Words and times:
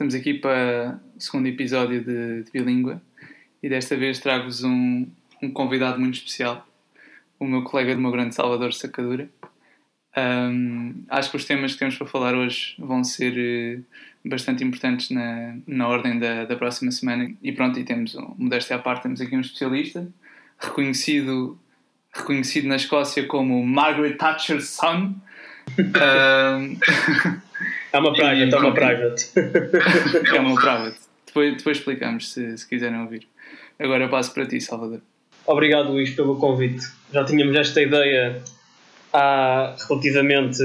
Estamos 0.00 0.14
aqui 0.14 0.32
para 0.32 0.98
o 1.14 1.20
segundo 1.20 1.46
episódio 1.46 2.02
de, 2.02 2.44
de 2.44 2.50
Bilíngua 2.50 3.02
e 3.62 3.68
desta 3.68 3.94
vez 3.94 4.18
trago-vos 4.18 4.64
um, 4.64 5.06
um 5.42 5.50
convidado 5.50 6.00
muito 6.00 6.14
especial, 6.14 6.66
o 7.38 7.44
meu 7.44 7.62
colega 7.64 7.94
do 7.94 8.00
meu 8.00 8.10
grande 8.10 8.34
Salvador 8.34 8.72
Sacadura. 8.72 9.28
Um, 10.16 11.04
acho 11.06 11.30
que 11.30 11.36
os 11.36 11.44
temas 11.44 11.74
que 11.74 11.80
temos 11.80 11.98
para 11.98 12.06
falar 12.06 12.34
hoje 12.34 12.76
vão 12.78 13.04
ser 13.04 13.84
uh, 14.24 14.28
bastante 14.30 14.64
importantes 14.64 15.10
na, 15.10 15.58
na 15.66 15.86
ordem 15.86 16.18
da, 16.18 16.46
da 16.46 16.56
próxima 16.56 16.90
semana. 16.90 17.30
E 17.42 17.52
pronto, 17.52 17.78
e 17.78 17.84
temos, 17.84 18.14
um, 18.14 18.34
modéstia 18.38 18.76
à 18.76 18.78
parte, 18.78 19.02
temos 19.02 19.20
aqui 19.20 19.36
um 19.36 19.40
especialista, 19.40 20.10
reconhecido, 20.58 21.60
reconhecido 22.10 22.68
na 22.68 22.76
Escócia 22.76 23.26
como 23.26 23.62
Margaret 23.66 24.14
Thatcher's 24.14 24.70
son. 24.70 25.16
um, 25.78 27.40
é 27.92 27.98
uma 27.98 28.12
private, 28.12 28.54
é 28.54 28.58
uma 28.58 28.72
private. 28.72 29.32
é 30.36 30.40
uma 30.40 30.54
private. 30.54 30.98
Depois, 31.26 31.56
depois 31.56 31.78
explicamos 31.78 32.32
se, 32.32 32.58
se 32.58 32.68
quiserem 32.68 33.00
ouvir. 33.00 33.26
Agora 33.78 34.08
passo 34.08 34.32
para 34.34 34.46
ti, 34.46 34.60
Salvador. 34.60 35.00
Obrigado, 35.46 35.90
Luís, 35.90 36.10
pelo 36.10 36.36
convite. 36.36 36.86
Já 37.12 37.24
tínhamos 37.24 37.56
esta 37.56 37.80
ideia 37.80 38.42
há 39.12 39.74
relativamente 39.88 40.62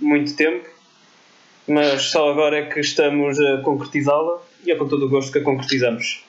muito 0.00 0.34
tempo, 0.36 0.68
mas 1.68 2.02
só 2.04 2.30
agora 2.30 2.58
é 2.58 2.66
que 2.66 2.80
estamos 2.80 3.38
a 3.40 3.58
concretizá-la 3.58 4.40
e 4.64 4.70
é 4.70 4.76
com 4.76 4.86
todo 4.86 5.06
o 5.06 5.08
gosto 5.08 5.32
que 5.32 5.38
a 5.38 5.42
concretizamos. 5.42 6.24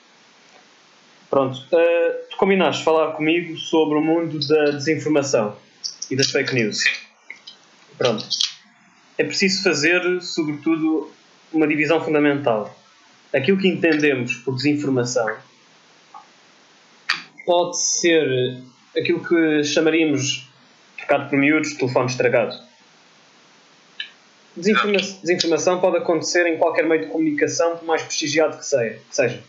Pronto, 1.30 1.56
uh, 1.56 2.28
tu 2.30 2.36
combinaste 2.36 2.84
falar 2.84 3.12
comigo 3.12 3.56
sobre 3.56 3.98
o 3.98 4.00
mundo 4.00 4.38
da 4.46 4.70
desinformação 4.72 5.56
e 6.10 6.16
das 6.16 6.30
fake 6.30 6.54
news. 6.54 6.84
Pronto. 7.98 8.24
É 9.16 9.24
preciso 9.24 9.62
fazer, 9.62 10.20
sobretudo, 10.20 11.10
uma 11.52 11.66
divisão 11.66 12.02
fundamental. 12.02 12.74
Aquilo 13.32 13.58
que 13.58 13.68
entendemos 13.68 14.34
por 14.36 14.54
desinformação 14.54 15.36
pode 17.44 17.78
ser 17.78 18.60
aquilo 18.96 19.22
que 19.22 19.62
chamaríamos 19.64 20.48
Trocado 21.04 21.28
por 21.28 21.38
miúdos, 21.38 21.74
telefone 21.74 22.06
estragado. 22.06 22.56
Desinforma 24.56 24.96
desinformação 24.96 25.78
pode 25.78 25.98
acontecer 25.98 26.46
em 26.46 26.56
qualquer 26.56 26.86
meio 26.86 27.02
de 27.02 27.06
comunicação, 27.08 27.76
por 27.76 27.84
mais 27.84 28.02
prestigiado 28.02 28.56
que 28.56 28.64
seja. 28.64 29.42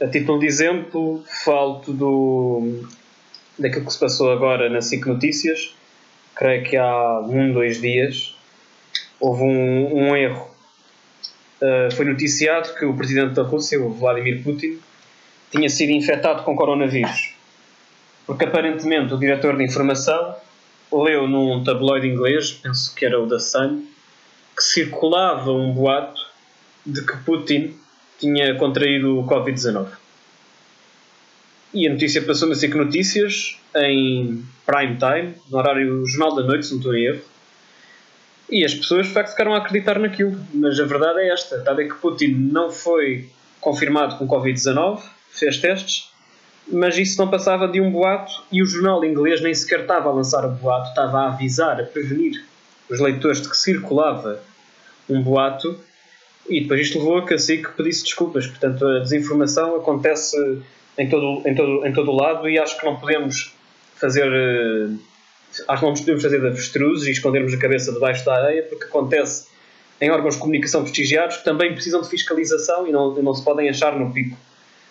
A 0.00 0.06
título 0.08 0.38
de 0.38 0.46
exemplo, 0.46 1.24
falo 1.44 1.80
do, 1.86 2.84
daquilo 3.58 3.86
que 3.86 3.92
se 3.92 3.98
passou 3.98 4.30
agora 4.30 4.68
na 4.68 4.82
SIC 4.82 5.06
Notícias. 5.06 5.74
Creio 6.34 6.62
que 6.64 6.76
há 6.76 7.20
um, 7.20 7.52
dois 7.54 7.80
dias 7.80 8.36
houve 9.20 9.42
um, 9.42 10.08
um 10.08 10.16
erro. 10.16 10.48
Uh, 11.60 11.94
foi 11.94 12.06
noticiado 12.06 12.74
que 12.74 12.84
o 12.84 12.96
presidente 12.96 13.34
da 13.34 13.42
Rússia, 13.42 13.78
Vladimir 13.78 14.42
Putin, 14.42 14.78
tinha 15.50 15.68
sido 15.68 15.90
infectado 15.90 16.42
com 16.42 16.56
coronavírus. 16.56 17.34
Porque 18.26 18.44
aparentemente 18.44 19.12
o 19.12 19.18
diretor 19.18 19.56
de 19.56 19.64
informação 19.64 20.36
leu 20.92 21.28
num 21.28 21.62
tabloide 21.62 22.06
inglês, 22.06 22.52
penso 22.52 22.94
que 22.94 23.04
era 23.04 23.20
o 23.20 23.26
da 23.26 23.38
Sun, 23.38 23.84
que 24.56 24.62
circulava 24.62 25.52
um 25.52 25.72
boato 25.72 26.20
de 26.84 27.04
que 27.04 27.16
Putin 27.18 27.76
tinha 28.18 28.54
contraído 28.56 29.18
o 29.18 29.26
Covid-19. 29.26 29.88
E 31.72 31.86
a 31.86 31.92
notícia 31.92 32.22
passou 32.22 32.48
na 32.48 32.54
SIC 32.54 32.74
Notícias, 32.74 33.56
em 33.76 34.44
prime 34.66 34.96
time, 34.96 35.34
no 35.48 35.58
horário 35.58 36.04
Jornal 36.06 36.36
da 36.36 36.42
Noite, 36.42 36.66
se 36.66 36.72
não 36.72 36.78
estou 36.78 36.94
em 36.94 37.04
erro. 37.04 37.22
E 38.50 38.64
as 38.64 38.74
pessoas, 38.74 39.06
de 39.06 39.12
facto, 39.12 39.30
ficaram 39.30 39.54
a 39.54 39.58
acreditar 39.58 39.98
naquilo. 39.98 40.36
Mas 40.52 40.78
a 40.80 40.84
verdade 40.84 41.20
é 41.20 41.32
esta: 41.32 41.62
a 41.66 41.80
é 41.80 41.84
que 41.84 41.94
Putin 41.94 42.48
não 42.52 42.70
foi 42.70 43.28
confirmado 43.60 44.16
com 44.16 44.26
Covid-19, 44.26 45.02
fez 45.30 45.58
testes, 45.58 46.10
mas 46.66 46.96
isso 46.98 47.18
não 47.18 47.28
passava 47.28 47.68
de 47.68 47.80
um 47.80 47.90
boato 47.90 48.32
e 48.50 48.62
o 48.62 48.66
jornal 48.66 49.04
inglês 49.04 49.40
nem 49.40 49.54
sequer 49.54 49.80
estava 49.80 50.08
a 50.08 50.12
lançar 50.12 50.44
o 50.44 50.50
boato, 50.50 50.88
estava 50.88 51.20
a 51.20 51.26
avisar, 51.28 51.80
a 51.80 51.84
prevenir 51.84 52.44
os 52.88 52.98
leitores 52.98 53.40
de 53.40 53.48
que 53.48 53.56
circulava 53.56 54.40
um 55.08 55.22
boato 55.22 55.78
e 56.48 56.62
depois 56.62 56.80
isto 56.80 56.98
levou 56.98 57.18
a 57.18 57.26
que 57.26 57.34
a 57.34 57.38
SIC 57.38 57.68
pedisse 57.76 58.04
desculpas. 58.04 58.46
Portanto, 58.46 58.84
a 58.84 59.00
desinformação 59.00 59.76
acontece 59.76 60.36
em 60.98 61.08
todo, 61.08 61.46
em 61.46 61.54
todo, 61.54 61.86
em 61.86 61.92
todo 61.92 62.10
o 62.10 62.16
lado 62.16 62.48
e 62.48 62.58
acho 62.58 62.78
que 62.78 62.84
não 62.84 62.96
podemos 62.96 63.54
fazer. 63.96 64.26
Eh, 64.26 65.09
acho 65.68 65.78
que 65.78 65.84
não 65.84 65.90
nos 65.90 66.00
podemos 66.00 66.22
fazer 66.22 66.40
de 66.40 66.46
avestruzes 66.46 67.08
e 67.08 67.10
escondermos 67.10 67.52
a 67.52 67.58
cabeça 67.58 67.92
debaixo 67.92 68.24
da 68.24 68.34
areia 68.34 68.62
porque 68.62 68.84
acontece 68.84 69.48
em 70.00 70.10
órgãos 70.10 70.34
de 70.34 70.40
comunicação 70.40 70.82
prestigiados 70.82 71.38
que 71.38 71.44
também 71.44 71.72
precisam 71.74 72.00
de 72.00 72.08
fiscalização 72.08 72.86
e 72.86 72.92
não, 72.92 73.14
não 73.22 73.34
se 73.34 73.44
podem 73.44 73.68
achar 73.68 73.98
no 73.98 74.12
pico 74.12 74.36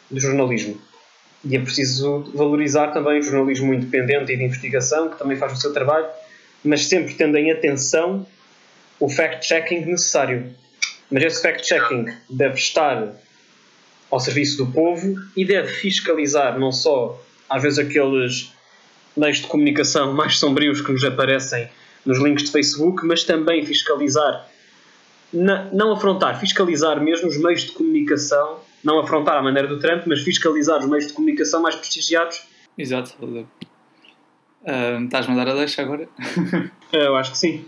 do 0.09 0.19
jornalismo. 0.19 0.79
E 1.43 1.55
é 1.55 1.59
preciso 1.59 2.31
valorizar 2.35 2.87
também 2.89 3.19
o 3.19 3.23
jornalismo 3.23 3.73
independente 3.73 4.33
e 4.33 4.37
de 4.37 4.43
investigação, 4.43 5.09
que 5.09 5.17
também 5.17 5.37
faz 5.37 5.53
o 5.53 5.55
seu 5.55 5.73
trabalho, 5.73 6.05
mas 6.63 6.85
sempre 6.85 7.13
tendo 7.13 7.37
em 7.37 7.49
atenção 7.49 8.27
o 8.99 9.09
fact-checking 9.09 9.85
necessário. 9.85 10.53
Mas 11.09 11.23
esse 11.23 11.41
fact-checking 11.41 12.05
deve 12.29 12.55
estar 12.55 13.15
ao 14.11 14.19
serviço 14.19 14.57
do 14.57 14.71
povo 14.71 15.15
e 15.35 15.45
deve 15.45 15.71
fiscalizar 15.73 16.59
não 16.59 16.71
só, 16.71 17.19
às 17.49 17.63
vezes, 17.63 17.79
aqueles 17.79 18.51
meios 19.19 19.37
de 19.37 19.47
comunicação 19.47 20.13
mais 20.13 20.37
sombrios 20.37 20.81
que 20.81 20.91
nos 20.91 21.03
aparecem 21.03 21.69
nos 22.05 22.17
links 22.19 22.45
de 22.45 22.51
Facebook, 22.51 23.05
mas 23.05 23.23
também 23.23 23.65
fiscalizar, 23.65 24.47
não 25.31 25.91
afrontar, 25.91 26.39
fiscalizar 26.39 27.01
mesmo 27.01 27.27
os 27.27 27.37
meios 27.37 27.65
de 27.65 27.71
comunicação 27.73 28.59
não 28.83 28.99
afrontar 28.99 29.37
a 29.37 29.41
maneira 29.41 29.67
do 29.67 29.79
Trump, 29.79 30.03
mas 30.07 30.21
fiscalizar 30.21 30.79
os 30.79 30.87
meios 30.87 31.07
de 31.07 31.13
comunicação 31.13 31.61
mais 31.61 31.75
prestigiados. 31.75 32.41
Exato, 32.77 33.15
Uh, 34.61 35.05
estás-me 35.05 35.39
a 35.39 35.45
dar 35.45 35.51
a 35.53 35.55
deixa 35.55 35.81
agora? 35.81 36.07
Eu 36.91 37.15
acho 37.15 37.31
que 37.31 37.37
sim. 37.37 37.65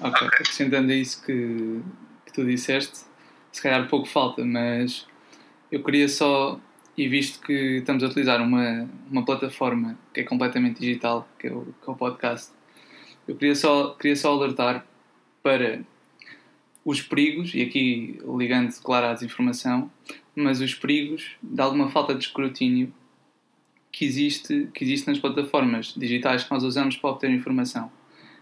Ok, 0.00 0.26
acrescentando 0.26 0.90
a 0.90 0.94
isso 0.94 1.22
que, 1.22 1.80
que 2.24 2.32
tu 2.32 2.42
disseste, 2.42 3.00
se 3.52 3.62
calhar 3.62 3.86
pouco 3.86 4.08
falta, 4.08 4.42
mas 4.42 5.06
eu 5.70 5.82
queria 5.82 6.08
só, 6.08 6.58
e 6.96 7.08
visto 7.08 7.40
que 7.44 7.78
estamos 7.78 8.02
a 8.02 8.06
utilizar 8.06 8.40
uma, 8.40 8.88
uma 9.10 9.24
plataforma 9.24 9.98
que 10.14 10.20
é 10.20 10.24
completamente 10.24 10.80
digital, 10.80 11.28
que 11.38 11.48
é 11.48 11.52
o, 11.52 11.62
que 11.62 11.88
é 11.88 11.92
o 11.92 11.96
podcast, 11.96 12.52
eu 13.28 13.36
queria 13.36 13.54
só, 13.54 13.90
queria 13.94 14.16
só 14.16 14.32
alertar 14.32 14.86
para 15.42 15.80
os 16.84 17.02
perigos, 17.02 17.54
e 17.54 17.62
aqui 17.62 18.18
ligando, 18.36 18.72
claro, 18.82 19.06
à 19.06 19.14
desinformação, 19.14 19.90
mas 20.34 20.60
os 20.60 20.74
perigos 20.74 21.32
de 21.42 21.60
alguma 21.60 21.88
falta 21.90 22.14
de 22.14 22.24
escrutínio 22.24 22.92
que 23.90 24.04
existe, 24.04 24.68
que 24.72 24.84
existe 24.84 25.08
nas 25.08 25.18
plataformas 25.18 25.94
digitais 25.96 26.44
que 26.44 26.50
nós 26.50 26.62
usamos 26.62 26.96
para 26.96 27.10
obter 27.10 27.30
informação. 27.30 27.90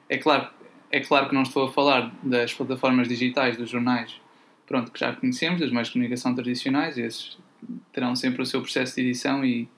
É 0.08 0.18
claro, 0.18 0.48
é 0.90 1.00
claro 1.00 1.28
que 1.28 1.34
não 1.34 1.42
estou 1.42 1.68
a 1.68 1.72
falar 1.72 2.14
das 2.22 2.52
plataformas 2.52 3.08
digitais 3.08 3.56
dos 3.56 3.70
jornais 3.70 4.20
pronto, 4.66 4.90
que 4.90 5.00
já 5.00 5.12
conhecemos, 5.12 5.60
das 5.60 5.86
de 5.86 5.92
comunicação 5.92 6.34
tradicionais, 6.34 6.98
esses 6.98 7.38
terão 7.92 8.14
sempre 8.14 8.42
o 8.42 8.46
seu 8.46 8.60
processo 8.60 8.96
de 8.96 9.02
edição 9.02 9.44
e, 9.44 9.68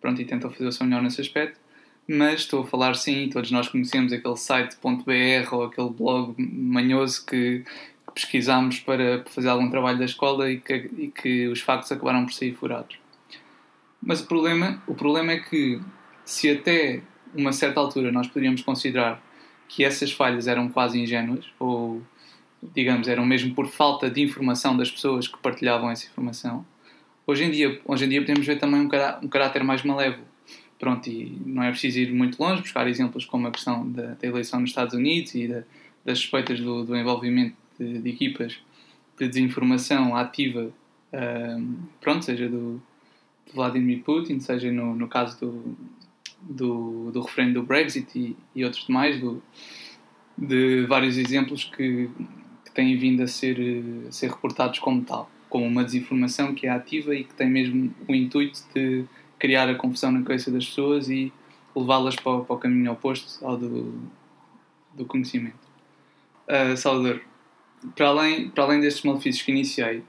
pronto, 0.00 0.20
e 0.20 0.24
tentam 0.24 0.50
fazer 0.50 0.66
o 0.66 0.72
seu 0.72 0.86
melhor 0.86 1.02
nesse 1.02 1.20
aspecto. 1.20 1.58
Mas 2.06 2.40
estou 2.40 2.62
a 2.62 2.66
falar 2.66 2.94
sim, 2.94 3.30
todos 3.30 3.50
nós 3.50 3.68
conhecemos 3.68 4.12
aquele 4.12 4.36
site.br 4.36 5.54
ou 5.54 5.64
aquele 5.64 5.90
blog 5.90 6.34
manhoso 6.38 7.24
que 7.24 7.64
pesquisámos 8.14 8.78
para 8.80 9.24
fazer 9.26 9.48
algum 9.48 9.68
trabalho 9.70 9.98
da 9.98 10.04
escola 10.04 10.50
e 10.50 10.60
que, 10.60 10.90
e 10.96 11.08
que 11.08 11.48
os 11.48 11.60
factos 11.60 11.90
acabaram 11.90 12.24
por 12.24 12.32
sair 12.32 12.54
furados. 12.54 12.98
Mas 14.00 14.20
o 14.20 14.26
problema, 14.26 14.82
o 14.86 14.94
problema 14.94 15.32
é 15.32 15.38
que 15.38 15.80
se 16.24 16.50
até 16.50 17.02
uma 17.34 17.52
certa 17.52 17.80
altura 17.80 18.12
nós 18.12 18.28
poderíamos 18.28 18.62
considerar 18.62 19.20
que 19.66 19.82
essas 19.82 20.12
falhas 20.12 20.46
eram 20.46 20.68
quase 20.68 21.00
ingênuas, 21.00 21.46
ou 21.58 22.02
digamos, 22.74 23.08
eram 23.08 23.26
mesmo 23.26 23.54
por 23.54 23.66
falta 23.66 24.08
de 24.08 24.22
informação 24.22 24.76
das 24.76 24.90
pessoas 24.90 25.26
que 25.26 25.38
partilhavam 25.38 25.90
essa 25.90 26.06
informação, 26.06 26.64
hoje 27.26 27.44
em 27.44 27.50
dia, 27.50 27.80
hoje 27.84 28.04
em 28.04 28.08
dia 28.08 28.20
podemos 28.20 28.46
ver 28.46 28.58
também 28.58 28.80
um, 28.80 28.88
cará 28.88 29.20
um 29.22 29.28
caráter 29.28 29.62
mais 29.64 29.82
malévolo. 29.82 30.24
Pronto, 30.78 31.08
e 31.08 31.38
não 31.46 31.62
é 31.62 31.70
preciso 31.70 31.98
ir 32.00 32.12
muito 32.12 32.38
longe, 32.42 32.60
buscar 32.60 32.86
exemplos 32.88 33.24
como 33.24 33.46
a 33.46 33.50
questão 33.50 33.90
da, 33.90 34.14
da 34.14 34.26
eleição 34.26 34.60
nos 34.60 34.70
Estados 34.70 34.94
Unidos 34.94 35.34
e 35.34 35.48
da, 35.48 35.62
das 36.04 36.18
suspeitas 36.18 36.60
do, 36.60 36.84
do 36.84 36.96
envolvimento 36.96 37.56
de, 37.78 38.00
de 38.00 38.10
equipas 38.10 38.58
de 39.18 39.28
desinformação 39.28 40.16
ativa, 40.16 40.72
um, 41.12 41.76
pronto, 42.00 42.24
seja 42.24 42.48
do, 42.48 42.82
do, 43.46 43.52
Vladimir 43.54 44.02
Putin, 44.02 44.40
seja 44.40 44.70
no, 44.72 44.94
no 44.94 45.08
caso 45.08 45.38
do, 45.38 45.76
do, 46.42 47.10
do 47.12 47.20
referendo 47.20 47.60
do 47.60 47.62
Brexit 47.62 48.18
e, 48.18 48.36
e 48.54 48.64
outros 48.64 48.86
demais, 48.86 49.20
do, 49.20 49.42
de 50.36 50.84
vários 50.86 51.16
exemplos 51.16 51.64
que, 51.64 52.10
que 52.64 52.72
têm 52.72 52.96
vindo 52.96 53.22
a 53.22 53.28
ser, 53.28 53.56
a 54.08 54.12
ser 54.12 54.30
reportados 54.30 54.80
como 54.80 55.04
tal, 55.04 55.30
como 55.54 55.66
uma 55.66 55.84
desinformação 55.84 56.52
que 56.52 56.66
é 56.66 56.70
ativa 56.70 57.14
e 57.14 57.22
que 57.22 57.32
tem 57.32 57.48
mesmo 57.48 57.94
o 58.08 58.12
intuito 58.12 58.58
de 58.74 59.04
criar 59.38 59.68
a 59.68 59.76
confusão 59.76 60.10
na 60.10 60.20
cabeça 60.20 60.50
das 60.50 60.66
pessoas 60.66 61.08
e 61.08 61.32
levá-las 61.76 62.16
para, 62.16 62.40
para, 62.40 62.56
o 62.56 62.58
caminho 62.58 62.90
oposto 62.90 63.46
ao 63.46 63.56
do, 63.56 63.94
do 64.92 65.04
conhecimento. 65.04 65.54
Uh, 66.48 66.76
Salvador, 66.76 67.22
para 67.94 68.08
além, 68.08 68.48
para 68.48 68.64
além 68.64 68.80
destes 68.80 69.04
malefícios 69.04 69.44
que 69.44 69.52
iniciei, 69.52 70.02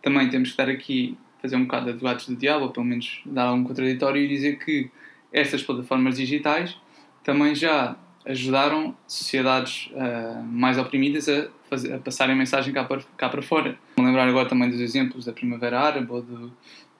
também 0.00 0.30
temos 0.30 0.52
que 0.52 0.56
dar 0.58 0.68
aqui, 0.68 1.18
fazer 1.42 1.56
um 1.56 1.64
bocado 1.64 1.86
de 1.86 1.90
advogados 1.90 2.28
do 2.28 2.36
diabo, 2.36 2.66
ou 2.66 2.70
pelo 2.70 2.86
menos 2.86 3.20
dar 3.26 3.46
algum 3.46 3.64
contraditório 3.64 4.22
e 4.22 4.28
dizer 4.28 4.60
que 4.60 4.88
estas 5.32 5.60
plataformas 5.60 6.18
digitais 6.18 6.76
também 7.24 7.52
já 7.52 7.96
ajudaram 8.26 8.96
sociedades 9.06 9.90
uh, 9.92 10.42
mais 10.42 10.78
oprimidas 10.78 11.28
a, 11.28 11.46
fazer, 11.68 11.92
a 11.92 11.98
passarem 11.98 12.34
a 12.34 12.38
mensagem 12.38 12.72
cá 12.72 12.84
para, 12.84 13.00
cá 13.16 13.28
para 13.28 13.42
fora. 13.42 13.76
Vou 13.96 14.06
lembrar 14.06 14.26
agora 14.26 14.48
também 14.48 14.70
dos 14.70 14.80
exemplos 14.80 15.26
da 15.26 15.32
Primavera 15.32 15.78
Árabe 15.80 16.06
ou 16.10 16.22
de, 16.22 16.34
de 16.36 16.52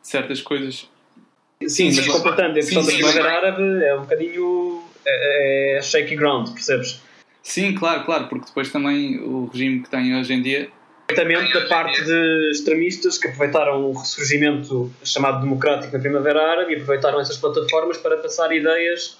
certas 0.03 0.43
coisas. 0.43 0.89
Sim, 1.67 1.95
mas 1.95 2.07
completando, 2.07 2.51
a 2.51 2.55
questão 2.55 2.85
da 2.85 2.93
Primavera 2.93 3.37
Árabe 3.37 3.63
é 3.85 3.95
um 3.97 4.03
bocadinho 4.03 4.83
é, 5.07 5.79
é 5.79 5.83
shaky 5.83 6.17
ground, 6.17 6.51
percebes? 6.53 7.01
Sim, 7.43 7.75
claro, 7.75 8.05
claro, 8.05 8.29
porque 8.29 8.47
depois 8.47 8.71
também 8.71 9.19
o 9.21 9.47
regime 9.47 9.83
que 9.83 9.91
tem 9.91 10.19
hoje 10.19 10.33
em 10.33 10.43
dia. 10.43 10.69
Diretamente 11.09 11.53
da 11.53 11.67
parte 11.67 12.03
de 12.03 12.51
extremistas 12.51 13.19
que 13.19 13.29
aproveitaram 13.29 13.85
o 13.85 13.93
ressurgimento 13.93 14.91
chamado 15.05 15.43
democrático 15.43 15.93
na 15.93 15.99
Primavera 15.99 16.43
Árabe 16.43 16.73
e 16.73 16.77
aproveitaram 16.77 17.21
essas 17.21 17.37
plataformas 17.37 17.99
para 17.99 18.17
passar 18.17 18.51
ideias 18.53 19.19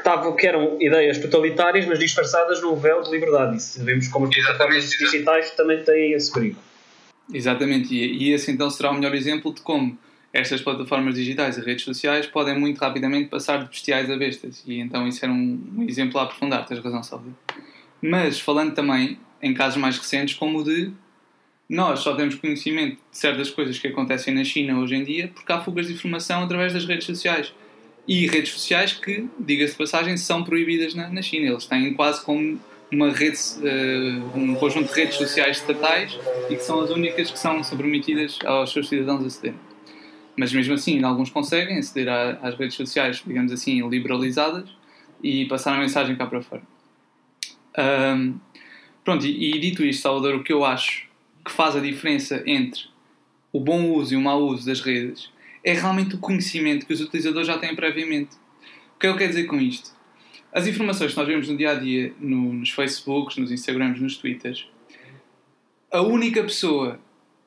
que, 0.00 0.04
tavam, 0.04 0.34
que 0.34 0.46
eram 0.46 0.80
ideias 0.80 1.18
totalitárias, 1.18 1.86
mas 1.86 1.98
disfarçadas 1.98 2.60
num 2.62 2.74
véu 2.74 3.02
de 3.02 3.10
liberdade. 3.10 3.56
E 3.56 3.60
sabemos 3.60 4.08
como 4.08 4.26
as 4.26 4.34
plataformas 4.34 4.90
digitais 4.90 5.50
também 5.52 5.82
têm 5.82 6.12
esse 6.12 6.32
perigo. 6.32 6.58
Exatamente, 7.32 7.94
e, 7.94 8.24
e 8.24 8.32
esse 8.32 8.50
então 8.50 8.68
será 8.70 8.90
o 8.90 8.94
melhor 8.94 9.14
exemplo 9.14 9.54
de 9.54 9.60
como 9.60 9.96
estas 10.32 10.60
plataformas 10.60 11.14
digitais 11.14 11.58
e 11.58 11.60
redes 11.60 11.84
sociais 11.84 12.26
podem 12.26 12.58
muito 12.58 12.78
rapidamente 12.78 13.28
passar 13.28 13.58
de 13.58 13.68
bestiais 13.68 14.10
a 14.10 14.16
bestas. 14.16 14.64
E 14.66 14.80
então 14.80 15.06
isso 15.06 15.24
era 15.24 15.32
um, 15.32 15.60
um 15.76 15.82
exemplo 15.88 16.18
a 16.18 16.24
aprofundar, 16.24 16.66
tens 16.66 16.80
razão, 16.80 17.02
Salvador. 17.02 17.34
Mas 18.00 18.40
falando 18.40 18.74
também 18.74 19.18
em 19.42 19.54
casos 19.54 19.78
mais 19.78 19.98
recentes, 19.98 20.34
como 20.34 20.58
o 20.58 20.64
de 20.64 20.92
nós 21.68 22.00
só 22.00 22.14
temos 22.16 22.34
conhecimento 22.34 22.96
de 23.10 23.16
certas 23.16 23.48
coisas 23.50 23.78
que 23.78 23.86
acontecem 23.86 24.34
na 24.34 24.42
China 24.42 24.80
hoje 24.80 24.96
em 24.96 25.04
dia 25.04 25.30
porque 25.32 25.52
há 25.52 25.60
fugas 25.60 25.86
de 25.86 25.92
informação 25.92 26.42
através 26.42 26.72
das 26.72 26.84
redes 26.84 27.06
sociais. 27.06 27.52
E 28.08 28.26
redes 28.26 28.52
sociais 28.52 28.92
que, 28.92 29.28
diga-se 29.38 29.72
de 29.72 29.78
passagem, 29.78 30.16
são 30.16 30.42
proibidas 30.42 30.94
na, 30.94 31.08
na, 31.08 31.22
China. 31.22 31.50
Eles 31.50 31.66
têm 31.66 31.94
quase 31.94 32.24
como 32.24 32.58
uma 32.90 33.12
rede, 33.12 33.38
uh, 33.58 34.38
um 34.38 34.54
conjunto 34.56 34.92
de 34.92 35.00
redes 35.00 35.16
sociais 35.16 35.58
estatais 35.58 36.18
e 36.48 36.56
que 36.56 36.62
são 36.62 36.80
as 36.80 36.90
únicas 36.90 37.30
que 37.30 37.38
são 37.38 37.60
permitidas 37.76 38.38
aos 38.44 38.72
seus 38.72 38.88
cidadãos 38.88 39.24
acederem 39.24 39.70
mas 40.40 40.54
mesmo 40.54 40.72
assim, 40.72 41.04
alguns 41.04 41.28
conseguem 41.28 41.78
aceder 41.78 42.08
às 42.40 42.54
redes 42.54 42.74
sociais, 42.74 43.22
digamos 43.26 43.52
assim, 43.52 43.86
liberalizadas 43.86 44.70
e 45.22 45.44
passar 45.44 45.74
a 45.74 45.78
mensagem 45.78 46.16
cá 46.16 46.26
para 46.26 46.40
fora. 46.40 46.62
Um, 48.16 48.40
pronto, 49.04 49.26
e, 49.26 49.54
e, 49.54 49.58
dito 49.58 49.84
isto, 49.84 50.00
Salvador, 50.00 50.36
o 50.36 50.42
que 50.42 50.50
eu 50.50 50.64
acho 50.64 51.06
que 51.44 51.52
faz 51.52 51.76
a 51.76 51.80
diferença 51.80 52.42
entre 52.46 52.84
o 53.52 53.60
bom 53.60 53.90
uso 53.90 54.14
e 54.14 54.16
o 54.16 54.20
mau 54.20 54.40
uso 54.40 54.64
das 54.64 54.80
redes 54.80 55.30
é 55.62 55.72
realmente 55.72 56.14
o 56.14 56.18
conhecimento 56.18 56.86
que 56.86 56.92
os 56.92 57.00
utilizadores 57.00 57.46
já 57.46 57.58
têm 57.58 57.74
previamente. 57.74 58.36
O 58.96 58.98
que 58.98 59.06
é 59.06 59.10
que 59.10 59.14
eu 59.14 59.16
quero 59.16 59.30
dizer 59.30 59.44
com 59.44 59.60
isto? 59.60 59.90
As 60.52 60.66
informações 60.66 61.12
que 61.12 61.16
nós 61.16 61.26
vemos 61.28 61.48
no 61.48 61.56
dia 61.56 61.70
a 61.70 61.74
dia, 61.74 62.12
no, 62.18 62.52
nos 62.52 62.70
Facebooks, 62.70 63.36
nos 63.36 63.52
Instagrams, 63.52 64.00
nos 64.00 64.16
Twitters, 64.16 64.66
a 65.92 66.02
única 66.02 66.42
pessoa 66.42 67.00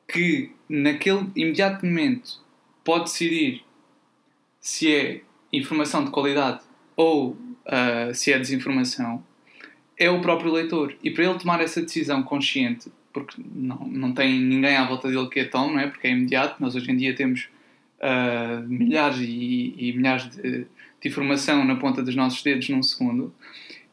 que 0.08 0.52
naquele 0.70 1.30
imediato 1.36 1.86
momento 1.86 2.42
pode 2.84 3.06
decidir 3.06 3.64
se 4.60 4.94
é 4.94 5.22
informação 5.52 6.06
de 6.06 6.12
qualidade 6.12 6.62
ou 6.96 7.32
uh, 7.32 8.14
se 8.14 8.32
é 8.32 8.40
desinformação, 8.40 9.24
é 9.98 10.10
o 10.10 10.22
próprio 10.22 10.52
leitor. 10.52 10.96
E 11.04 11.12
para 11.12 11.26
ele 11.26 11.40
tomar 11.40 11.62
essa 11.62 11.82
decisão 11.82 12.24
consciente, 12.24 12.92
porque 13.12 13.42
não, 13.54 13.88
não 13.88 14.14
tem 14.14 14.40
ninguém 14.40 14.76
à 14.76 14.86
volta 14.86 15.10
dele 15.10 15.28
que 15.30 15.40
a 15.40 15.50
tome, 15.50 15.74
não 15.74 15.80
é? 15.80 15.88
porque 15.88 16.08
é 16.08 16.12
imediato, 16.12 16.62
nós 16.62 16.76
hoje 16.76 16.92
em 16.92 16.98
dia 16.98 17.16
temos 17.16 17.50
uh, 18.04 18.68
milhares 18.68 19.20
e, 19.20 19.74
e 19.78 19.94
milhares 19.96 20.30
de, 20.30 20.66
de, 21.02 21.08
informação 21.08 21.64
na 21.64 21.76
ponta 21.78 22.04
dos 22.04 22.16
nossos 22.16 22.44
dedos 22.44 22.70
num 22.70 22.84
segundo, 22.84 23.34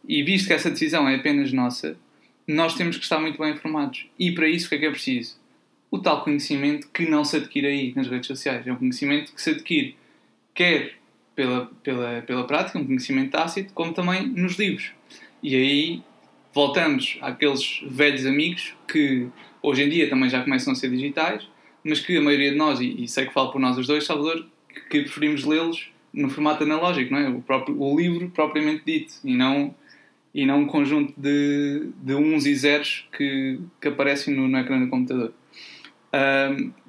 e 0.07 0.23
visto 0.23 0.47
que 0.49 0.53
essa 0.53 0.71
decisão 0.71 1.09
é 1.09 1.17
apenas 1.17 1.53
nossa, 1.53 1.97
nós 2.47 2.75
temos 2.75 2.97
que 2.97 3.05
estar 3.05 3.21
muito 3.21 3.39
bem 3.39 3.53
informados. 3.53 4.07
E 4.19 4.33
para 4.33 4.49
isso 4.49 4.67
o 4.67 4.69
que 4.71 4.75
é 4.75 4.79
que 4.79 4.87
é 4.87 4.91
preciso? 4.91 5.41
o 5.91 5.99
tal 5.99 6.23
conhecimento 6.23 6.89
que 6.89 7.09
não 7.09 7.25
se 7.25 7.37
adquire 7.37 7.67
aí 7.67 7.93
nas 7.95 8.07
redes 8.07 8.29
sociais. 8.29 8.67
É 8.67 8.73
um 8.73 8.77
conhecimento 8.77 9.35
que 9.35 9.43
se 9.43 9.51
adquire 9.51 9.97
quer 10.55 10.95
pela, 11.35 11.67
pela, 11.83 12.23
pela 12.23 12.47
prática, 12.47 12.79
um 12.79 12.87
conhecimento 12.87 13.33
tácito, 13.33 13.73
como 13.75 13.93
também 13.93 14.27
nos 14.29 14.57
livros. 14.57 14.93
E 15.43 15.57
aí 15.57 16.03
voltamos 16.53 17.19
àqueles 17.21 17.81
velhos 17.87 18.25
amigos 18.25 18.75
que 18.87 19.27
hoje 19.63 19.83
em 19.83 19.89
dia 19.89 20.09
também 20.09 20.29
já 20.29 20.43
começam 20.43 20.73
a 20.73 20.77
ser 20.77 20.91
digitais, 20.91 21.49
mas 21.85 22.01
que 22.01 22.17
a 22.17 22.21
maioria 22.21 22.51
de 22.51 22.57
nós, 22.57 22.81
e, 22.81 23.03
e 23.03 23.09
sei 23.09 23.27
que 23.27 23.33
falo 23.33 23.51
por 23.51 23.61
nós 23.61 23.77
os 23.79 23.87
dois, 23.87 24.05
Salvador, 24.05 24.47
que, 24.91 25.03
preferimos 25.03 25.45
lê-los 25.45 25.91
no 26.13 26.29
formato 26.29 26.65
analógico, 26.65 27.13
não 27.13 27.21
é? 27.21 27.29
o, 27.29 27.41
próprio, 27.41 27.81
o 27.81 27.99
livro 27.99 28.31
propriamente 28.31 28.83
dito, 28.85 29.15
e 29.25 29.37
não, 29.37 29.75
e 30.35 30.45
não 30.45 30.61
um 30.61 30.67
conjunto 30.67 31.13
de, 31.17 31.91
de 32.03 32.15
uns 32.15 32.47
e 32.47 32.55
zeros 32.55 33.09
que, 33.17 33.61
que 33.81 33.89
aparecem 33.89 34.35
no, 34.35 34.49
no 34.49 34.59
ecrã 34.59 34.81
do 34.81 34.89
computador 34.89 35.33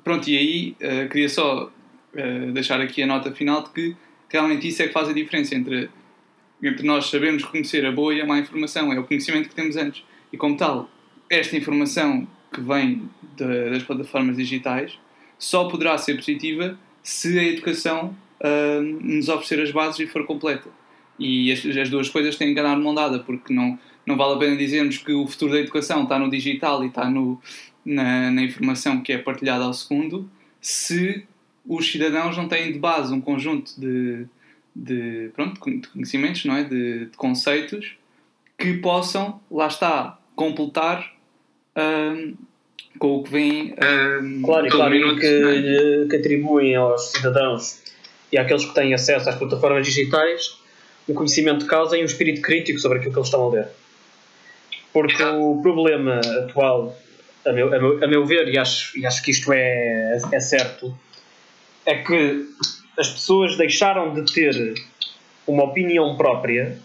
pronto, 0.04 0.28
e 0.30 0.38
aí 0.38 0.76
uh, 0.82 1.10
queria 1.10 1.30
só 1.30 1.66
uh, 1.66 2.52
deixar 2.52 2.82
aqui 2.82 3.04
a 3.04 3.08
nota 3.08 3.32
final 3.32 3.64
de 3.64 3.70
que 3.70 3.96
realmente 4.30 4.68
isso 4.68 4.82
é 4.82 4.88
que 4.88 4.94
faz 4.94 5.10
a 5.10 5.14
diferença 5.14 5.56
entre, 5.56 5.90
entre 6.62 6.86
nós 6.86 7.10
sabermos 7.10 7.44
reconhecer 7.44 7.86
a 7.86 7.92
boa 7.92 8.14
e 8.14 8.22
a 8.22 8.26
má 8.26 8.40
informação, 8.40 8.92
é 8.92 9.00
o 9.00 9.04
conhecimento 9.04 9.50
que 9.50 9.56
temos 9.56 9.76
antes. 9.76 10.04
E 10.32 10.38
como 10.38 10.56
tal, 10.58 10.90
esta 11.30 11.56
informação 11.56 12.28
que 12.52 12.62
vem 12.62 13.10
de, 13.36 13.70
das 13.70 13.84
plataformas 13.84 14.38
digitais 14.38 14.98
só 15.38 15.68
poderá 15.68 15.98
ser 15.98 16.16
positiva 16.16 16.78
se 17.02 17.40
a 17.40 17.44
educação 17.44 18.16
uh, 18.40 18.82
nos 18.82 19.28
oferecer 19.30 19.62
as 19.62 19.72
bases 19.72 20.00
e 20.00 20.08
for 20.08 20.26
completa. 20.26 20.70
E 21.18 21.52
as, 21.52 21.66
as 21.66 21.90
duas 21.90 22.10
coisas 22.10 22.36
têm 22.36 22.54
que 22.54 22.60
andar 22.60 22.76
de 22.76 22.82
mão 22.82 22.94
dada, 22.94 23.20
porque 23.20 23.54
não, 23.54 23.78
não 24.06 24.16
vale 24.16 24.36
a 24.36 24.38
pena 24.38 24.56
dizermos 24.56 24.98
que 24.98 25.12
o 25.12 25.28
futuro 25.28 25.54
da 25.54 25.60
educação 25.60 26.04
está 26.04 26.20
no 26.20 26.30
digital 26.30 26.84
e 26.84 26.88
está 26.88 27.10
no, 27.10 27.42
na, 27.86 28.30
na 28.32 28.44
informação 28.44 29.02
que 29.02 29.12
é 29.12 29.18
partilhada 29.18 29.64
ao 29.64 29.74
segundo, 29.74 30.30
se 30.60 31.26
os 31.66 31.92
cidadãos 31.92 32.38
não 32.38 32.48
têm 32.48 32.72
de 32.72 32.80
base 32.80 33.14
um 33.14 33.22
conjunto 33.22 33.80
de, 33.80 34.26
de, 34.76 35.30
pronto, 35.34 35.54
de 35.70 35.88
conhecimentos, 35.88 36.46
não 36.46 36.56
é? 36.56 36.64
de, 36.64 37.06
de 37.06 37.18
conceitos 37.18 37.96
que 38.58 38.76
possam, 38.76 39.40
lá 39.50 39.68
está, 39.68 40.20
completar 40.36 41.16
um, 41.76 42.36
com 43.00 43.18
o 43.18 43.24
que 43.24 43.32
vem. 43.32 43.74
Um, 43.74 44.42
claro, 44.42 44.68
claro, 44.70 44.92
minuto, 44.92 45.20
que, 45.20 45.28
é? 45.28 46.08
que 46.10 46.16
atribuem 46.16 46.76
aos 46.76 47.12
cidadãos 47.12 47.82
e 48.32 48.38
àqueles 48.38 48.66
que 48.66 48.74
têm 48.74 48.94
acesso 48.94 49.30
às 49.30 49.36
plataformas 49.36 49.86
digitais 49.86 50.60
um 51.10 51.14
conhecimento 51.14 51.60
de 51.60 51.66
causa 51.66 51.98
e 51.98 52.02
um 52.02 52.06
espírito 52.06 52.42
crítico 52.42 52.80
sobre 52.80 53.00
aquilo 53.00 53.14
que 53.14 53.20
eles 53.20 53.28
estão 53.28 53.44
a 53.46 53.50
ler. 53.50 53.68
Porque 54.94 55.24
o 55.24 55.60
problema 55.62 56.20
atual 56.20 56.96
a 57.46 57.52
meu, 57.52 57.74
a 57.74 57.80
meu, 57.80 58.04
a 58.04 58.08
meu 58.08 58.26
ver, 58.26 58.48
e 58.50 58.58
acho, 58.58 58.98
e 58.98 59.06
acho 59.06 59.24
que 59.24 59.32
isto 59.32 59.52
é, 59.52 60.20
é 60.32 60.40
certo, 60.40 60.96
é 61.86 61.96
que 61.96 62.46
as 62.98 63.10
pessoas 63.10 63.58
deixaram 63.58 64.14
de 64.14 64.32
ter 64.32 64.76
uma 65.48 65.64
opinião 65.64 66.16
própria 66.16 66.78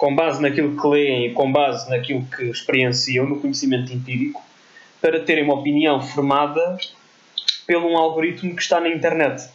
com 0.00 0.14
base 0.14 0.40
naquilo 0.40 0.80
que 0.80 0.86
leem 0.88 1.26
e 1.26 1.34
com 1.34 1.52
base 1.52 1.90
naquilo 1.90 2.24
que 2.24 2.44
experienciam, 2.44 3.26
no 3.26 3.38
conhecimento 3.38 3.92
empírico, 3.92 4.42
para 4.98 5.20
terem 5.20 5.44
uma 5.44 5.56
opinião 5.56 6.00
formada 6.00 6.78
pelo 7.66 7.86
um 7.86 7.98
algoritmo 7.98 8.56
que 8.56 8.62
está 8.62 8.80
na 8.80 8.88
internet. 8.88 9.46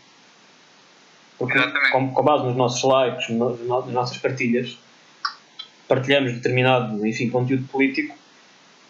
Porque, 1.39 1.59
com, 1.91 2.11
com, 2.11 2.23
base 2.23 2.45
nos 2.45 2.55
nossos 2.55 2.83
likes, 2.83 3.27
nas 3.29 3.87
nossas 3.87 4.19
partilhas, 4.19 4.77
partilhamos 5.87 6.33
determinado 6.33 7.03
enfim, 7.07 7.27
conteúdo 7.27 7.67
político 7.67 8.15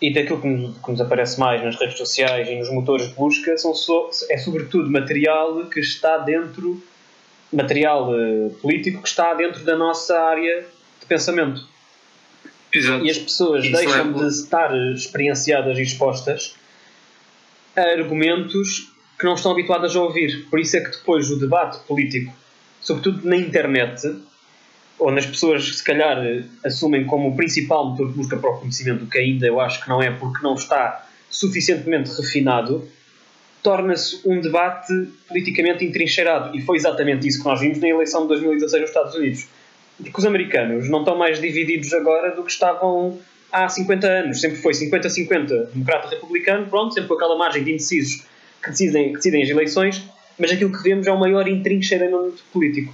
e 0.02 0.14
daquilo 0.14 0.42
que 0.42 0.48
nos, 0.50 0.78
que 0.78 0.92
nos, 0.92 1.00
aparece 1.00 1.40
mais 1.40 1.64
nas 1.64 1.80
redes 1.80 1.98
sociais 1.98 2.50
e 2.50 2.56
nos 2.58 2.70
motores 2.70 3.08
de 3.08 3.14
busca 3.14 3.58
são 3.58 3.74
so, 3.74 4.10
é 4.30 4.38
sobretudo 4.38 4.92
material 4.92 5.68
que 5.68 5.80
está 5.80 6.18
dentro 6.18 6.84
material 7.54 8.12
uh, 8.12 8.50
político 8.62 9.02
que 9.02 9.08
está 9.08 9.34
dentro 9.34 9.64
da 9.64 9.78
nossa 9.78 10.20
área 10.20 10.75
de 11.06 11.10
pensamento 11.10 11.68
Exato. 12.74 13.06
e 13.06 13.10
as 13.10 13.18
pessoas 13.18 13.64
Isso 13.64 13.76
deixam 13.76 14.10
é 14.10 14.14
de 14.14 14.28
estar 14.28 14.76
experienciadas 14.94 15.78
e 15.78 15.82
expostas 15.82 16.56
a 17.76 17.82
argumentos 17.82 18.92
que 19.18 19.26
não 19.26 19.36
estão 19.36 19.52
habituadas 19.52 19.96
a 19.96 20.02
ouvir 20.02 20.48
por 20.50 20.60
isso 20.60 20.76
é 20.78 20.82
que 20.82 20.92
depois 20.92 21.30
o 21.30 21.40
debate 21.40 21.80
político 21.88 22.34
sobretudo 22.82 23.28
na 23.28 23.38
internet 23.38 24.02
onde 25.00 25.20
as 25.20 25.26
pessoas 25.26 25.78
se 25.78 25.84
calhar 25.84 26.18
assumem 26.64 27.06
como 27.06 27.30
o 27.30 27.36
principal 27.36 27.90
motor 27.90 28.10
de 28.10 28.14
busca 28.14 28.38
para 28.38 28.50
o 28.50 28.60
conhecimento, 28.60 29.06
que 29.08 29.18
ainda 29.18 29.46
eu 29.46 29.60
acho 29.60 29.84
que 29.84 29.90
não 29.90 30.02
é 30.02 30.10
porque 30.12 30.42
não 30.42 30.56
está 30.56 31.06
suficientemente 31.30 32.10
refinado, 32.12 32.88
torna-se 33.62 34.22
um 34.26 34.40
debate 34.40 34.94
politicamente 35.28 35.84
entrincheirado. 35.84 36.56
E 36.56 36.62
foi 36.62 36.78
exatamente 36.78 37.28
isso 37.28 37.40
que 37.40 37.46
nós 37.46 37.60
vimos 37.60 37.80
na 37.80 37.90
eleição 37.90 38.22
de 38.22 38.28
2016 38.30 38.82
nos 38.82 38.90
Estados 38.90 39.16
Unidos. 39.16 39.48
Porque 39.98 40.20
os 40.20 40.26
americanos 40.26 40.90
não 40.90 41.00
estão 41.00 41.18
mais 41.18 41.40
divididos 41.40 41.94
agora 41.94 42.36
do 42.36 42.44
que 42.44 42.52
estavam 42.52 43.20
há 43.52 43.70
50 43.70 44.08
anos, 44.08 44.42
sempre 44.42 44.58
foi 44.58 44.74
50-50 44.74 45.70
democrata-republicano, 45.74 46.68
pronto, 46.68 46.94
sempre 46.94 47.08
com 47.08 47.14
aquela 47.14 47.38
margem 47.38 47.64
de 47.64 47.72
indecisos 47.72 48.24
que 48.62 48.70
decidem, 48.70 49.10
que 49.10 49.16
decidem 49.16 49.44
as 49.44 49.50
eleições, 49.50 50.04
mas 50.38 50.52
aquilo 50.52 50.72
que 50.72 50.84
vemos 50.84 51.08
é 51.08 51.12
o 51.12 51.20
maior 51.20 51.48
intrincheiramento 51.48 52.44
político, 52.52 52.94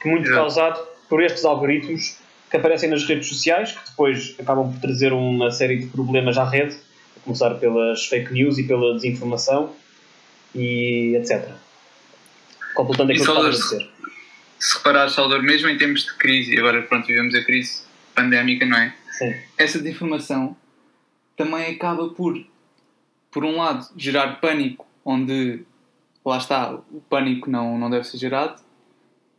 que 0.00 0.08
muito 0.08 0.30
causado 0.30 0.80
por 1.08 1.22
estes 1.22 1.44
algoritmos 1.44 2.16
que 2.50 2.56
aparecem 2.56 2.88
nas 2.88 3.04
redes 3.04 3.28
sociais, 3.28 3.72
que 3.72 3.90
depois 3.90 4.34
acabam 4.38 4.72
por 4.72 4.80
trazer 4.80 5.12
uma 5.12 5.50
série 5.50 5.78
de 5.78 5.86
problemas 5.86 6.38
à 6.38 6.44
rede, 6.48 6.76
a 7.16 7.20
começar 7.20 7.54
pelas 7.54 8.06
fake 8.06 8.32
news 8.32 8.58
e 8.58 8.62
pela 8.62 8.94
desinformação, 8.94 9.72
e 10.54 11.16
etc. 11.16 11.48
Completando 12.74 13.12
aquilo 13.12 13.24
que 13.24 13.30
estava 13.30 13.48
a 13.48 13.50
dizer. 13.50 13.88
Se 14.62 14.76
reparares, 14.76 15.14
Salvador, 15.14 15.42
mesmo 15.42 15.68
em 15.68 15.76
tempos 15.76 16.04
de 16.04 16.14
crise, 16.14 16.54
e 16.54 16.58
agora 16.60 16.82
pronto, 16.82 17.04
vivemos 17.04 17.34
a 17.34 17.42
crise 17.42 17.82
pandémica, 18.14 18.64
não 18.64 18.78
é? 18.78 18.94
Sim. 19.10 19.34
Essa 19.58 19.80
desinformação 19.80 20.56
também 21.36 21.74
acaba 21.74 22.10
por, 22.10 22.40
por 23.32 23.44
um 23.44 23.56
lado, 23.56 23.88
gerar 23.96 24.40
pânico, 24.40 24.86
onde 25.04 25.64
lá 26.24 26.38
está, 26.38 26.74
o 26.74 27.02
pânico 27.10 27.50
não, 27.50 27.76
não 27.76 27.90
deve 27.90 28.04
ser 28.06 28.18
gerado, 28.18 28.62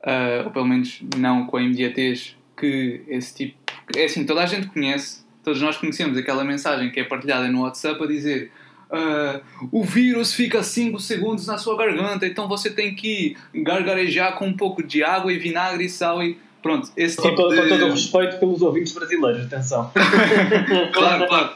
uh, 0.01 0.44
ou 0.44 0.51
pelo 0.51 0.65
menos 0.65 1.01
não 1.15 1.48
com 1.48 1.56
a 1.56 1.63
imediatez 1.63 2.36
que 2.58 3.01
esse 3.08 3.34
tipo. 3.34 3.58
É 3.96 4.03
assim, 4.03 4.25
toda 4.25 4.44
a 4.44 4.46
gente 4.46 4.68
conhece, 4.68 5.24
todos 5.42 5.62
nós 5.62 5.77
conhecemos 5.77 6.18
aquela 6.18 6.44
mensagem 6.44 6.92
que 6.92 7.00
é 7.00 7.03
partilhada 7.06 7.48
no 7.48 7.62
WhatsApp 7.62 8.03
a 8.03 8.08
dizer 8.08 8.51
Uh, 8.94 9.42
o 9.72 9.84
vírus 9.84 10.36
fica 10.36 10.62
5 10.62 11.00
segundos 11.00 11.48
na 11.48 11.58
sua 11.58 11.76
garganta, 11.76 12.28
então 12.28 12.48
você 12.48 12.70
tem 12.70 12.94
que 12.94 13.36
gargarejar 13.52 14.36
com 14.36 14.46
um 14.46 14.56
pouco 14.56 14.84
de 14.84 15.04
água 15.04 15.34
e 15.34 15.40
vinagre 15.40 15.86
e 15.86 15.90
sal 15.90 16.22
e 16.22 16.38
pronto. 16.62 16.92
Esse 16.96 17.18
com, 17.18 17.24
tipo 17.24 17.36
todo, 17.36 17.56
de... 17.56 17.62
com 17.62 17.70
todo 17.70 17.86
o 17.88 17.90
respeito 17.90 18.38
pelos 18.38 18.62
ouvintes 18.62 18.94
brasileiros, 18.94 19.48
atenção. 19.48 19.92
claro, 20.94 21.28
claro. 21.28 21.56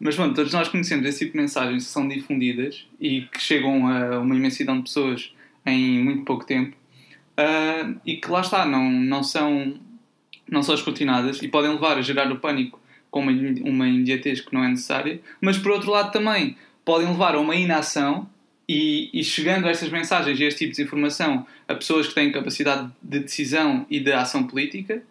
Mas 0.00 0.14
pronto, 0.14 0.34
todos 0.34 0.50
nós 0.54 0.68
conhecemos 0.68 1.04
esse 1.04 1.18
tipo 1.18 1.32
de 1.32 1.38
mensagens 1.38 1.84
que 1.84 1.90
são 1.90 2.08
difundidas 2.08 2.86
e 2.98 3.22
que 3.22 3.40
chegam 3.40 3.86
a 3.86 4.20
uma 4.20 4.34
imensidão 4.34 4.78
de 4.78 4.84
pessoas 4.84 5.34
em 5.66 6.02
muito 6.02 6.24
pouco 6.24 6.46
tempo 6.46 6.74
uh, 7.38 8.00
e 8.06 8.16
que 8.16 8.30
lá 8.30 8.40
está, 8.40 8.64
não, 8.64 8.90
não, 8.90 9.22
são, 9.22 9.74
não 10.50 10.62
são 10.62 10.74
escrutinadas 10.74 11.42
e 11.42 11.48
podem 11.48 11.72
levar 11.72 11.98
a 11.98 12.02
gerar 12.02 12.32
o 12.32 12.38
pânico 12.38 12.80
com 13.10 13.20
uma, 13.20 13.32
uma 13.62 13.88
imediatez 13.88 14.40
que 14.40 14.54
não 14.54 14.64
é 14.64 14.68
necessária, 14.68 15.20
mas 15.40 15.58
por 15.58 15.72
outro 15.72 15.90
lado 15.90 16.12
também 16.12 16.56
podem 16.88 17.06
levar 17.06 17.34
a 17.34 17.38
uma 17.38 17.54
inação 17.54 18.26
e, 18.66 19.10
e, 19.12 19.22
chegando 19.22 19.66
a 19.66 19.70
estas 19.70 19.90
mensagens 19.90 20.40
e 20.40 20.44
este 20.44 20.60
tipo 20.60 20.74
de 20.74 20.82
informação 20.82 21.46
a 21.68 21.74
pessoas 21.74 22.08
que 22.08 22.14
têm 22.14 22.32
capacidade 22.32 22.90
de 23.02 23.20
decisão 23.20 23.84
e 23.90 24.00
de 24.00 24.10
ação 24.10 24.46
política, 24.46 25.02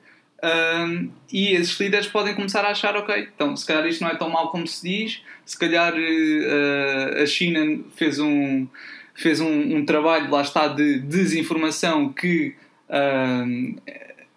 um, 0.44 1.12
e 1.32 1.50
esses 1.50 1.80
líderes 1.80 2.08
podem 2.08 2.34
começar 2.34 2.66
a 2.66 2.70
achar, 2.70 2.96
ok, 2.96 3.30
então 3.32 3.56
se 3.56 3.64
calhar 3.64 3.86
isto 3.86 4.04
não 4.04 4.10
é 4.10 4.16
tão 4.16 4.28
mal 4.28 4.50
como 4.50 4.66
se 4.66 4.90
diz, 4.90 5.22
se 5.46 5.56
calhar 5.56 5.94
uh, 5.94 7.22
a 7.22 7.26
China 7.28 7.84
fez 7.96 8.18
um, 8.18 8.66
fez 9.14 9.40
um, 9.40 9.78
um, 9.78 9.86
trabalho, 9.86 10.32
lá 10.32 10.42
está, 10.42 10.68
de 10.68 10.98
desinformação 10.98 12.12
que. 12.12 12.56
Um, 12.90 13.76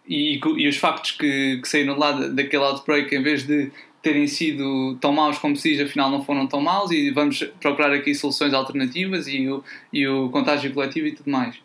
e, 0.06 0.38
e, 0.58 0.68
os 0.68 0.76
factos 0.76 1.12
que, 1.12 1.58
que 1.62 1.68
saíram 1.68 1.96
lá 1.96 2.12
daquele 2.12 2.64
outbreak, 2.64 3.14
em 3.14 3.22
vez 3.22 3.46
de 3.46 3.70
terem 4.02 4.26
sido 4.26 4.96
tão 5.00 5.12
maus 5.12 5.38
como 5.38 5.56
se 5.56 5.70
diz, 5.70 5.80
afinal 5.80 6.10
não 6.10 6.24
foram 6.24 6.46
tão 6.46 6.60
maus 6.60 6.90
e 6.90 7.10
vamos 7.10 7.42
procurar 7.60 7.92
aqui 7.92 8.14
soluções 8.14 8.54
alternativas 8.54 9.26
e 9.26 9.48
o, 9.48 9.62
e 9.92 10.06
o 10.06 10.30
contágio 10.30 10.72
coletivo 10.72 11.06
e 11.06 11.12
tudo 11.12 11.30
mais. 11.30 11.56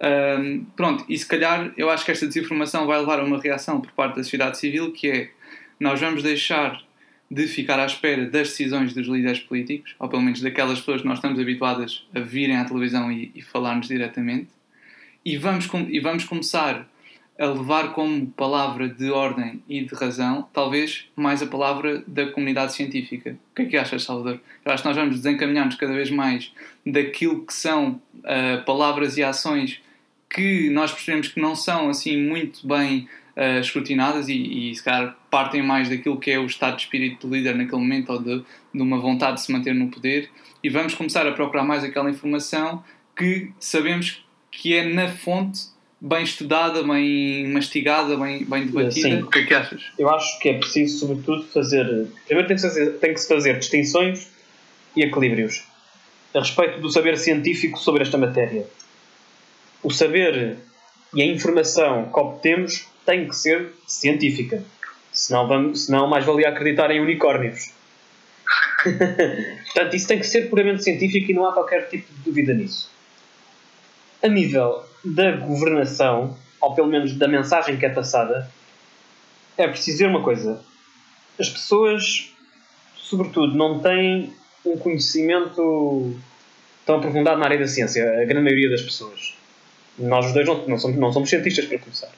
Um, 0.00 0.64
pronto, 0.76 1.04
e 1.08 1.18
se 1.18 1.26
calhar 1.26 1.72
eu 1.76 1.90
acho 1.90 2.04
que 2.04 2.10
esta 2.12 2.26
desinformação 2.26 2.86
vai 2.86 2.98
levar 3.00 3.18
a 3.18 3.24
uma 3.24 3.40
reação 3.40 3.80
por 3.80 3.90
parte 3.92 4.16
da 4.16 4.22
sociedade 4.22 4.58
civil 4.58 4.92
que 4.92 5.10
é 5.10 5.30
nós 5.80 6.00
vamos 6.00 6.22
deixar 6.22 6.80
de 7.30 7.46
ficar 7.46 7.78
à 7.78 7.84
espera 7.84 8.24
das 8.24 8.48
decisões 8.48 8.94
dos 8.94 9.06
líderes 9.06 9.40
políticos, 9.40 9.94
ou 9.98 10.08
pelo 10.08 10.22
menos 10.22 10.40
daquelas 10.40 10.78
pessoas 10.78 11.02
que 11.02 11.06
nós 11.06 11.18
estamos 11.18 11.38
habituadas 11.38 12.06
a 12.14 12.20
virem 12.20 12.56
à 12.56 12.64
televisão 12.64 13.12
e, 13.12 13.30
e 13.34 13.42
falar-nos 13.42 13.88
diretamente, 13.88 14.48
e 15.24 15.36
vamos, 15.36 15.68
e 15.88 16.00
vamos 16.00 16.24
começar 16.24 16.88
a 17.38 17.46
levar 17.46 17.92
como 17.92 18.26
palavra 18.26 18.88
de 18.88 19.10
ordem 19.10 19.62
e 19.68 19.84
de 19.84 19.94
razão, 19.94 20.48
talvez 20.52 21.06
mais 21.14 21.40
a 21.40 21.46
palavra 21.46 22.02
da 22.06 22.26
comunidade 22.32 22.72
científica. 22.72 23.38
O 23.52 23.54
que 23.54 23.62
é 23.62 23.66
que 23.66 23.76
achas, 23.76 24.02
Salvador? 24.02 24.40
Eu 24.64 24.72
acho 24.72 24.82
que 24.82 24.88
nós 24.88 24.96
vamos 24.96 25.16
desencaminhar-nos 25.16 25.76
cada 25.76 25.92
vez 25.92 26.10
mais 26.10 26.52
daquilo 26.84 27.46
que 27.46 27.54
são 27.54 28.00
uh, 28.16 28.64
palavras 28.66 29.16
e 29.16 29.22
ações 29.22 29.80
que 30.28 30.68
nós 30.70 30.92
percebemos 30.92 31.28
que 31.28 31.40
não 31.40 31.54
são 31.54 31.88
assim 31.88 32.20
muito 32.20 32.66
bem 32.66 33.08
uh, 33.36 33.60
escrutinadas 33.60 34.28
e, 34.28 34.70
e 34.70 34.74
se 34.74 34.82
calhar 34.82 35.16
partem 35.30 35.62
mais 35.62 35.88
daquilo 35.88 36.18
que 36.18 36.32
é 36.32 36.38
o 36.40 36.46
estado 36.46 36.76
de 36.76 36.82
espírito 36.82 37.26
do 37.26 37.34
líder 37.34 37.54
naquele 37.54 37.80
momento 37.80 38.12
ou 38.12 38.20
de, 38.20 38.42
de 38.74 38.82
uma 38.82 38.98
vontade 38.98 39.36
de 39.36 39.42
se 39.42 39.52
manter 39.52 39.74
no 39.74 39.88
poder 39.88 40.28
e 40.62 40.68
vamos 40.68 40.94
começar 40.94 41.26
a 41.26 41.32
procurar 41.32 41.62
mais 41.62 41.84
aquela 41.84 42.10
informação 42.10 42.82
que 43.16 43.52
sabemos 43.60 44.24
que 44.50 44.74
é 44.74 44.84
na 44.92 45.08
fonte 45.08 45.77
bem 46.00 46.22
estudada, 46.22 46.82
bem 46.82 47.48
mastigada, 47.48 48.16
bem, 48.16 48.44
bem 48.44 48.66
debatida. 48.66 49.08
Sim. 49.08 49.22
O 49.22 49.30
que 49.30 49.40
é 49.40 49.46
que 49.46 49.54
achas? 49.54 49.82
Eu 49.98 50.08
acho 50.08 50.38
que 50.38 50.48
é 50.48 50.58
preciso, 50.58 50.98
sobretudo, 50.98 51.44
fazer. 51.48 52.06
Primeiro 52.26 52.48
tem 52.48 52.56
que, 52.56 52.62
fazer, 52.62 52.90
tem 52.98 53.14
que 53.14 53.20
se 53.20 53.28
fazer 53.28 53.58
distinções 53.58 54.28
e 54.94 55.02
equilíbrios 55.02 55.64
a 56.34 56.40
respeito 56.40 56.80
do 56.80 56.90
saber 56.90 57.18
científico 57.18 57.78
sobre 57.78 58.02
esta 58.02 58.18
matéria. 58.18 58.66
O 59.82 59.90
saber 59.90 60.58
e 61.14 61.22
a 61.22 61.26
informação 61.26 62.10
que 62.12 62.20
obtemos 62.20 62.86
tem 63.04 63.26
que 63.26 63.34
ser 63.34 63.72
científica. 63.86 64.62
Senão, 65.12 65.48
vamos, 65.48 65.86
senão 65.86 66.06
mais 66.06 66.24
valia 66.24 66.48
acreditar 66.48 66.90
em 66.90 67.00
unicórnios. 67.00 67.72
Portanto, 68.84 69.96
isso 69.96 70.06
tem 70.06 70.18
que 70.18 70.26
ser 70.26 70.48
puramente 70.48 70.84
científico 70.84 71.30
e 71.30 71.34
não 71.34 71.46
há 71.46 71.52
qualquer 71.52 71.88
tipo 71.88 72.12
de 72.12 72.20
dúvida 72.20 72.54
nisso. 72.54 72.90
A 74.22 74.28
nível 74.28 74.84
da 75.14 75.32
governação, 75.32 76.36
ou 76.60 76.74
pelo 76.74 76.88
menos 76.88 77.16
da 77.16 77.28
mensagem 77.28 77.76
que 77.76 77.86
é 77.86 77.88
passada, 77.88 78.50
é 79.56 79.66
preciso 79.66 79.98
dizer 79.98 80.08
uma 80.08 80.22
coisa. 80.22 80.60
As 81.38 81.48
pessoas, 81.48 82.32
sobretudo, 82.96 83.56
não 83.56 83.80
têm 83.80 84.32
um 84.64 84.76
conhecimento 84.76 86.16
tão 86.84 86.96
aprofundado 86.96 87.38
na 87.38 87.46
área 87.46 87.58
da 87.58 87.66
ciência. 87.66 88.04
A 88.22 88.24
grande 88.24 88.44
maioria 88.44 88.70
das 88.70 88.82
pessoas. 88.82 89.34
Nós 89.98 90.26
os 90.26 90.32
dois 90.32 90.46
não, 90.46 90.66
não, 90.66 90.78
somos, 90.78 90.96
não 90.96 91.12
somos 91.12 91.28
cientistas, 91.28 91.66
para 91.66 91.78
começar. 91.78 92.10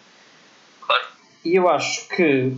Claro. 0.81 1.03
E 1.45 1.55
eu 1.55 1.69
acho 1.69 2.09
que 2.09 2.53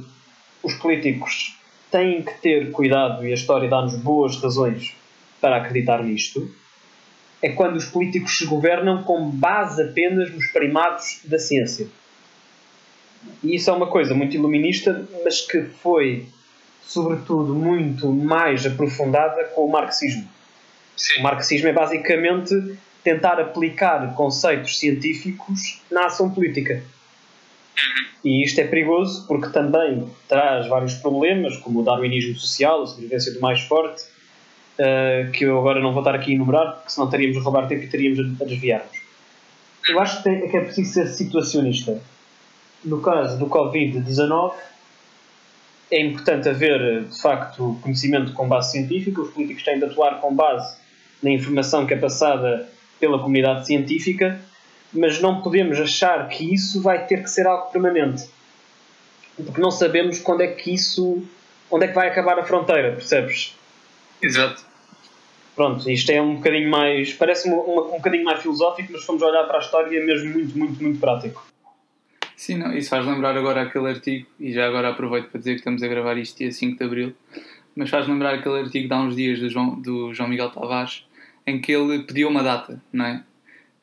os 0.62 0.74
políticos 0.74 1.56
têm 1.90 2.22
que 2.22 2.32
ter 2.40 2.70
cuidado, 2.70 3.26
e 3.26 3.30
a 3.30 3.34
história 3.34 3.68
dá-nos 3.68 3.94
boas 3.96 4.36
razões 4.36 4.94
para 5.40 5.56
acreditar 5.56 6.02
nisto 6.02 6.50
é 7.42 7.48
quando 7.48 7.76
os 7.76 7.84
políticos 7.86 8.38
se 8.38 8.46
governam 8.46 9.02
com 9.02 9.28
base 9.30 9.82
apenas 9.82 10.30
nos 10.32 10.46
primados 10.52 11.20
da 11.24 11.38
ciência. 11.38 11.88
E 13.42 13.56
isso 13.56 13.68
é 13.68 13.72
uma 13.72 13.88
coisa 13.88 14.14
muito 14.14 14.36
iluminista, 14.36 15.06
mas 15.24 15.40
que 15.40 15.62
foi, 15.62 16.26
sobretudo, 16.82 17.54
muito 17.54 18.12
mais 18.12 18.64
aprofundada 18.64 19.44
com 19.46 19.66
o 19.66 19.70
marxismo. 19.70 20.28
Sim. 20.96 21.20
O 21.20 21.22
marxismo 21.22 21.68
é 21.68 21.72
basicamente 21.72 22.78
tentar 23.02 23.40
aplicar 23.40 24.14
conceitos 24.14 24.78
científicos 24.78 25.80
na 25.90 26.06
ação 26.06 26.30
política. 26.30 26.74
Uhum. 26.74 28.12
E 28.24 28.44
isto 28.44 28.60
é 28.60 28.64
perigoso 28.64 29.26
porque 29.26 29.48
também 29.48 30.08
traz 30.28 30.68
vários 30.68 30.94
problemas, 30.94 31.56
como 31.56 31.80
o 31.80 31.82
darwinismo 31.82 32.38
social, 32.38 32.82
a 32.82 32.86
sobrevivência 32.86 33.32
do 33.32 33.40
mais 33.40 33.60
forte, 33.62 34.04
uh, 34.78 35.30
que 35.32 35.44
eu 35.44 35.58
agora 35.58 35.80
não 35.80 35.92
vou 35.92 36.02
estar 36.02 36.14
aqui 36.14 36.32
a 36.32 36.34
enumerar, 36.34 36.76
porque 36.76 36.90
senão 36.90 37.06
estaríamos 37.06 37.36
a 37.36 37.40
roubar 37.40 37.68
tempo 37.68 37.82
e 37.82 37.84
estaríamos 37.86 38.40
a, 38.40 38.44
desviar-nos. 38.44 39.02
Eu 39.88 40.00
acho 40.00 40.18
que, 40.18 40.22
tem, 40.24 40.48
que 40.48 40.56
é 40.56 40.60
preciso 40.60 40.92
ser 40.92 41.06
situacionista. 41.08 42.00
No 42.84 43.00
caso 43.00 43.38
do 43.38 43.46
Covid-19, 43.46 44.54
é 45.90 46.00
importante 46.00 46.48
haver, 46.48 47.04
de 47.04 47.20
facto, 47.20 47.78
conhecimento 47.82 48.32
com 48.32 48.48
base 48.48 48.72
científica, 48.72 49.20
os 49.20 49.30
políticos 49.30 49.62
têm 49.62 49.78
de 49.78 49.84
atuar 49.84 50.20
com 50.20 50.34
base 50.34 50.76
na 51.22 51.30
informação 51.30 51.86
que 51.86 51.94
é 51.94 51.96
passada 51.96 52.68
pela 52.98 53.18
comunidade 53.18 53.66
científica, 53.66 54.40
mas 54.92 55.20
não 55.20 55.42
podemos 55.42 55.78
achar 55.78 56.28
que 56.28 56.52
isso 56.52 56.80
vai 56.80 57.06
ter 57.06 57.22
que 57.22 57.30
ser 57.30 57.46
algo 57.46 57.70
permanente. 57.70 58.28
Porque 59.36 59.60
não 59.60 59.70
sabemos 59.70 60.18
quando 60.18 60.42
é 60.42 60.48
que 60.48 60.72
isso. 60.74 61.22
onde 61.70 61.84
é 61.86 61.88
que 61.88 61.94
vai 61.94 62.08
acabar 62.08 62.38
a 62.38 62.44
fronteira, 62.44 62.92
percebes? 62.92 63.56
Exato. 64.22 64.64
Pronto, 65.54 65.88
isto 65.90 66.10
é 66.10 66.22
um 66.22 66.36
bocadinho 66.36 66.70
mais. 66.70 67.12
parece 67.12 67.48
um, 67.48 67.54
um, 67.54 67.94
um 67.94 67.96
bocadinho 67.96 68.24
mais 68.24 68.40
filosófico, 68.40 68.92
mas 68.92 69.04
fomos 69.04 69.22
olhar 69.22 69.44
para 69.44 69.58
a 69.58 69.60
história 69.60 69.98
é 69.98 70.04
mesmo 70.04 70.30
muito, 70.30 70.56
muito, 70.56 70.82
muito 70.82 70.98
prático. 70.98 71.46
Sim, 72.36 72.58
não, 72.58 72.72
isso 72.76 72.88
faz 72.88 73.06
lembrar 73.06 73.36
agora 73.36 73.62
aquele 73.62 73.88
artigo, 73.88 74.26
e 74.40 74.52
já 74.52 74.66
agora 74.66 74.88
aproveito 74.88 75.28
para 75.28 75.38
dizer 75.38 75.52
que 75.52 75.58
estamos 75.58 75.82
a 75.82 75.88
gravar 75.88 76.16
isto 76.16 76.38
dia 76.38 76.50
5 76.50 76.78
de 76.78 76.84
Abril, 76.84 77.12
mas 77.76 77.90
faz 77.90 78.08
lembrar 78.08 78.34
aquele 78.34 78.60
artigo 78.60 78.88
de 78.88 78.94
há 78.94 78.98
uns 78.98 79.14
dias 79.14 79.38
do 79.38 79.48
João, 79.48 79.80
do 79.80 80.12
João 80.12 80.28
Miguel 80.28 80.50
Tavares, 80.50 81.04
em 81.46 81.60
que 81.60 81.70
ele 81.70 82.02
pediu 82.02 82.28
uma 82.28 82.42
data, 82.42 82.82
não 82.92 83.04
é? 83.04 83.22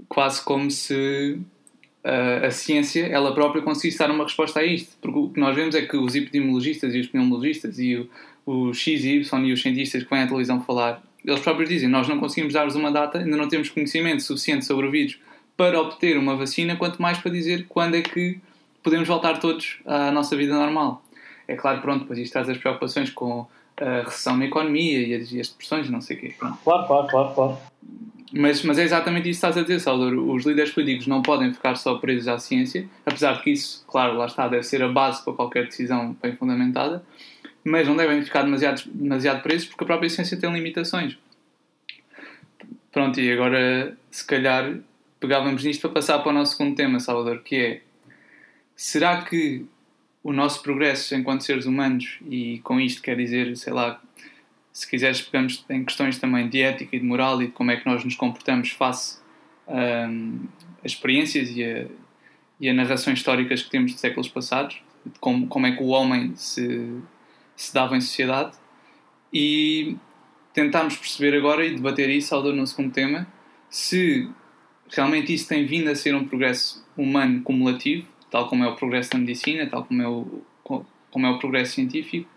Quase 0.08 0.44
como 0.44 0.70
se 0.72 1.40
a, 2.04 2.48
a 2.48 2.52
ciência, 2.52 3.06
ela 3.08 3.34
própria, 3.34 3.62
conseguisse 3.62 4.00
dar 4.00 4.12
uma 4.12 4.24
resposta 4.24 4.60
a 4.60 4.66
isto. 4.66 4.98
Porque 5.02 5.20
o 5.20 5.30
que 5.30 5.40
nós 5.40 5.56
vemos 5.56 5.76
é 5.76 5.82
que 5.82 5.98
os 5.98 6.16
epidemiologistas 6.16 6.94
e 6.94 7.00
os 7.00 7.08
pneumologistas 7.08 7.80
e 7.80 7.96
o, 7.96 8.10
o 8.50 8.74
X 8.74 9.06
e 9.06 9.20
os 9.20 9.62
cientistas 9.62 10.04
que 10.04 10.10
vêm 10.10 10.24
à 10.24 10.28
televisão 10.28 10.60
falar, 10.62 11.04
eles 11.24 11.40
próprios 11.40 11.70
dizem: 11.70 11.88
Nós 11.88 12.08
não 12.08 12.20
conseguimos 12.20 12.54
dar-vos 12.54 12.76
uma 12.76 12.92
data, 12.92 13.20
ainda 13.20 13.38
não 13.38 13.48
temos 13.48 13.70
conhecimento 13.70 14.24
suficiente 14.24 14.66
sobre 14.66 14.88
o 14.88 14.92
vírus 14.92 15.20
para 15.56 15.80
obter 15.80 16.18
uma 16.18 16.36
vacina, 16.36 16.76
quanto 16.76 17.00
mais 17.00 17.20
para 17.20 17.32
dizer 17.32 17.68
quando 17.70 17.96
é 17.96 18.02
que 18.02 18.40
podemos 18.82 19.08
voltar 19.08 19.40
todos 19.40 19.78
à 19.86 20.12
nossa 20.12 20.36
vida 20.36 20.54
normal. 20.54 21.04
É 21.48 21.56
claro, 21.56 21.82
pronto, 21.82 22.02
depois 22.02 22.18
isto 22.18 22.34
traz 22.34 22.50
as 22.50 22.58
preocupações 22.58 23.12
com 23.12 23.46
a 23.78 24.04
recessão 24.04 24.36
na 24.36 24.46
economia 24.46 25.00
e 25.00 25.14
as, 25.14 25.32
e 25.32 25.40
as 25.40 25.50
depressões, 25.50 25.90
não 25.90 26.02
sei 26.02 26.18
o 26.18 26.20
quê. 26.20 26.34
Pronto. 26.38 26.58
Claro, 26.64 26.88
claro, 26.88 27.08
claro, 27.08 27.36
claro. 27.36 27.58
Mas, 28.32 28.64
mas 28.64 28.78
é 28.78 28.84
exatamente 28.84 29.30
isso 29.30 29.42
que 29.42 29.48
estás 29.48 29.58
a 29.58 29.62
dizer, 29.62 29.80
Salvador. 29.80 30.14
Os 30.14 30.46
líderes 30.46 30.72
políticos 30.72 31.08
não 31.08 31.22
podem 31.22 31.52
ficar 31.52 31.76
só 31.76 31.96
presos 31.96 32.28
à 32.28 32.38
ciência, 32.38 32.88
apesar 33.06 33.34
de 33.34 33.44
que 33.44 33.52
isso, 33.52 33.84
claro, 33.88 34.18
lá 34.18 34.28
está, 34.28 34.48
deve 34.48 34.64
ser 34.64 34.84
a 34.84 34.88
base 34.88 35.24
para 35.24 35.34
qualquer 35.34 35.66
decisão 35.66 36.16
bem 36.22 36.36
fundamentada, 36.36 37.04
mas 37.64 37.88
não 37.88 37.96
devem 37.96 38.22
ficar 38.24 38.44
demasiado, 38.44 38.84
demasiado 38.86 39.42
presos 39.42 39.68
porque 39.68 39.84
a 39.84 39.88
própria 39.88 40.10
ciência 40.10 40.38
tem 40.38 40.52
limitações. 40.52 41.18
Pronto, 42.92 43.20
e 43.20 43.32
agora, 43.32 43.96
se 44.10 44.26
calhar, 44.26 44.78
pegávamos 45.20 45.64
nisto 45.64 45.82
para 45.82 45.92
passar 45.92 46.20
para 46.20 46.30
o 46.30 46.34
nosso 46.34 46.56
segundo 46.56 46.76
tema, 46.76 47.00
Salvador, 47.00 47.42
que 47.44 47.56
é 47.56 47.82
será 48.76 49.22
que 49.24 49.66
o 50.24 50.34
nosso 50.34 50.64
progresso 50.64 51.16
enquanto 51.16 51.44
seres 51.44 51.66
humanos, 51.66 52.20
e 52.30 52.60
com 52.60 52.80
isto 52.80 53.02
quer 53.02 53.16
dizer, 53.16 53.56
sei 53.56 53.74
lá, 53.74 54.02
se 54.72 54.90
quiseres, 54.90 55.22
pegamos 55.22 55.66
em 55.70 55.84
questões 55.84 56.18
também 56.18 56.48
de 56.48 56.62
ética 56.62 56.96
e 56.96 57.00
de 57.00 57.06
moral 57.06 57.42
e 57.42 57.48
de 57.48 57.52
como 57.52 57.72
é 57.72 57.78
que 57.78 57.86
nós 57.86 58.04
nos 58.04 58.16
comportamos 58.16 58.70
face 58.70 59.20
um, 59.68 60.48
às 60.84 60.92
experiências 60.92 61.50
e 61.50 61.64
a, 61.64 61.86
e 62.60 62.70
a 62.70 62.74
narrações 62.74 63.20
históricas 63.20 63.62
que 63.62 63.70
temos 63.70 63.92
de 63.92 64.00
séculos 64.00 64.30
passados, 64.30 64.82
de 65.06 65.20
como, 65.20 65.48
como 65.48 65.68
é 65.68 65.76
que 65.76 65.84
o 65.84 65.88
homem 65.88 66.34
se, 66.36 67.02
se 67.60 67.74
dava 67.74 67.98
em 67.98 68.02
sociedade, 68.02 68.58
e 69.34 69.98
tentarmos 70.54 70.96
perceber 70.96 71.38
agora 71.38 71.66
e 71.66 71.76
debater 71.76 72.10
isso 72.10 72.34
ao 72.34 72.42
no 72.42 72.66
segundo 72.66 72.94
tema, 72.94 73.28
se 73.70 74.30
realmente 74.90 75.34
isso 75.34 75.48
tem 75.48 75.66
vindo 75.66 75.90
a 75.90 75.96
ser 75.96 76.16
um 76.16 76.26
progresso 76.26 76.86
humano 76.96 77.42
cumulativo, 77.42 78.08
tal 78.32 78.48
como 78.48 78.64
é 78.64 78.68
o 78.68 78.76
progresso 78.76 79.12
da 79.12 79.18
medicina, 79.18 79.68
tal 79.68 79.84
como 79.84 80.02
é 80.02 80.08
o, 80.08 80.42
como 80.64 81.28
é 81.28 81.30
o 81.30 81.38
progresso 81.38 81.74
científico, 81.74 82.30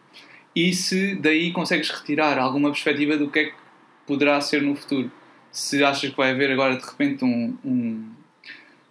e 0.56 0.72
se 0.72 1.14
daí 1.14 1.52
consegues 1.52 1.88
retirar 1.88 2.36
alguma 2.36 2.70
perspectiva 2.70 3.16
do 3.16 3.30
que 3.30 3.38
é 3.38 3.44
que 3.44 3.54
poderá 4.04 4.40
ser 4.40 4.60
no 4.60 4.74
futuro. 4.74 5.10
Se 5.52 5.84
achas 5.84 6.10
que 6.10 6.16
vai 6.16 6.32
haver 6.32 6.50
agora 6.50 6.76
de 6.76 6.84
repente 6.84 7.24
um, 7.24 7.56
um, 7.64 8.10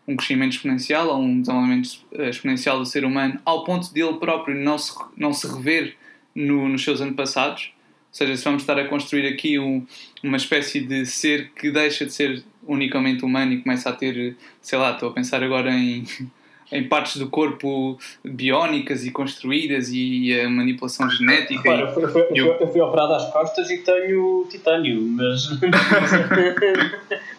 um 0.08 0.16
crescimento 0.16 0.54
exponencial 0.54 1.10
ou 1.10 1.22
um 1.22 1.42
desenvolvimento 1.42 1.90
exponencial 2.30 2.80
do 2.80 2.86
ser 2.86 3.04
humano 3.04 3.40
ao 3.44 3.66
ponto 3.66 3.94
de 3.94 4.02
ele 4.02 4.18
próprio 4.18 4.56
não 4.56 4.78
se, 4.78 4.94
não 5.18 5.34
se 5.34 5.46
rever 5.46 5.98
no, 6.36 6.68
nos 6.68 6.84
seus 6.84 7.02
antepassados, 7.02 7.74
ou 7.74 8.16
seja, 8.16 8.36
se 8.36 8.44
vamos 8.44 8.64
estar 8.64 8.78
a 8.78 8.88
construir 8.88 9.28
aqui 9.28 9.58
um, 9.58 9.86
uma 10.24 10.38
espécie 10.38 10.82
de 10.82 11.06
ser 11.06 11.52
que 11.52 11.72
deixa 11.72 12.06
de 12.06 12.12
ser 12.12 12.44
unicamente 12.68 13.24
humano 13.24 13.54
e 13.54 13.62
começa 13.62 13.90
a 13.90 13.94
ter, 13.94 14.36
sei 14.62 14.78
lá, 14.78 14.92
estou 14.92 15.10
a 15.10 15.14
pensar 15.14 15.42
agora 15.44 15.72
em 15.72 16.04
em 16.72 16.88
partes 16.88 17.18
do 17.18 17.28
corpo 17.30 18.00
biónicas 18.24 19.06
e 19.06 19.12
construídas 19.12 19.90
e 19.92 20.40
a 20.40 20.50
manipulação 20.50 21.10
genética. 21.10 21.62
Claro, 21.62 22.00
eu, 22.00 22.10
fui, 22.10 22.28
eu, 22.34 22.46
eu, 22.54 22.68
fui 22.72 22.82
operado 22.82 23.14
às 23.14 23.30
costas 23.32 23.70
e 23.70 23.80
tenho 23.80 24.48
titânio, 24.50 25.02
mas. 25.02 25.48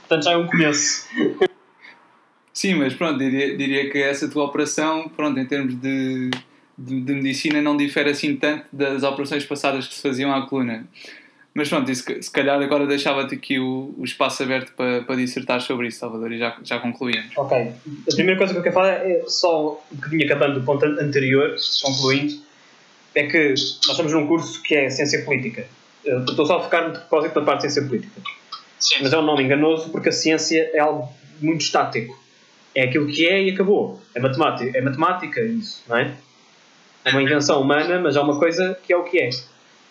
Portanto, 0.00 0.24
já 0.24 0.32
é 0.32 0.36
um 0.36 0.46
começo. 0.46 1.08
Sim, 2.52 2.74
mas 2.74 2.92
pronto, 2.92 3.18
diria, 3.18 3.56
diria 3.56 3.90
que 3.90 3.98
essa 3.98 4.28
tua 4.28 4.44
operação, 4.44 5.08
pronto, 5.08 5.40
em 5.40 5.46
termos 5.46 5.74
de, 5.74 6.30
de, 6.76 7.00
de 7.00 7.14
medicina, 7.14 7.60
não 7.60 7.76
difere 7.76 8.10
assim 8.10 8.36
tanto 8.36 8.64
das 8.72 9.02
operações 9.02 9.44
passadas 9.44 9.86
que 9.86 9.94
se 9.94 10.02
faziam 10.02 10.34
à 10.34 10.46
coluna. 10.46 10.86
Mas 11.54 11.68
pronto, 11.68 11.94
se, 11.94 12.22
se 12.22 12.30
calhar 12.30 12.60
agora 12.62 12.86
deixava-te 12.86 13.34
aqui 13.34 13.58
o, 13.58 13.94
o, 13.98 14.04
espaço 14.04 14.42
aberto 14.42 14.72
para, 14.74 15.02
para 15.02 15.16
dissertar 15.16 15.60
sobre 15.60 15.88
isso, 15.88 15.98
Salvador, 15.98 16.32
e 16.32 16.38
já, 16.38 16.56
já 16.64 16.78
concluímos. 16.78 17.36
Ok. 17.36 17.72
A 18.10 18.14
primeira 18.14 18.38
coisa 18.38 18.54
que 18.54 18.58
eu 18.58 18.62
quero 18.62 18.74
falar 18.74 19.06
é 19.06 19.22
só 19.26 19.84
um 19.92 19.96
bocadinho 19.96 20.24
acabando 20.24 20.60
do 20.60 20.64
ponto 20.64 20.84
anterior, 20.84 21.54
concluindo, 21.82 22.40
é 23.14 23.26
que 23.26 23.48
nós 23.50 23.90
estamos 23.90 24.12
num 24.12 24.26
curso 24.26 24.62
que 24.62 24.74
é 24.74 24.88
Ciência 24.88 25.22
Política. 25.24 25.66
Eu 26.02 26.24
estou 26.24 26.46
só 26.46 26.56
a 26.56 26.62
focar 26.62 26.88
no 26.88 26.94
propósito 26.94 27.34
da 27.34 27.42
parte 27.42 27.66
de 27.66 27.72
Ciência 27.72 27.88
Política. 27.88 28.22
Sim. 28.78 28.96
Mas 29.02 29.12
é 29.12 29.18
um 29.18 29.22
nome 29.22 29.44
enganoso 29.44 29.90
porque 29.90 30.08
a 30.08 30.12
ciência 30.12 30.70
é 30.72 30.78
algo 30.78 31.08
muito 31.40 31.60
estático. 31.60 32.18
É 32.74 32.84
aquilo 32.84 33.06
que 33.06 33.26
é 33.26 33.42
e 33.42 33.50
acabou. 33.50 34.00
É 34.14 34.20
matemática, 34.20 34.76
é 34.76 34.80
matemática 34.80 35.40
isso, 35.42 35.84
não 35.86 35.98
é? 35.98 36.12
É 37.04 37.10
uma 37.10 37.22
invenção 37.22 37.60
humana, 37.60 38.00
mas 38.00 38.16
é 38.16 38.20
uma 38.20 38.38
coisa 38.38 38.78
que 38.82 38.92
é 38.92 38.96
o 38.96 39.04
que 39.04 39.18
é. 39.18 39.30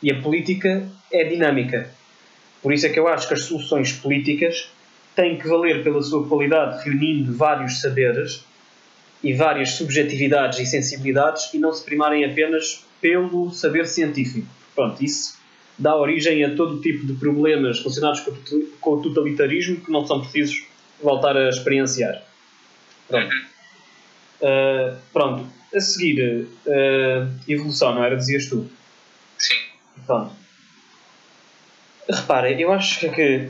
E 0.01 0.11
a 0.11 0.21
política 0.21 0.87
é 1.11 1.23
dinâmica. 1.23 1.89
Por 2.61 2.73
isso 2.73 2.85
é 2.85 2.89
que 2.89 2.99
eu 2.99 3.07
acho 3.07 3.27
que 3.27 3.33
as 3.33 3.43
soluções 3.43 3.91
políticas 3.91 4.69
têm 5.15 5.37
que 5.37 5.47
valer 5.47 5.83
pela 5.83 6.01
sua 6.01 6.27
qualidade, 6.27 6.83
reunindo 6.83 7.35
vários 7.35 7.81
saberes 7.81 8.45
e 9.23 9.33
várias 9.33 9.71
subjetividades 9.71 10.59
e 10.59 10.65
sensibilidades 10.65 11.53
e 11.53 11.59
não 11.59 11.73
se 11.73 11.83
primarem 11.83 12.23
apenas 12.23 12.85
pelo 12.99 13.51
saber 13.51 13.87
científico. 13.87 14.47
Pronto, 14.73 15.03
isso 15.03 15.39
dá 15.77 15.95
origem 15.95 16.43
a 16.43 16.55
todo 16.55 16.81
tipo 16.81 17.05
de 17.05 17.13
problemas 17.13 17.79
relacionados 17.79 18.21
com 18.79 18.91
o 18.91 19.01
totalitarismo 19.01 19.81
que 19.81 19.91
não 19.91 20.05
são 20.05 20.21
precisos 20.21 20.63
voltar 21.01 21.35
a 21.35 21.49
experienciar. 21.49 22.23
Pronto. 23.07 23.35
Uh, 24.41 24.95
pronto. 25.11 25.60
A 25.73 25.79
seguir, 25.79 26.47
uh, 26.65 27.29
evolução, 27.47 27.95
não 27.95 28.03
era? 28.03 28.15
Dizias 28.15 28.47
tu? 28.47 28.69
Sim. 29.37 29.55
Pronto. 30.05 30.33
Reparem, 32.09 32.59
eu 32.59 32.73
acho 32.73 33.09
que 33.11 33.49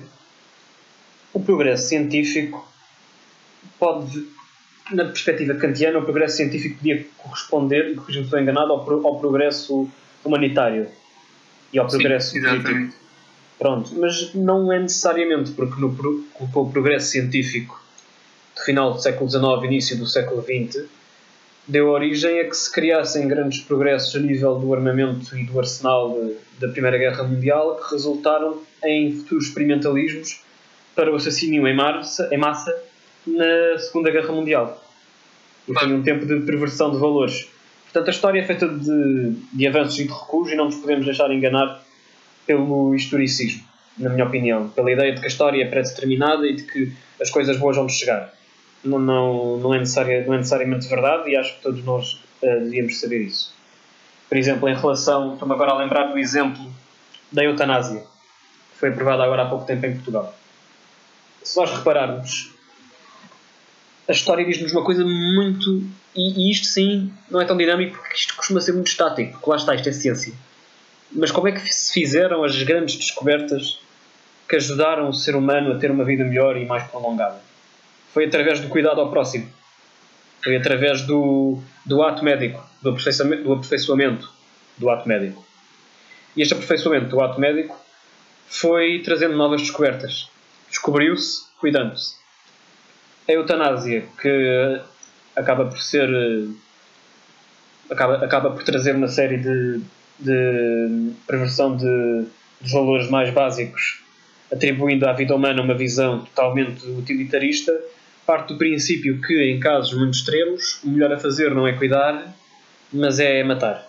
o 1.33 1.39
progresso 1.39 1.87
científico 1.87 2.67
pode, 3.79 4.27
na 4.91 5.05
perspectiva 5.05 5.55
kantiana, 5.55 5.99
o 5.99 6.03
progresso 6.03 6.37
científico 6.37 6.77
podia 6.77 7.05
corresponder, 7.17 7.91
e 7.91 7.95
corrija-me 7.95 8.25
se 8.25 8.27
estou 8.27 8.39
enganado, 8.39 8.71
ao, 8.71 9.07
ao, 9.07 9.19
progresso 9.19 9.89
humanitário 10.23 10.87
e 11.73 11.79
ao 11.79 11.87
progresso 11.87 12.31
Sim, 12.33 12.41
político. 12.41 12.95
Pronto, 13.57 13.91
mas 13.95 14.33
não 14.33 14.71
é 14.71 14.79
necessariamente, 14.79 15.51
porque 15.51 15.79
no, 15.79 15.95
com 16.33 16.61
o 16.61 16.71
progresso 16.71 17.07
científico 17.11 17.81
do 18.55 18.61
final 18.63 18.93
do 18.93 19.01
século 19.01 19.29
XIX 19.29 19.63
início 19.63 19.97
do 19.97 20.05
século 20.05 20.43
XX 20.43 20.85
deu 21.67 21.89
origem 21.89 22.39
a 22.39 22.45
que 22.45 22.55
se 22.55 22.71
criassem 22.71 23.27
grandes 23.27 23.61
progressos 23.61 24.15
a 24.15 24.19
nível 24.19 24.55
do 24.55 24.73
armamento 24.73 25.37
e 25.37 25.43
do 25.43 25.59
arsenal 25.59 26.13
de, 26.19 26.35
da 26.59 26.71
Primeira 26.71 26.97
Guerra 26.97 27.23
Mundial 27.23 27.77
que 27.77 27.91
resultaram 27.93 28.61
em 28.83 29.13
futuros 29.13 29.45
experimentalismos 29.45 30.41
para 30.95 31.11
o 31.11 31.15
assassínio 31.15 31.67
em 31.67 31.75
massa, 31.75 32.27
em 32.31 32.37
massa 32.37 32.75
na 33.25 33.77
Segunda 33.79 34.11
Guerra 34.11 34.31
Mundial. 34.31 34.83
Foi 35.65 35.93
um 35.93 36.01
tempo 36.01 36.25
de 36.25 36.39
perversão 36.41 36.91
de 36.91 36.97
valores. 36.97 37.47
Portanto, 37.83 38.07
a 38.07 38.11
história 38.11 38.39
é 38.39 38.43
feita 38.43 38.67
de, 38.67 39.35
de 39.53 39.67
avanços 39.67 39.99
e 39.99 40.05
de 40.05 40.11
recuos 40.11 40.51
e 40.51 40.55
não 40.55 40.65
nos 40.65 40.75
podemos 40.75 41.05
deixar 41.05 41.31
enganar 41.31 41.83
pelo 42.45 42.95
historicismo, 42.95 43.63
na 43.97 44.09
minha 44.09 44.25
opinião. 44.25 44.69
Pela 44.69 44.91
ideia 44.91 45.13
de 45.13 45.19
que 45.19 45.25
a 45.25 45.29
história 45.29 45.63
é 45.63 45.67
pré-determinada 45.67 46.47
e 46.47 46.55
de 46.55 46.63
que 46.63 46.91
as 47.21 47.29
coisas 47.29 47.57
boas 47.57 47.77
vão 47.77 47.87
chegar 47.87 48.33
não, 48.83 48.99
não, 48.99 49.57
não, 49.57 49.73
é 49.73 49.77
não 50.25 50.33
é 50.33 50.37
necessariamente 50.37 50.87
verdade 50.87 51.29
e 51.29 51.35
acho 51.35 51.55
que 51.55 51.61
todos 51.61 51.83
nós 51.83 52.13
uh, 52.41 52.59
devíamos 52.63 52.99
saber 52.99 53.21
isso. 53.21 53.53
Por 54.27 54.37
exemplo, 54.37 54.69
em 54.69 54.75
relação, 54.75 55.33
estou-me 55.33 55.53
agora 55.53 55.71
a 55.71 55.77
lembrar 55.77 56.05
do 56.05 56.17
exemplo 56.17 56.71
da 57.31 57.43
eutanásia, 57.43 57.99
que 57.99 58.79
foi 58.79 58.89
aprovada 58.89 59.23
agora 59.23 59.43
há 59.43 59.45
pouco 59.45 59.65
tempo 59.65 59.85
em 59.85 59.93
Portugal. 59.93 60.33
Se 61.43 61.57
nós 61.57 61.71
repararmos, 61.71 62.51
a 64.07 64.11
história 64.11 64.45
diz-nos 64.45 64.71
uma 64.71 64.83
coisa 64.83 65.03
muito. 65.03 65.83
E, 66.15 66.47
e, 66.47 66.51
isto 66.51 66.67
sim 66.67 67.11
não 67.29 67.41
é 67.41 67.45
tão 67.45 67.57
dinâmico 67.57 67.97
porque 67.97 68.15
isto 68.15 68.35
costuma 68.35 68.59
ser 68.61 68.73
muito 68.73 68.87
estático, 68.87 69.33
porque 69.33 69.49
lá 69.49 69.55
está, 69.55 69.75
isto 69.75 69.89
é 69.89 69.91
ciência. 69.91 70.33
Mas 71.11 71.31
como 71.31 71.47
é 71.47 71.51
que 71.51 71.59
se 71.73 71.93
fizeram 71.93 72.43
as 72.43 72.61
grandes 72.63 72.95
descobertas 72.95 73.79
que 74.47 74.55
ajudaram 74.55 75.09
o 75.09 75.13
ser 75.13 75.35
humano 75.35 75.73
a 75.73 75.77
ter 75.77 75.91
uma 75.91 76.03
vida 76.03 76.23
melhor 76.23 76.57
e 76.57 76.65
mais 76.65 76.83
prolongada? 76.83 77.50
Foi 78.13 78.25
através 78.25 78.59
do 78.59 78.69
cuidado 78.69 78.99
ao 79.01 79.09
próximo. 79.09 79.51
Foi 80.43 80.55
através 80.55 81.03
do, 81.03 81.59
do 81.85 82.01
ato 82.01 82.23
médico, 82.23 82.63
do 82.81 82.89
aperfeiçoamento, 82.89 83.43
do 83.43 83.53
aperfeiçoamento 83.53 84.29
do 84.77 84.89
ato 84.89 85.07
médico. 85.07 85.45
E 86.35 86.41
este 86.41 86.53
aperfeiçoamento 86.53 87.07
do 87.07 87.21
ato 87.21 87.39
médico 87.39 87.79
foi 88.47 89.01
trazendo 89.03 89.35
novas 89.35 89.61
descobertas. 89.61 90.29
Descobriu-se 90.69 91.43
cuidando-se. 91.59 92.15
A 93.27 93.31
eutanásia, 93.33 94.05
que 94.19 94.81
acaba 95.35 95.65
por 95.65 95.79
ser. 95.79 96.09
acaba, 97.89 98.25
acaba 98.25 98.51
por 98.51 98.63
trazer 98.63 98.95
uma 98.95 99.07
série 99.07 99.37
de, 99.37 99.81
de 100.19 101.13
perversão 101.27 101.77
de, 101.77 102.25
valores 102.61 103.09
mais 103.09 103.33
básicos, 103.33 104.03
atribuindo 104.51 105.07
à 105.07 105.13
vida 105.13 105.35
humana 105.35 105.61
uma 105.61 105.73
visão 105.73 106.19
totalmente 106.25 106.85
utilitarista, 106.87 107.71
parte 108.31 108.53
do 108.53 108.57
princípio 108.57 109.19
que, 109.19 109.43
em 109.43 109.59
casos 109.59 109.93
muito 109.93 110.13
extremos, 110.13 110.81
o 110.85 110.89
melhor 110.89 111.11
a 111.11 111.19
fazer 111.19 111.53
não 111.53 111.67
é 111.67 111.73
cuidar, 111.73 112.33
mas 112.93 113.19
é 113.19 113.43
matar. 113.43 113.85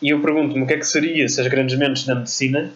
E 0.00 0.10
eu 0.10 0.22
pergunto-me 0.22 0.62
o 0.62 0.66
que 0.66 0.74
é 0.74 0.78
que 0.78 0.86
seria 0.86 1.28
se 1.28 1.40
as 1.40 1.48
grandes 1.48 1.76
mentes 1.76 2.04
da 2.04 2.14
medicina 2.14 2.72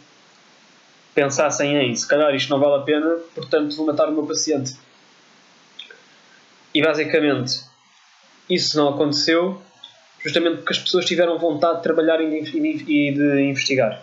pensassem 1.14 1.76
em 1.76 1.94
se 1.94 2.08
calhar 2.08 2.34
isto 2.34 2.50
não 2.50 2.58
vale 2.58 2.82
a 2.82 2.84
pena, 2.84 3.16
portanto 3.32 3.76
vou 3.76 3.86
matar 3.86 4.08
o 4.08 4.12
meu 4.12 4.26
paciente. 4.26 4.74
E 6.74 6.82
basicamente 6.82 7.60
isso 8.48 8.76
não 8.76 8.88
aconteceu 8.88 9.62
justamente 10.20 10.56
porque 10.56 10.72
as 10.72 10.80
pessoas 10.80 11.04
tiveram 11.04 11.38
vontade 11.38 11.76
de 11.76 11.84
trabalhar 11.84 12.20
e 12.20 12.42
de 12.42 13.40
investigar. 13.40 14.02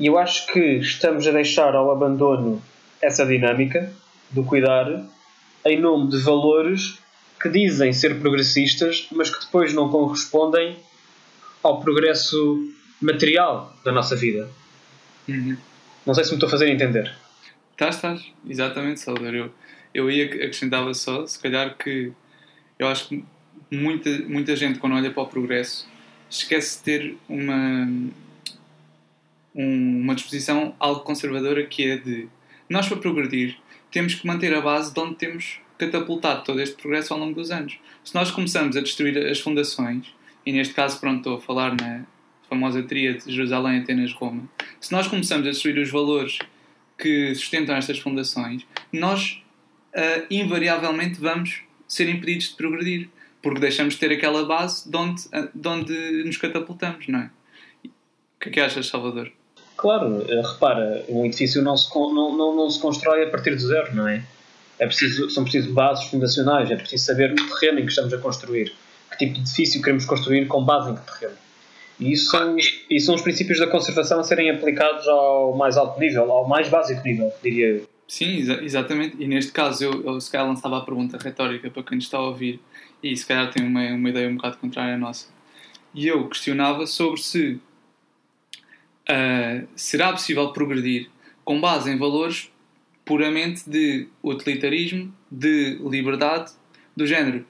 E 0.00 0.06
eu 0.06 0.16
acho 0.16 0.46
que 0.46 0.78
estamos 0.78 1.26
a 1.26 1.32
deixar 1.32 1.74
ao 1.74 1.90
abandono 1.90 2.62
essa 3.02 3.26
dinâmica 3.26 3.92
do 4.32 4.44
cuidar 4.44 5.04
em 5.64 5.80
nome 5.80 6.10
de 6.10 6.18
valores 6.18 6.98
que 7.40 7.48
dizem 7.48 7.92
ser 7.92 8.20
progressistas, 8.20 9.08
mas 9.12 9.30
que 9.30 9.44
depois 9.44 9.72
não 9.74 9.88
correspondem 9.88 10.76
ao 11.62 11.80
progresso 11.80 12.72
material 13.00 13.76
da 13.84 13.92
nossa 13.92 14.16
vida. 14.16 14.48
Uhum. 15.28 15.56
Não 16.06 16.14
sei 16.14 16.24
se 16.24 16.30
me 16.30 16.36
estou 16.36 16.46
a 16.46 16.50
fazer 16.50 16.68
entender. 16.68 17.12
Estás, 17.72 17.96
estás, 17.96 18.32
exatamente, 18.48 19.00
Salvador. 19.00 19.34
Eu, 19.34 19.52
eu 19.92 20.10
ia 20.10 20.26
acrescentava 20.26 20.94
só, 20.94 21.26
se 21.26 21.38
calhar 21.38 21.76
que 21.76 22.12
eu 22.78 22.86
acho 22.86 23.08
que 23.08 23.24
muita, 23.70 24.10
muita 24.28 24.54
gente, 24.56 24.78
quando 24.78 24.94
olha 24.94 25.10
para 25.10 25.22
o 25.22 25.26
progresso, 25.26 25.88
esquece 26.28 26.78
de 26.78 26.84
ter 26.84 27.16
uma, 27.28 27.88
um, 29.54 30.00
uma 30.00 30.14
disposição 30.14 30.74
algo 30.78 31.00
conservadora 31.00 31.64
que 31.66 31.90
é 31.90 31.96
de 31.96 32.28
nós 32.68 32.88
para 32.88 32.96
progredir 32.96 33.56
temos 33.92 34.14
que 34.14 34.26
manter 34.26 34.52
a 34.54 34.60
base 34.60 34.92
de 34.92 34.98
onde 34.98 35.14
temos 35.14 35.60
catapultado 35.78 36.42
todo 36.42 36.60
este 36.60 36.74
progresso 36.76 37.12
ao 37.12 37.20
longo 37.20 37.34
dos 37.34 37.50
anos. 37.50 37.78
Se 38.02 38.14
nós 38.14 38.30
começamos 38.30 38.76
a 38.76 38.80
destruir 38.80 39.16
as 39.26 39.38
fundações, 39.38 40.06
e 40.44 40.52
neste 40.52 40.74
caso 40.74 40.98
pronto, 40.98 41.18
estou 41.18 41.36
a 41.36 41.40
falar 41.40 41.76
na 41.76 42.04
famosa 42.48 42.82
tríade 42.82 43.24
de 43.24 43.32
Jerusalém, 43.32 43.80
Atenas, 43.80 44.12
Roma, 44.12 44.48
se 44.80 44.90
nós 44.92 45.06
começamos 45.06 45.46
a 45.46 45.50
destruir 45.50 45.78
os 45.78 45.90
valores 45.90 46.38
que 46.98 47.34
sustentam 47.34 47.76
estas 47.76 47.98
fundações, 47.98 48.66
nós 48.92 49.42
uh, 49.94 50.26
invariavelmente 50.30 51.20
vamos 51.20 51.62
ser 51.86 52.08
impedidos 52.08 52.48
de 52.48 52.56
progredir, 52.56 53.10
porque 53.42 53.60
deixamos 53.60 53.94
de 53.94 54.00
ter 54.00 54.12
aquela 54.12 54.44
base 54.46 54.88
de 54.88 54.96
onde, 54.96 55.22
de 55.54 55.68
onde 55.68 56.24
nos 56.24 56.36
catapultamos, 56.36 57.08
não 57.08 57.20
é? 57.20 57.30
O 57.84 58.40
que 58.40 58.48
é 58.48 58.52
que 58.52 58.60
achas, 58.60 58.86
Salvador? 58.86 59.32
Claro, 59.82 60.24
eh, 60.28 60.40
repara, 60.40 61.04
um 61.08 61.26
edifício 61.26 61.60
não 61.60 61.76
se, 61.76 61.92
não, 61.92 62.36
não, 62.36 62.54
não 62.54 62.70
se 62.70 62.80
constrói 62.80 63.24
a 63.24 63.30
partir 63.30 63.56
do 63.56 63.60
zero, 63.60 63.92
não 63.96 64.06
é? 64.06 64.24
é 64.78 64.86
preciso, 64.86 65.28
são 65.28 65.42
preciso 65.42 65.72
bases 65.72 66.04
fundacionais, 66.04 66.70
é 66.70 66.76
preciso 66.76 67.04
saber 67.04 67.32
o 67.32 67.34
terreno 67.34 67.80
em 67.80 67.84
que 67.84 67.90
estamos 67.90 68.14
a 68.14 68.18
construir, 68.18 68.72
que 69.10 69.18
tipo 69.18 69.34
de 69.34 69.40
edifício 69.40 69.80
queremos 69.80 70.04
construir 70.04 70.46
com 70.46 70.64
base 70.64 70.92
em 70.92 70.94
que 70.94 71.02
terreno. 71.02 71.38
E 71.98 72.12
isso 72.12 72.30
são, 72.30 72.56
são 73.00 73.14
os 73.16 73.22
princípios 73.22 73.58
da 73.58 73.66
conservação 73.66 74.20
a 74.20 74.22
serem 74.22 74.50
aplicados 74.50 75.06
ao 75.08 75.56
mais 75.56 75.76
alto 75.76 75.98
nível, 75.98 76.30
ao 76.30 76.48
mais 76.48 76.68
básico 76.68 77.02
nível, 77.04 77.32
diria 77.42 77.66
eu. 77.70 77.88
Sim, 78.06 78.38
exa 78.38 78.62
exatamente. 78.62 79.16
E 79.18 79.26
neste 79.26 79.50
caso 79.50 79.84
eu, 79.84 80.04
eu 80.04 80.20
se 80.20 80.30
calhar 80.30 80.46
lançava 80.46 80.78
a 80.78 80.80
pergunta 80.82 81.18
retórica 81.18 81.68
para 81.70 81.82
quem 81.82 81.98
está 81.98 82.18
a 82.18 82.22
ouvir 82.22 82.60
e 83.02 83.16
se 83.16 83.26
calhar 83.26 83.50
tem 83.50 83.66
uma, 83.66 83.82
uma 83.88 84.08
ideia 84.08 84.28
um 84.28 84.36
bocado 84.36 84.58
contrária 84.58 84.94
à 84.94 84.98
nossa. 84.98 85.26
E 85.92 86.06
eu 86.06 86.28
questionava 86.28 86.86
sobre 86.86 87.20
se 87.20 87.60
uh, 89.08 89.66
será 89.74 90.12
possível 90.12 90.52
progredir 90.52 91.10
com 91.44 91.60
base 91.60 91.90
em 91.90 91.96
valores 91.96 92.50
puramente 93.04 93.68
de 93.68 94.08
utilitarismo, 94.22 95.12
de 95.30 95.78
liberdade, 95.82 96.52
do 96.96 97.06
género. 97.06 97.44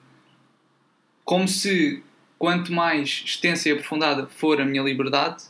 Como 1.24 1.46
se 1.46 2.02
quanto 2.38 2.72
mais 2.72 3.22
extensa 3.24 3.68
e 3.68 3.72
aprofundada 3.72 4.26
for 4.26 4.60
a 4.60 4.64
minha 4.64 4.82
liberdade, 4.82 5.44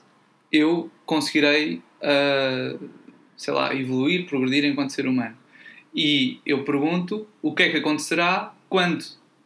eu 0.51 0.91
conseguirei, 1.07 1.77
uh, 2.03 2.91
sei 3.37 3.55
lá, 3.55 3.75
evoluir, 3.75 4.27
progredir 4.27 4.65
enquanto 4.65 4.91
ser 4.91 5.07
humano. 5.07 5.37
E 5.95 6.41
eu 6.45 6.65
pergunto 6.65 7.27
o 7.41 7.55
que 7.55 7.63
é 7.63 7.71
que 7.71 7.79
acontecerá 7.79 8.55
quando 8.69 9.05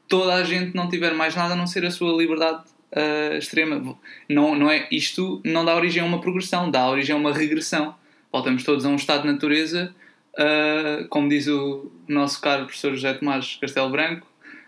toda 0.09 0.35
a 0.35 0.45
gente 0.45 0.75
não 0.75 0.89
tiver 0.89 1.13
mais 1.15 1.35
nada 1.35 1.55
a 1.55 1.57
não 1.57 1.67
ser 1.67 1.85
a 1.85 1.91
sua 1.91 2.17
liberdade 2.17 2.65
uh, 2.93 3.37
extrema. 3.37 3.97
Não, 4.29 4.55
não 4.55 4.71
é, 4.71 4.87
isto 4.91 5.41
não 5.45 5.65
dá 5.65 5.75
origem 5.75 6.03
a 6.03 6.07
uma 6.07 6.21
progressão, 6.21 6.71
dá 6.71 6.89
origem 6.89 7.15
a 7.15 7.19
uma 7.19 7.33
regressão. 7.33 7.95
Voltamos 8.33 8.65
todos 8.65 8.85
a 8.85 8.89
um 8.89 8.97
estado 8.97 9.23
de 9.23 9.33
natureza, 9.33 9.95
uh, 10.35 11.09
como 11.09 11.29
diz 11.29 11.47
o 11.47 11.91
nosso 12.07 12.41
caro 12.41 12.67
professor 12.67 12.93
José 12.93 13.15
Tomás 13.15 13.57
Castelo 13.61 13.91
Branco, 13.91 14.27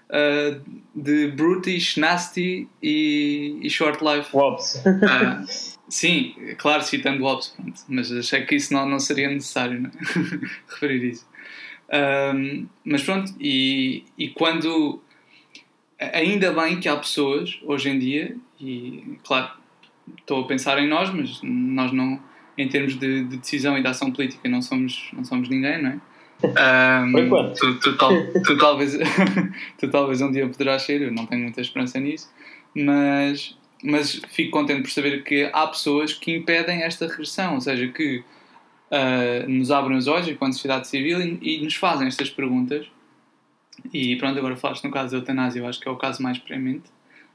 uh, 0.09 0.61
de 0.95 1.29
brutish, 1.29 1.97
nasty 1.97 2.69
e, 2.83 3.59
e 3.63 3.71
short 3.71 4.03
life. 4.03 4.35
Wobbs. 4.35 4.83
sim, 5.89 6.35
claro, 6.59 6.83
citando 6.83 7.23
Wobbs, 7.23 7.49
pronto, 7.49 7.81
mas 7.89 8.11
achei 8.13 8.45
que 8.45 8.57
isso 8.57 8.73
não, 8.73 8.89
não 8.89 8.99
seria 8.99 9.29
necessário 9.29 9.81
não? 9.81 9.91
É? 9.91 9.93
referir 10.73 11.11
isso. 11.11 11.27
Um, 11.91 12.67
mas 12.85 13.03
pronto, 13.03 13.33
e, 13.41 14.05
e 14.19 14.29
quando 14.29 15.03
ainda 15.99 16.53
bem 16.53 16.79
que 16.79 16.89
há 16.89 16.97
pessoas 16.97 17.59
hoje 17.65 17.91
em 17.91 17.99
dia, 17.99 18.37
e 18.61 19.19
claro, 19.25 19.51
estou 20.19 20.45
a 20.45 20.47
pensar 20.47 20.79
em 20.79 20.89
nós, 20.89 21.11
mas 21.11 21.41
nós 21.43 21.93
não, 21.93 22.21
em 22.57 22.69
termos 22.69 22.99
de, 22.99 23.25
de 23.25 23.37
decisão 23.37 23.77
e 23.77 23.83
de 23.83 23.89
ação 23.89 24.13
política, 24.13 24.49
não 24.49 24.63
somos, 24.63 25.11
não 25.13 25.25
somos 25.25 25.49
ninguém, 25.49 25.83
não 25.83 25.91
é? 25.91 26.01
Um. 27.05 27.53
Tu, 27.55 27.81
tu, 27.81 27.97
tal, 27.97 28.13
tu, 28.45 28.57
talvez, 28.59 28.97
tu 29.79 29.89
talvez 29.91 30.21
um 30.21 30.31
dia 30.31 30.47
poderás 30.47 30.83
ser, 30.83 31.03
eu 31.03 31.13
não 31.13 31.27
tenho 31.27 31.43
muita 31.43 31.61
esperança 31.61 31.99
nisso, 31.99 32.31
mas, 32.73 33.59
mas 33.83 34.23
fico 34.29 34.53
contente 34.53 34.83
por 34.83 34.91
saber 34.91 35.25
que 35.25 35.51
há 35.53 35.67
pessoas 35.67 36.13
que 36.13 36.37
impedem 36.37 36.83
esta 36.83 37.09
regressão, 37.09 37.55
ou 37.55 37.61
seja, 37.61 37.89
que 37.89 38.19
uh, 38.19 39.49
nos 39.49 39.73
abrem 39.73 39.97
os 39.97 40.07
olhos 40.07 40.29
enquanto 40.29 40.53
sociedade 40.53 40.87
civil 40.87 41.21
e, 41.21 41.39
e 41.43 41.65
nos 41.65 41.75
fazem 41.75 42.07
estas 42.07 42.31
perguntas 42.31 42.87
e 43.93 44.17
pronto, 44.17 44.39
agora 44.39 44.57
falaste 44.57 44.85
no 44.85 44.91
caso 44.91 45.13
da 45.13 45.19
eutanásia, 45.19 45.61
eu 45.61 45.67
acho 45.67 45.81
que 45.81 45.89
é 45.89 45.91
o 45.91 45.97
caso 45.97 46.23
mais 46.23 46.39
premente 46.39 46.89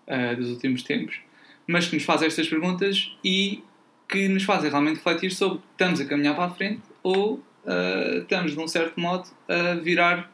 uh, 0.07 0.35
dos 0.35 0.49
últimos 0.49 0.83
tempos, 0.83 1.19
mas 1.67 1.87
que 1.87 1.95
nos 1.95 2.03
faz 2.03 2.21
estas 2.21 2.47
perguntas 2.47 3.11
e 3.23 3.63
que 4.07 4.27
nos 4.27 4.43
fazem 4.43 4.69
realmente 4.69 4.97
refletir 4.97 5.31
sobre 5.31 5.59
estamos 5.71 5.99
a 6.01 6.05
caminhar 6.05 6.35
para 6.35 6.45
a 6.45 6.49
frente 6.49 6.81
ou 7.01 7.35
uh, 7.35 8.19
estamos, 8.21 8.53
de 8.53 8.59
um 8.59 8.67
certo 8.67 8.99
modo, 8.99 9.27
a 9.47 9.75
virar 9.75 10.31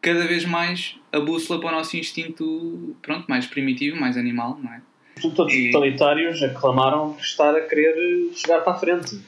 cada 0.00 0.26
vez 0.26 0.44
mais 0.44 0.96
a 1.12 1.18
bússola 1.18 1.60
para 1.60 1.70
o 1.70 1.72
nosso 1.72 1.96
instinto 1.96 2.94
pronto, 3.02 3.26
mais 3.28 3.46
primitivo, 3.46 3.98
mais 3.98 4.16
animal, 4.16 4.58
não 4.62 4.72
é? 4.72 4.80
Todos 5.20 5.54
os 5.54 5.66
totalitários 5.72 6.42
aclamaram 6.42 7.16
estar 7.20 7.54
a 7.54 7.60
querer 7.60 8.30
chegar 8.34 8.60
para 8.62 8.72
a 8.72 8.76
frente. 8.76 9.20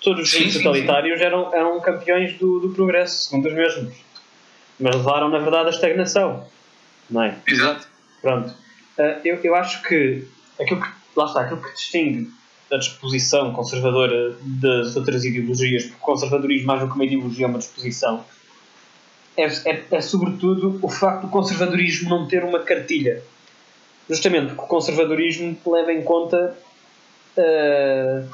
Todos 0.00 0.34
os 0.34 0.54
totalitários 0.54 1.18
sim. 1.18 1.24
Eram, 1.24 1.54
eram 1.54 1.80
campeões 1.80 2.36
do, 2.38 2.58
do 2.58 2.70
progresso, 2.70 3.28
segundo 3.28 3.46
os 3.46 3.54
mesmos 3.54 3.94
mas 4.82 4.96
levaram 4.96 5.28
na 5.28 5.38
verdade 5.38 5.68
à 5.68 5.70
estagnação, 5.70 6.44
não 7.08 7.22
é? 7.22 7.38
Exato. 7.46 7.86
Pronto. 8.20 8.50
Uh, 8.98 9.20
eu, 9.24 9.36
eu 9.42 9.54
acho 9.54 9.82
que 9.82 10.26
aquilo 10.60 10.82
que, 10.82 10.88
lá 11.16 11.26
está, 11.26 11.42
aquilo 11.42 11.62
que 11.62 11.72
distingue 11.72 12.30
a 12.70 12.76
disposição 12.76 13.52
conservadora 13.52 14.36
das 14.40 14.96
outras 14.96 15.24
ideologias, 15.24 15.84
porque 15.84 15.98
o 15.98 16.04
conservadorismo, 16.04 16.66
mais 16.66 16.80
do 16.80 16.88
que 16.88 16.94
uma 16.94 17.04
ideologia, 17.04 17.46
é 17.46 17.48
uma 17.48 17.58
disposição, 17.58 18.24
é, 19.36 19.44
é, 19.44 19.84
é 19.90 20.00
sobretudo 20.00 20.78
o 20.82 20.88
facto 20.88 21.22
do 21.22 21.28
conservadorismo 21.28 22.10
não 22.10 22.26
ter 22.26 22.44
uma 22.44 22.60
cartilha. 22.60 23.22
Justamente 24.08 24.48
porque 24.48 24.62
o 24.62 24.66
conservadorismo 24.66 25.56
leva 25.66 25.92
em 25.92 26.02
conta 26.02 26.56
uh, 27.36 28.28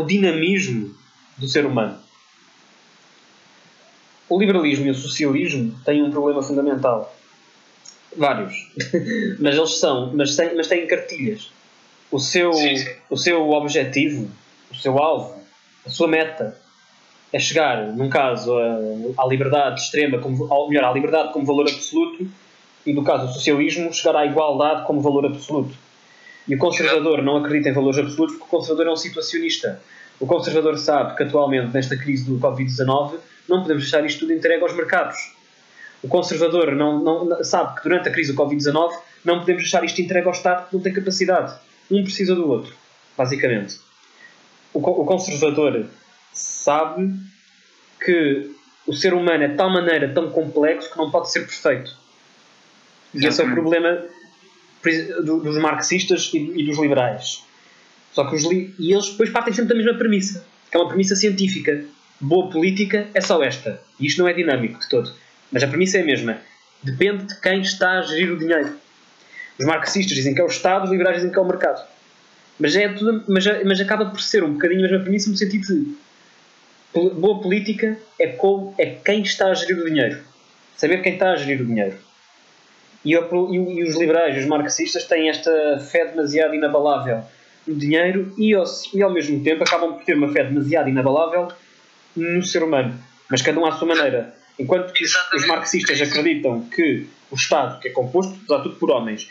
o 0.00 0.04
dinamismo 0.04 0.94
do 1.36 1.46
ser 1.46 1.66
humano 1.66 2.01
o 4.32 4.38
liberalismo 4.38 4.86
e 4.86 4.90
o 4.90 4.94
socialismo 4.94 5.78
têm 5.84 6.02
um 6.02 6.10
problema 6.10 6.42
fundamental. 6.42 7.14
Vários. 8.16 8.54
mas 9.38 9.56
eles 9.56 9.78
são, 9.78 10.10
mas 10.14 10.34
têm, 10.36 10.56
mas 10.56 10.68
têm 10.68 10.86
cartilhas. 10.86 11.50
O 12.10 12.18
seu, 12.18 12.52
sim, 12.54 12.76
sim. 12.76 12.90
o 13.10 13.16
seu 13.16 13.50
objetivo, 13.50 14.30
o 14.70 14.74
seu 14.74 14.98
alvo, 14.98 15.38
a 15.84 15.90
sua 15.90 16.08
meta 16.08 16.58
é 17.30 17.38
chegar, 17.38 17.92
num 17.92 18.08
caso, 18.08 18.54
à 19.18 19.26
liberdade 19.26 19.80
extrema, 19.80 20.18
como, 20.18 20.46
ou 20.50 20.68
melhor, 20.68 20.84
à 20.84 20.92
liberdade 20.92 21.32
como 21.32 21.44
valor 21.44 21.68
absoluto, 21.68 22.26
e 22.86 22.92
no 22.92 23.04
caso 23.04 23.26
do 23.26 23.32
socialismo, 23.34 23.92
chegar 23.92 24.16
à 24.16 24.26
igualdade 24.26 24.86
como 24.86 25.00
valor 25.00 25.26
absoluto. 25.26 25.74
E 26.48 26.54
o 26.54 26.58
conservador 26.58 27.22
não 27.22 27.36
acredita 27.36 27.68
em 27.68 27.72
valores 27.72 27.98
absolutos 27.98 28.36
porque 28.36 28.48
o 28.48 28.58
conservador 28.58 28.86
é 28.88 28.90
um 28.92 28.96
situacionista. 28.96 29.80
O 30.18 30.26
conservador 30.26 30.78
sabe 30.78 31.16
que 31.16 31.22
atualmente, 31.22 31.72
nesta 31.72 31.96
crise 31.96 32.24
do 32.24 32.38
Covid-19, 32.38 33.18
não 33.48 33.62
podemos 33.62 33.82
deixar 33.82 34.04
isto 34.04 34.20
tudo 34.20 34.32
entregue 34.32 34.62
aos 34.62 34.74
mercados. 34.74 35.16
O 36.02 36.08
conservador 36.08 36.74
não, 36.74 37.02
não, 37.02 37.44
sabe 37.44 37.76
que 37.76 37.82
durante 37.84 38.08
a 38.08 38.12
crise 38.12 38.32
do 38.32 38.42
Covid-19 38.42 38.92
não 39.24 39.40
podemos 39.40 39.62
deixar 39.62 39.84
isto 39.84 40.00
entregue 40.00 40.26
ao 40.26 40.32
Estado 40.32 40.68
que 40.68 40.74
não 40.74 40.82
tem 40.82 40.92
capacidade. 40.92 41.54
Um 41.90 42.02
precisa 42.02 42.34
do 42.34 42.48
outro, 42.48 42.74
basicamente. 43.16 43.78
O, 44.74 44.78
o 44.78 45.04
conservador 45.04 45.86
sabe 46.32 47.14
que 48.04 48.50
o 48.86 48.92
ser 48.92 49.14
humano 49.14 49.44
é 49.44 49.48
de 49.48 49.54
tal 49.54 49.70
maneira 49.70 50.12
tão 50.12 50.30
complexo 50.30 50.90
que 50.90 50.98
não 50.98 51.10
pode 51.10 51.30
ser 51.30 51.40
perfeito. 51.40 51.96
E 53.14 53.26
esse 53.26 53.40
é 53.40 53.44
o 53.44 53.52
problema 53.52 54.04
dos 55.22 55.58
marxistas 55.58 56.30
e 56.32 56.64
dos 56.64 56.78
liberais. 56.78 57.44
Só 58.12 58.28
que 58.28 58.36
os 58.36 58.44
li 58.44 58.74
e 58.78 58.92
eles 58.92 59.10
depois 59.10 59.30
partem 59.30 59.52
sempre 59.52 59.70
da 59.70 59.76
mesma 59.76 59.98
premissa, 59.98 60.44
que 60.70 60.76
é 60.76 60.80
uma 60.80 60.88
premissa 60.88 61.14
científica. 61.14 61.84
Boa 62.22 62.48
política 62.48 63.08
é 63.14 63.20
só 63.20 63.42
esta. 63.42 63.82
E 63.98 64.06
isto 64.06 64.20
não 64.20 64.28
é 64.28 64.32
dinâmico 64.32 64.78
de 64.78 64.88
todo. 64.88 65.12
Mas 65.50 65.64
a 65.64 65.66
premissa 65.66 65.98
é 65.98 66.02
a 66.02 66.04
mesma. 66.04 66.38
Depende 66.80 67.24
de 67.26 67.40
quem 67.40 67.60
está 67.60 67.98
a 67.98 68.02
gerir 68.02 68.32
o 68.32 68.38
dinheiro. 68.38 68.76
Os 69.58 69.66
marxistas 69.66 70.16
dizem 70.16 70.32
que 70.32 70.40
é 70.40 70.44
o 70.44 70.46
Estado, 70.46 70.84
os 70.84 70.90
liberais 70.92 71.16
dizem 71.16 71.32
que 71.32 71.38
é 71.38 71.42
o 71.42 71.44
mercado. 71.44 71.84
Mas, 72.60 72.76
é 72.76 72.88
tudo, 72.90 73.24
mas, 73.26 73.44
mas 73.64 73.80
acaba 73.80 74.06
por 74.06 74.20
ser 74.20 74.44
um 74.44 74.52
bocadinho 74.52 74.78
a 74.80 74.82
mesma 74.82 75.00
premissa 75.00 75.28
no 75.28 75.36
sentido 75.36 75.66
de 75.66 75.96
boa 76.94 77.40
política 77.40 77.98
é, 78.20 78.28
com, 78.28 78.72
é 78.78 78.86
quem 78.86 79.22
está 79.22 79.48
a 79.48 79.54
gerir 79.54 79.82
o 79.82 79.84
dinheiro. 79.84 80.20
Saber 80.76 81.02
quem 81.02 81.14
está 81.14 81.32
a 81.32 81.36
gerir 81.36 81.60
o 81.60 81.66
dinheiro. 81.66 81.96
E, 83.04 83.14
e, 83.14 83.82
os 83.82 83.96
liberais, 83.96 84.38
os 84.38 84.46
marxistas, 84.46 85.06
têm 85.06 85.28
esta 85.28 85.80
fé 85.90 86.04
demasiado 86.04 86.54
inabalável 86.54 87.22
no 87.66 87.74
dinheiro 87.74 88.32
e 88.38 88.54
ao, 88.54 88.64
e 88.94 89.02
ao 89.02 89.12
mesmo 89.12 89.42
tempo 89.42 89.64
acabam 89.64 89.94
por 89.94 90.04
ter 90.04 90.14
uma 90.14 90.32
fé 90.32 90.44
demasiado 90.44 90.88
inabalável 90.88 91.48
no 92.16 92.42
ser 92.42 92.62
humano. 92.62 92.98
Mas 93.30 93.42
cada 93.42 93.58
um 93.58 93.66
à 93.66 93.72
sua 93.72 93.88
maneira. 93.88 94.34
Enquanto 94.58 94.92
que 94.92 95.04
os 95.04 95.46
marxistas 95.46 96.00
acreditam 96.00 96.62
que 96.68 97.06
o 97.30 97.34
Estado, 97.34 97.80
que 97.80 97.88
é 97.88 97.90
composto, 97.90 98.34
apesar 98.44 98.62
tudo, 98.62 98.76
por 98.76 98.90
homens, 98.90 99.28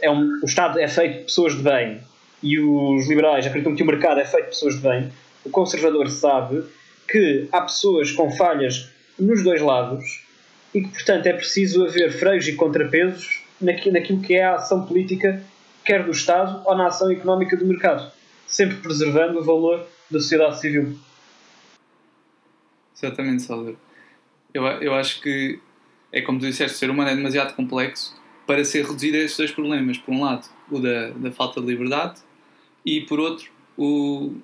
é 0.00 0.10
um, 0.10 0.40
o 0.42 0.46
Estado 0.46 0.78
é 0.80 0.88
feito 0.88 1.18
de 1.18 1.24
pessoas 1.24 1.56
de 1.56 1.62
bem 1.62 2.00
e 2.42 2.58
os 2.58 3.08
liberais 3.08 3.46
acreditam 3.46 3.74
que 3.74 3.82
o 3.82 3.86
mercado 3.86 4.20
é 4.20 4.24
feito 4.24 4.44
de 4.44 4.50
pessoas 4.50 4.74
de 4.74 4.80
bem, 4.80 5.12
o 5.44 5.50
conservador 5.50 6.08
sabe 6.10 6.64
que 7.08 7.48
há 7.52 7.60
pessoas 7.62 8.10
com 8.12 8.30
falhas 8.30 8.90
nos 9.18 9.42
dois 9.42 9.62
lados 9.62 10.04
e 10.74 10.82
que, 10.82 10.88
portanto, 10.88 11.26
é 11.26 11.32
preciso 11.32 11.84
haver 11.84 12.12
freios 12.12 12.46
e 12.48 12.54
contrapesos 12.54 13.42
naquilo 13.60 14.20
que 14.20 14.34
é 14.34 14.44
a 14.44 14.56
ação 14.56 14.84
política, 14.84 15.42
quer 15.84 16.04
do 16.04 16.10
Estado 16.10 16.62
ou 16.66 16.76
na 16.76 16.88
ação 16.88 17.10
económica 17.10 17.56
do 17.56 17.64
mercado, 17.64 18.10
sempre 18.46 18.76
preservando 18.76 19.38
o 19.38 19.44
valor 19.44 19.86
da 20.10 20.18
sociedade 20.18 20.60
civil. 20.60 20.98
Exatamente, 22.96 23.42
Salvador. 23.42 23.76
Eu, 24.52 24.64
eu 24.64 24.94
acho 24.94 25.20
que 25.20 25.58
é 26.12 26.22
como 26.22 26.38
tu 26.38 26.46
disseste, 26.46 26.76
o 26.76 26.78
ser 26.78 26.90
humano 26.90 27.10
é 27.10 27.16
demasiado 27.16 27.54
complexo 27.54 28.16
para 28.46 28.64
ser 28.64 28.86
reduzido 28.86 29.16
a 29.16 29.20
esses 29.20 29.36
dois 29.36 29.50
problemas. 29.50 29.98
Por 29.98 30.14
um 30.14 30.22
lado, 30.22 30.48
o 30.70 30.78
da, 30.78 31.10
da 31.10 31.30
falta 31.30 31.60
de 31.60 31.66
liberdade 31.66 32.20
e, 32.84 33.02
por 33.02 33.20
outro, 33.20 33.50
o, 33.76 34.34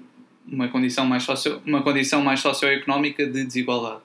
uma, 0.47 0.69
condição 0.69 1.07
mais 1.07 1.23
socio, 1.23 1.63
uma 1.65 1.83
condição 1.83 2.21
mais 2.23 2.41
socioeconómica 2.41 3.27
de 3.27 3.45
desigualdade. 3.45 4.03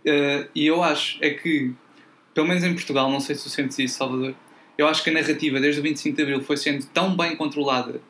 Uh, 0.00 0.48
e 0.54 0.66
eu 0.66 0.82
acho 0.82 1.18
é 1.20 1.30
que, 1.30 1.72
pelo 2.34 2.48
menos 2.48 2.64
em 2.64 2.72
Portugal, 2.72 3.10
não 3.10 3.20
sei 3.20 3.34
se 3.34 3.44
tu 3.44 3.50
sentes 3.50 3.78
isso, 3.78 3.98
Salvador, 3.98 4.34
eu 4.76 4.86
acho 4.86 5.02
que 5.02 5.10
a 5.10 5.12
narrativa 5.12 5.60
desde 5.60 5.80
o 5.80 5.82
25 5.82 6.16
de 6.16 6.22
Abril 6.22 6.40
foi 6.40 6.56
sendo 6.56 6.86
tão 6.86 7.16
bem 7.16 7.36
controlada 7.36 8.00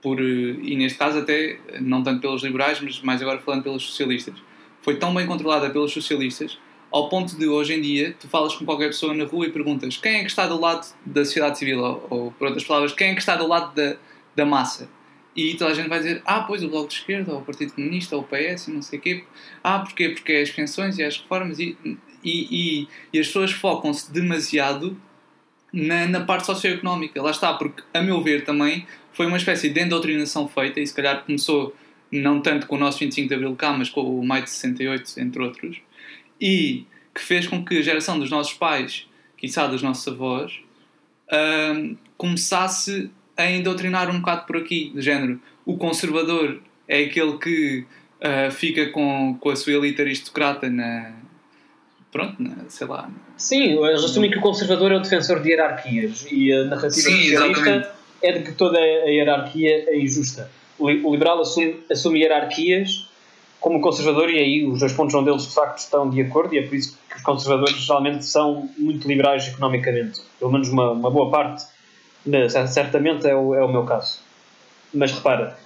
por, 0.00 0.20
e 0.20 0.76
neste 0.76 0.96
caso 0.96 1.18
até, 1.18 1.58
não 1.80 2.02
tanto 2.02 2.20
pelos 2.20 2.42
liberais, 2.42 2.80
mas 2.80 3.00
mais 3.00 3.20
agora 3.20 3.40
falando 3.40 3.62
pelos 3.64 3.82
socialistas, 3.82 4.34
foi 4.82 4.96
tão 4.96 5.14
bem 5.14 5.26
controlada 5.26 5.70
pelos 5.70 5.92
socialistas 5.92 6.58
ao 6.90 7.08
ponto 7.08 7.36
de 7.36 7.46
hoje 7.46 7.74
em 7.74 7.80
dia 7.80 8.14
tu 8.18 8.28
falas 8.28 8.54
com 8.54 8.64
qualquer 8.64 8.88
pessoa 8.88 9.14
na 9.14 9.24
rua 9.24 9.46
e 9.46 9.52
perguntas 9.52 9.96
quem 9.96 10.16
é 10.16 10.20
que 10.20 10.30
está 10.30 10.46
do 10.46 10.58
lado 10.58 10.86
da 11.04 11.24
sociedade 11.24 11.58
civil? 11.58 11.80
Ou, 11.80 12.06
ou 12.10 12.32
por 12.32 12.46
outras 12.46 12.64
palavras 12.64 12.92
quem 12.92 13.10
é 13.10 13.14
que 13.14 13.20
está 13.20 13.36
do 13.36 13.46
lado 13.46 13.74
da, 13.74 13.96
da 14.34 14.46
massa? 14.46 14.88
E 15.36 15.54
toda 15.54 15.70
a 15.70 15.74
gente 15.74 15.88
vai 15.88 15.98
dizer 15.98 16.22
ah 16.24 16.40
pois 16.40 16.62
o 16.62 16.68
Bloco 16.68 16.88
de 16.88 16.94
Esquerda 16.94 17.32
ou 17.32 17.40
o 17.40 17.44
Partido 17.44 17.72
Comunista 17.74 18.16
ou 18.16 18.22
o 18.22 18.24
PS 18.24 18.68
não 18.68 18.82
sei 18.82 18.98
o 18.98 19.02
quê. 19.02 19.24
Ah 19.62 19.78
porquê? 19.80 20.08
porque 20.08 20.32
é 20.32 20.42
as 20.42 20.50
pensões 20.50 20.98
e 20.98 21.04
as 21.04 21.18
reformas 21.18 21.58
e, 21.58 21.76
e, 21.84 21.98
e, 22.24 22.88
e 23.12 23.20
as 23.20 23.26
pessoas 23.26 23.52
focam-se 23.52 24.10
demasiado 24.10 25.00
na, 25.72 26.06
na 26.06 26.20
parte 26.20 26.46
socioeconómica. 26.46 27.22
Lá 27.22 27.30
está 27.30 27.52
porque 27.54 27.82
a 27.92 28.02
meu 28.02 28.22
ver 28.22 28.44
também 28.44 28.86
foi 29.12 29.26
uma 29.26 29.36
espécie 29.36 29.68
de 29.68 29.80
endoctrinação 29.80 30.48
feita 30.48 30.80
e 30.80 30.86
se 30.86 30.94
calhar 30.94 31.24
começou 31.24 31.74
não 32.10 32.40
tanto 32.40 32.66
com 32.66 32.76
o 32.76 32.78
nosso 32.78 32.98
25 33.00 33.28
de 33.28 33.34
Abril 33.34 33.54
cá 33.56 33.72
mas 33.72 33.90
com 33.90 34.00
o 34.00 34.26
Maio 34.26 34.44
de 34.44 34.50
68 34.50 35.20
entre 35.20 35.42
outros 35.42 35.80
e 36.40 36.84
que 37.14 37.20
fez 37.20 37.46
com 37.46 37.64
que 37.64 37.78
a 37.78 37.82
geração 37.82 38.18
dos 38.18 38.30
nossos 38.30 38.54
pais, 38.54 39.06
quiçá 39.36 39.66
dos 39.66 39.82
nossos 39.82 40.06
avós, 40.06 40.60
começasse 42.16 43.10
a 43.36 43.50
endoctrinar 43.50 44.10
um 44.10 44.20
bocado 44.20 44.46
por 44.46 44.56
aqui, 44.56 44.90
do 44.94 45.00
género. 45.00 45.40
O 45.64 45.76
conservador 45.76 46.60
é 46.86 47.04
aquele 47.04 47.38
que 47.38 47.86
uh, 48.20 48.50
fica 48.50 48.86
com, 48.90 49.36
com 49.38 49.50
a 49.50 49.56
sua 49.56 49.74
elite 49.74 50.00
aristocrata 50.00 50.68
na. 50.70 51.12
Pronto, 52.10 52.42
na, 52.42 52.68
sei 52.68 52.86
lá. 52.86 53.10
Sim, 53.36 53.84
eles 53.84 54.02
assumem 54.02 54.30
que 54.30 54.38
o 54.38 54.40
conservador 54.40 54.92
é 54.92 54.96
o 54.96 55.00
defensor 55.00 55.40
de 55.42 55.50
hierarquias 55.50 56.26
e 56.30 56.52
a 56.52 56.64
narrativa 56.64 56.90
Sim, 56.90 57.22
socialista 57.22 57.46
exatamente. 57.46 57.88
é 58.22 58.32
de 58.32 58.44
que 58.44 58.52
toda 58.52 58.78
a 58.78 59.10
hierarquia 59.10 59.84
é 59.88 59.98
injusta. 59.98 60.50
O 60.78 61.12
liberal 61.12 61.40
assume, 61.40 61.80
assume 61.90 62.20
hierarquias 62.20 63.08
como 63.60 63.80
conservador, 63.80 64.30
e 64.30 64.38
aí 64.38 64.66
os 64.66 64.78
dois 64.78 64.92
pontos 64.92 65.14
onde 65.14 65.30
eles 65.30 65.48
de 65.48 65.54
facto 65.54 65.78
estão 65.78 66.08
de 66.08 66.20
acordo, 66.20 66.54
e 66.54 66.58
é 66.58 66.62
por 66.62 66.76
isso 66.76 66.96
que 67.10 67.16
os 67.16 67.22
conservadores 67.22 67.76
geralmente 67.76 68.24
são 68.24 68.70
muito 68.78 69.08
liberais 69.08 69.48
economicamente. 69.48 70.20
Pelo 70.38 70.52
menos 70.52 70.68
uma, 70.68 70.92
uma 70.92 71.10
boa 71.10 71.30
parte, 71.30 71.64
né, 72.24 72.48
certamente 72.48 73.26
é 73.26 73.34
o, 73.34 73.54
é 73.54 73.64
o 73.64 73.68
meu 73.68 73.84
caso. 73.84 74.20
Mas 74.94 75.12
repara, 75.12 75.58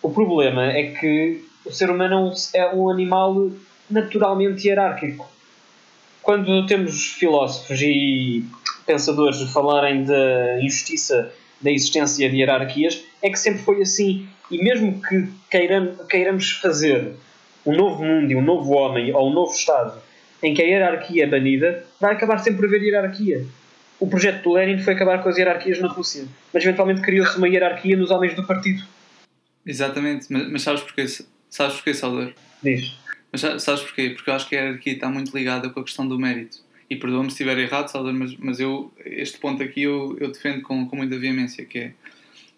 o 0.00 0.10
problema 0.10 0.66
é 0.66 0.92
que 0.92 1.44
o 1.64 1.72
ser 1.72 1.90
humano 1.90 2.32
é 2.54 2.74
um 2.74 2.88
animal 2.88 3.50
naturalmente 3.90 4.68
hierárquico. 4.68 5.28
Quando 6.22 6.66
temos 6.66 7.06
filósofos 7.06 7.80
e 7.82 8.44
pensadores 8.86 9.40
falarem 9.52 10.04
da 10.04 10.60
injustiça 10.60 11.32
da 11.60 11.70
existência 11.70 12.28
de 12.28 12.36
hierarquias, 12.36 13.02
é 13.24 13.30
que 13.30 13.38
sempre 13.38 13.62
foi 13.62 13.80
assim. 13.80 14.28
E 14.50 14.62
mesmo 14.62 15.00
que 15.00 15.26
queiramos, 15.50 16.06
queiramos 16.06 16.50
fazer 16.52 17.12
um 17.64 17.74
novo 17.74 18.04
mundo 18.04 18.30
e 18.30 18.36
um 18.36 18.42
novo 18.42 18.74
homem 18.74 19.14
ou 19.14 19.30
um 19.30 19.32
novo 19.32 19.52
Estado 19.52 19.98
em 20.42 20.52
que 20.52 20.60
a 20.60 20.66
hierarquia 20.66 21.24
é 21.24 21.26
banida, 21.26 21.86
vai 21.98 22.12
acabar 22.12 22.36
sempre 22.36 22.60
por 22.60 22.66
haver 22.66 22.82
hierarquia. 22.82 23.46
O 23.98 24.06
projeto 24.06 24.42
do 24.42 24.52
Lenin 24.52 24.78
foi 24.78 24.92
acabar 24.92 25.22
com 25.22 25.30
as 25.30 25.38
hierarquias 25.38 25.80
na 25.80 25.88
Rússia, 25.88 26.26
mas 26.52 26.62
eventualmente 26.62 27.00
criou-se 27.00 27.38
uma 27.38 27.48
hierarquia 27.48 27.96
nos 27.96 28.10
homens 28.10 28.34
do 28.34 28.46
partido. 28.46 28.84
Exatamente, 29.64 30.26
mas, 30.28 30.50
mas 30.50 30.62
sabes 30.62 30.82
porquê, 30.82 31.06
sabes 31.48 31.76
porquê, 31.76 31.94
Salvador? 31.94 32.34
Diz. 32.62 32.92
Mas 33.32 33.40
sabes 33.62 33.82
porquê? 33.84 34.10
Porque 34.10 34.28
eu 34.28 34.34
acho 34.34 34.46
que 34.46 34.54
a 34.54 34.60
hierarquia 34.60 34.92
está 34.92 35.08
muito 35.08 35.34
ligada 35.34 35.70
com 35.70 35.80
a 35.80 35.84
questão 35.84 36.06
do 36.06 36.18
mérito. 36.18 36.58
E 36.90 36.96
perdoa-me 36.96 37.30
se 37.30 37.42
estiver 37.42 37.58
errado, 37.58 37.88
Salvador, 37.88 38.18
mas, 38.18 38.36
mas 38.36 38.60
eu, 38.60 38.92
este 39.06 39.38
ponto 39.38 39.62
aqui 39.62 39.84
eu, 39.84 40.14
eu 40.20 40.30
defendo 40.30 40.60
com, 40.60 40.86
com 40.86 40.96
muita 40.96 41.18
veemência, 41.18 41.64
que 41.64 41.78
é 41.78 41.92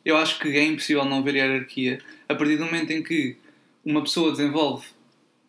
eu 0.07 0.17
acho 0.17 0.39
que 0.39 0.57
é 0.57 0.65
impossível 0.65 1.05
não 1.05 1.19
haver 1.19 1.35
hierarquia 1.35 1.99
a 2.29 2.35
partir 2.37 2.57
do 2.57 2.65
momento 2.65 2.93
em 2.93 3.03
que 3.03 3.35
uma 3.85 4.01
pessoa 4.03 4.31
desenvolve 4.31 4.87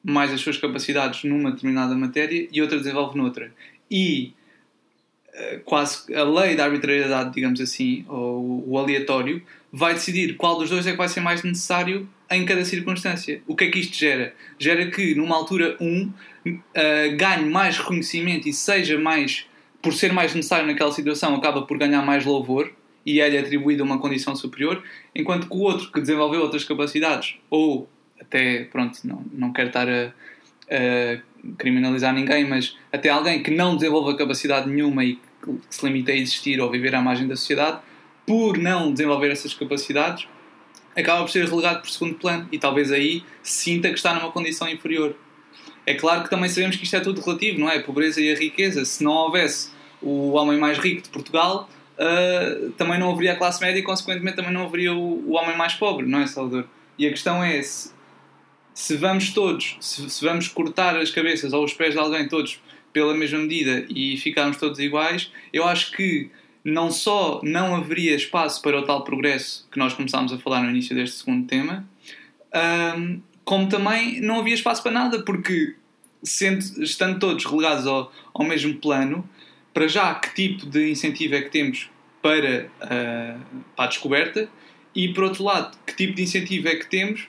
mais 0.03 0.33
as 0.33 0.41
suas 0.41 0.57
capacidades 0.57 1.23
numa 1.23 1.51
determinada 1.51 1.93
matéria 1.93 2.47
e 2.51 2.59
outra 2.59 2.79
desenvolve 2.79 3.15
noutra. 3.15 3.53
E 3.89 4.33
eh, 5.31 5.61
quase 5.63 6.11
a 6.11 6.23
lei 6.23 6.55
da 6.55 6.65
arbitrariedade, 6.65 7.35
digamos 7.35 7.61
assim, 7.61 8.03
ou 8.09 8.67
o 8.67 8.79
aleatório, 8.79 9.43
vai 9.71 9.93
decidir 9.93 10.35
qual 10.37 10.57
dos 10.57 10.71
dois 10.71 10.87
é 10.87 10.91
que 10.91 10.97
vai 10.97 11.07
ser 11.07 11.19
mais 11.19 11.43
necessário 11.43 12.09
em 12.31 12.43
cada 12.43 12.65
circunstância. 12.65 13.43
O 13.45 13.55
que 13.55 13.65
é 13.65 13.69
que 13.69 13.77
isto 13.77 13.95
gera? 13.95 14.33
Gera 14.57 14.89
que 14.89 15.13
numa 15.13 15.35
altura 15.35 15.77
1 15.79 15.85
um, 15.85 16.11
uh, 16.47 16.61
ganhe 17.15 17.47
mais 17.47 17.77
reconhecimento 17.77 18.49
e 18.49 18.53
seja 18.53 18.97
mais, 18.97 19.45
por 19.83 19.93
ser 19.93 20.11
mais 20.11 20.33
necessário 20.33 20.65
naquela 20.65 20.91
situação, 20.91 21.35
acaba 21.35 21.61
por 21.61 21.77
ganhar 21.77 22.01
mais 22.01 22.25
louvor 22.25 22.71
e 23.07 23.21
é-lhe 23.21 23.37
atribuída 23.37 23.81
uma 23.85 23.99
condição 23.99 24.35
superior, 24.35 24.83
enquanto 25.15 25.47
que 25.47 25.55
o 25.55 25.59
outro 25.59 25.89
que 25.89 26.01
desenvolveu 26.01 26.41
outras 26.41 26.65
capacidades, 26.65 27.35
ou 27.49 27.89
até, 28.19 28.65
pronto, 28.65 28.99
não, 29.05 29.25
não 29.31 29.53
quero 29.53 29.69
estar 29.69 29.87
a, 29.87 30.07
a 30.69 31.21
criminalizar 31.57 32.13
ninguém, 32.13 32.45
mas 32.45 32.75
até 32.91 33.07
alguém 33.07 33.41
que 33.41 33.49
não 33.49 33.77
desenvolva 33.77 34.13
capacidade 34.17 34.69
nenhuma 34.69 35.05
e 35.05 35.15
que 35.15 35.57
se 35.69 35.85
limita 35.85 36.11
a 36.11 36.15
existir 36.15 36.59
ou 36.59 36.69
viver 36.69 36.93
à 36.95 37.01
margem 37.01 37.25
da 37.25 37.37
sociedade, 37.37 37.79
por 38.25 38.57
não 38.57 38.91
desenvolver 38.91 39.31
essas 39.31 39.53
capacidades, 39.53 40.27
acaba 40.93 41.21
por 41.21 41.29
ser 41.29 41.47
relegado 41.47 41.79
por 41.79 41.89
segundo 41.89 42.15
plano 42.15 42.45
e 42.51 42.59
talvez 42.59 42.91
aí 42.91 43.23
sinta 43.41 43.87
que 43.87 43.95
está 43.95 44.13
numa 44.15 44.33
condição 44.33 44.67
inferior. 44.67 45.15
É 45.85 45.93
claro 45.93 46.23
que 46.23 46.29
também 46.29 46.49
sabemos 46.49 46.75
que 46.75 46.83
isto 46.83 46.97
é 46.97 46.99
tudo 46.99 47.21
relativo, 47.21 47.57
não 47.57 47.69
é? 47.69 47.77
A 47.77 47.83
pobreza 47.83 48.19
e 48.19 48.33
a 48.33 48.35
riqueza. 48.35 48.83
Se 48.83 49.01
não 49.01 49.13
houvesse 49.13 49.69
o 50.01 50.33
homem 50.33 50.59
mais 50.59 50.77
rico 50.77 51.03
de 51.03 51.09
Portugal, 51.09 51.69
uh, 51.97 52.71
também 52.71 52.99
não 52.99 53.11
haveria 53.11 53.33
a 53.33 53.35
classe 53.35 53.61
média 53.61 53.79
e, 53.79 53.83
consequentemente, 53.83 54.35
também 54.35 54.51
não 54.51 54.65
haveria 54.65 54.93
o, 54.93 55.29
o 55.29 55.33
homem 55.33 55.57
mais 55.57 55.73
pobre, 55.73 56.05
não 56.05 56.19
é, 56.19 56.27
Salvador? 56.27 56.67
E 56.97 57.05
a 57.05 57.09
questão 57.09 57.43
é: 57.43 57.61
se, 57.61 57.91
se 58.73 58.95
vamos 58.95 59.31
todos, 59.31 59.77
se, 59.79 60.09
se, 60.09 60.25
vamos 60.25 60.47
cortar 60.47 60.97
as 60.97 61.11
cabeças 61.11 61.53
ou 61.53 61.63
os 61.63 61.73
pés 61.73 61.93
de 61.93 61.99
alguém 61.99 62.27
todos 62.27 62.61
pela 62.93 63.13
mesma 63.13 63.39
medida 63.39 63.85
e 63.89 64.17
ficarmos 64.17 64.57
todos 64.57 64.79
iguais, 64.79 65.31
eu 65.53 65.67
acho 65.67 65.91
que 65.91 66.31
não 66.63 66.91
só 66.91 67.39
não 67.43 67.75
haveria 67.75 68.15
espaço 68.15 68.61
para 68.61 68.77
o 68.77 68.83
tal 68.83 69.03
progresso 69.03 69.67
que 69.71 69.79
nós 69.79 69.93
começámos 69.93 70.33
a 70.33 70.37
falar 70.37 70.61
no 70.61 70.69
início 70.69 70.95
deste 70.95 71.17
segundo 71.17 71.47
tema, 71.47 71.87
um, 72.97 73.21
como 73.45 73.69
também 73.69 74.19
não 74.19 74.39
havia 74.39 74.53
espaço 74.53 74.83
para 74.83 74.91
nada, 74.91 75.23
porque 75.23 75.75
sendo, 76.23 76.59
estando 76.83 77.19
todos 77.19 77.45
relegados 77.45 77.87
ao, 77.87 78.11
ao 78.33 78.45
mesmo 78.45 78.75
plano, 78.75 79.27
para 79.77 79.87
já 79.87 80.15
que 80.15 80.33
tipo 80.33 80.65
de 80.65 80.89
incentivo 80.89 81.35
é 81.35 81.41
que 81.43 81.51
temos 81.51 81.87
para, 82.19 82.65
uh, 82.81 83.39
para 83.75 83.85
a 83.85 83.87
descoberta 83.87 84.49
e 84.95 85.09
por 85.09 85.25
outro 85.25 85.43
lado, 85.43 85.77
que 85.85 85.95
tipo 85.95 86.15
de 86.15 86.23
incentivo 86.23 86.67
é 86.67 86.75
que 86.77 86.87
temos 86.87 87.27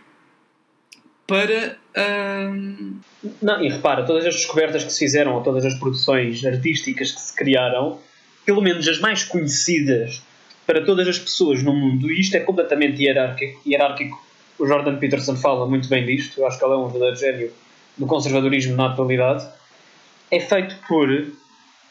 para. 1.26 1.76
Uh... 1.94 2.96
Não, 3.42 3.62
e 3.62 3.68
repara, 3.68 4.02
todas 4.06 4.24
as 4.24 4.34
descobertas 4.34 4.82
que 4.82 4.90
se 4.90 5.00
fizeram, 5.00 5.34
ou 5.34 5.42
todas 5.42 5.62
as 5.62 5.74
produções 5.74 6.42
artísticas 6.42 7.12
que 7.12 7.20
se 7.20 7.36
criaram, 7.36 7.98
pelo 8.46 8.62
menos 8.62 8.88
as 8.88 8.98
mais 8.98 9.24
conhecidas 9.24 10.22
para 10.66 10.82
todas 10.86 11.06
as 11.06 11.18
pessoas 11.18 11.62
no 11.62 11.74
mundo, 11.74 12.10
e 12.10 12.18
isto 12.18 12.34
é 12.34 12.40
completamente 12.40 13.02
hierárquico, 13.02 13.60
hierárquico. 13.68 14.26
O 14.58 14.66
Jordan 14.66 14.96
Peterson 14.96 15.36
fala 15.36 15.66
muito 15.66 15.86
bem 15.86 16.06
disto, 16.06 16.40
eu 16.40 16.46
acho 16.46 16.58
que 16.58 16.64
ele 16.64 16.72
é 16.72 16.76
um 16.78 16.88
verdadeiro 16.88 17.16
gênio 17.16 17.52
do 17.98 18.06
conservadorismo 18.06 18.74
na 18.74 18.86
atualidade, 18.86 19.46
é 20.30 20.40
feito 20.40 20.74
por 20.88 21.10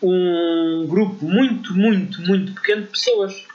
um 0.01 0.86
grupo 0.88 1.25
muito, 1.25 1.73
muito, 1.73 2.21
muito 2.21 2.53
pequeno 2.53 2.83
de 2.83 2.89
pessoas. 2.89 3.45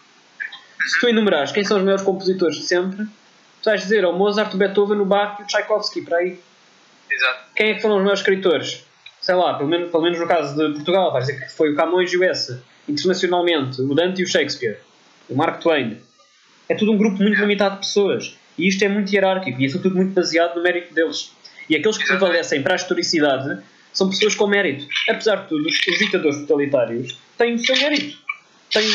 Se 0.86 1.00
tu 1.00 1.08
enumerares 1.08 1.52
quem 1.52 1.64
são 1.64 1.78
os 1.78 1.84
maiores 1.84 2.04
compositores 2.04 2.56
de 2.56 2.64
sempre, 2.64 3.04
tu 3.04 3.64
vais 3.64 3.80
dizer 3.80 4.04
o 4.04 4.12
Mozart, 4.12 4.52
o 4.54 4.56
Beethoven, 4.56 4.98
o 4.98 5.04
Bach 5.04 5.38
e 5.40 5.44
o 5.44 5.46
Tchaikovsky, 5.46 6.02
para 6.02 6.18
aí. 6.18 6.40
Exato. 7.10 7.40
Quem 7.54 7.70
é 7.70 7.74
que 7.74 7.82
foram 7.82 7.96
os 7.96 8.02
maiores 8.02 8.20
escritores? 8.20 8.84
Sei 9.20 9.34
lá, 9.34 9.54
pelo 9.54 9.68
menos, 9.68 9.90
pelo 9.90 10.02
menos 10.02 10.18
no 10.18 10.26
caso 10.26 10.56
de 10.56 10.74
Portugal, 10.74 11.12
vais 11.12 11.26
dizer 11.26 11.40
que 11.40 11.52
foi 11.52 11.72
o 11.72 11.76
Camões 11.76 12.12
e 12.12 12.16
o 12.16 12.24
Essa. 12.24 12.62
Internacionalmente, 12.88 13.80
o 13.80 13.94
Dante 13.94 14.20
e 14.20 14.24
o 14.24 14.26
Shakespeare. 14.26 14.78
O 15.28 15.36
Mark 15.36 15.60
Twain. 15.60 16.00
É 16.68 16.74
tudo 16.74 16.92
um 16.92 16.98
grupo 16.98 17.22
muito 17.22 17.38
limitado 17.38 17.76
de 17.76 17.86
pessoas. 17.86 18.36
E 18.58 18.66
isto 18.66 18.82
é 18.82 18.88
muito 18.88 19.12
hierárquico 19.12 19.60
e 19.60 19.66
é 19.66 19.70
tudo 19.70 19.94
muito 19.94 20.12
baseado 20.12 20.56
no 20.56 20.62
mérito 20.62 20.92
deles. 20.92 21.32
E 21.68 21.76
aqueles 21.76 21.96
que 21.96 22.06
prevalecem 22.06 22.62
para 22.62 22.74
a 22.74 22.76
historicidade 22.76 23.62
são 23.92 24.08
pessoas 24.08 24.34
com 24.34 24.46
mérito. 24.46 24.86
Apesar 25.08 25.36
de 25.36 25.48
tudo, 25.48 25.66
os 25.66 25.98
ditadores 25.98 26.40
totalitários 26.40 27.18
têm 27.36 27.54
o 27.54 27.58
seu 27.58 27.76
mérito. 27.76 28.18
Têm, 28.70 28.88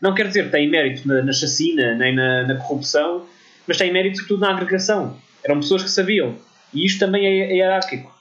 não 0.00 0.14
quer 0.14 0.28
dizer 0.28 0.46
que 0.46 0.50
têm 0.50 0.68
mérito 0.68 1.06
na, 1.06 1.22
na 1.22 1.32
chacina, 1.32 1.94
nem 1.94 2.14
na, 2.14 2.46
na, 2.46 2.54
corrupção, 2.56 3.26
mas 3.66 3.76
têm 3.76 3.92
mérito 3.92 4.16
sobretudo 4.16 4.40
na 4.40 4.50
agregação. 4.50 5.16
Eram 5.44 5.60
pessoas 5.60 5.82
que 5.82 5.90
sabiam. 5.90 6.36
E 6.74 6.84
isto 6.84 6.98
também 6.98 7.24
é, 7.24 7.52
é 7.52 7.56
hierárquico. 7.56 8.18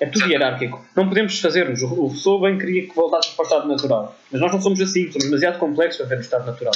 É 0.00 0.06
tudo 0.06 0.30
hierárquico. 0.30 0.84
Não 0.94 1.08
podemos 1.08 1.32
desfazer-nos. 1.32 1.82
O 1.82 1.86
Rousseau 1.86 2.40
bem 2.40 2.56
queria 2.56 2.86
que 2.86 2.94
voltássemos 2.94 3.36
para 3.36 3.42
o 3.42 3.46
estado 3.46 3.68
natural. 3.68 4.16
Mas 4.30 4.40
nós 4.40 4.52
não 4.52 4.60
somos 4.60 4.80
assim. 4.80 5.10
Somos 5.10 5.24
demasiado 5.24 5.58
complexos 5.58 5.98
para 5.98 6.06
ver 6.06 6.14
no 6.16 6.20
estado 6.20 6.46
natural. 6.46 6.74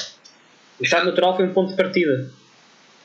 O 0.81 0.85
estado 0.85 1.07
natural 1.07 1.37
foi 1.37 1.47
um 1.47 1.53
ponto 1.53 1.71
de 1.71 1.77
partida. 1.77 2.31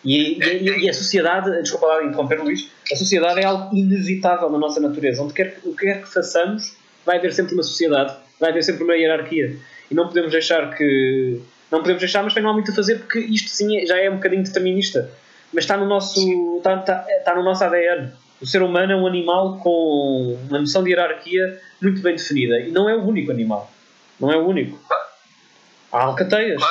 E, 0.03 0.39
e, 0.41 0.85
e, 0.85 0.89
a 0.89 0.93
sociedade, 0.93 1.51
desculpa 1.61 1.87
lá 1.87 2.03
interromper 2.03 2.39
Luís, 2.39 2.69
a 2.91 2.95
sociedade 2.95 3.39
é 3.39 3.45
algo 3.45 3.75
inevitável 3.75 4.49
na 4.49 4.57
nossa 4.57 4.79
natureza. 4.79 5.21
Onde 5.21 5.33
quer, 5.33 5.59
o 5.63 5.73
que 5.73 5.85
quer 5.85 6.01
que 6.01 6.13
façamos, 6.13 6.75
vai 7.05 7.17
haver 7.17 7.33
sempre 7.33 7.53
uma 7.53 7.63
sociedade, 7.63 8.13
vai 8.39 8.51
haver 8.51 8.63
sempre 8.63 8.83
uma 8.83 8.95
hierarquia. 8.95 9.57
E 9.89 9.95
não 9.95 10.07
podemos 10.07 10.31
deixar 10.31 10.75
que. 10.75 11.41
Não 11.71 11.79
podemos 11.79 11.99
deixar, 11.99 12.23
mas 12.23 12.33
não 12.35 12.49
há 12.49 12.53
muito 12.53 12.71
a 12.71 12.73
fazer 12.73 12.99
porque 12.99 13.19
isto 13.19 13.49
sim 13.49 13.77
é, 13.77 13.85
já 13.85 13.97
é 13.97 14.09
um 14.09 14.15
bocadinho 14.15 14.43
determinista. 14.43 15.09
Mas 15.51 15.63
está 15.63 15.75
no 15.75 15.85
nosso, 15.85 16.19
está, 16.57 16.75
está, 16.75 17.05
está 17.09 17.35
no 17.35 17.43
nosso 17.43 17.63
ADN. 17.63 18.11
O 18.39 18.45
ser 18.45 18.61
humano 18.61 18.91
é 18.91 18.95
um 18.95 19.07
animal 19.07 19.57
com 19.57 20.37
uma 20.47 20.59
noção 20.59 20.83
de 20.83 20.91
hierarquia 20.91 21.59
muito 21.81 22.01
bem 22.01 22.15
definida. 22.15 22.59
E 22.59 22.71
não 22.71 22.89
é 22.89 22.95
o 22.95 23.03
único 23.03 23.31
animal. 23.31 23.71
Não 24.19 24.31
é 24.31 24.37
o 24.37 24.47
único. 24.47 24.79
Há 25.91 26.03
alcateias. 26.03 26.61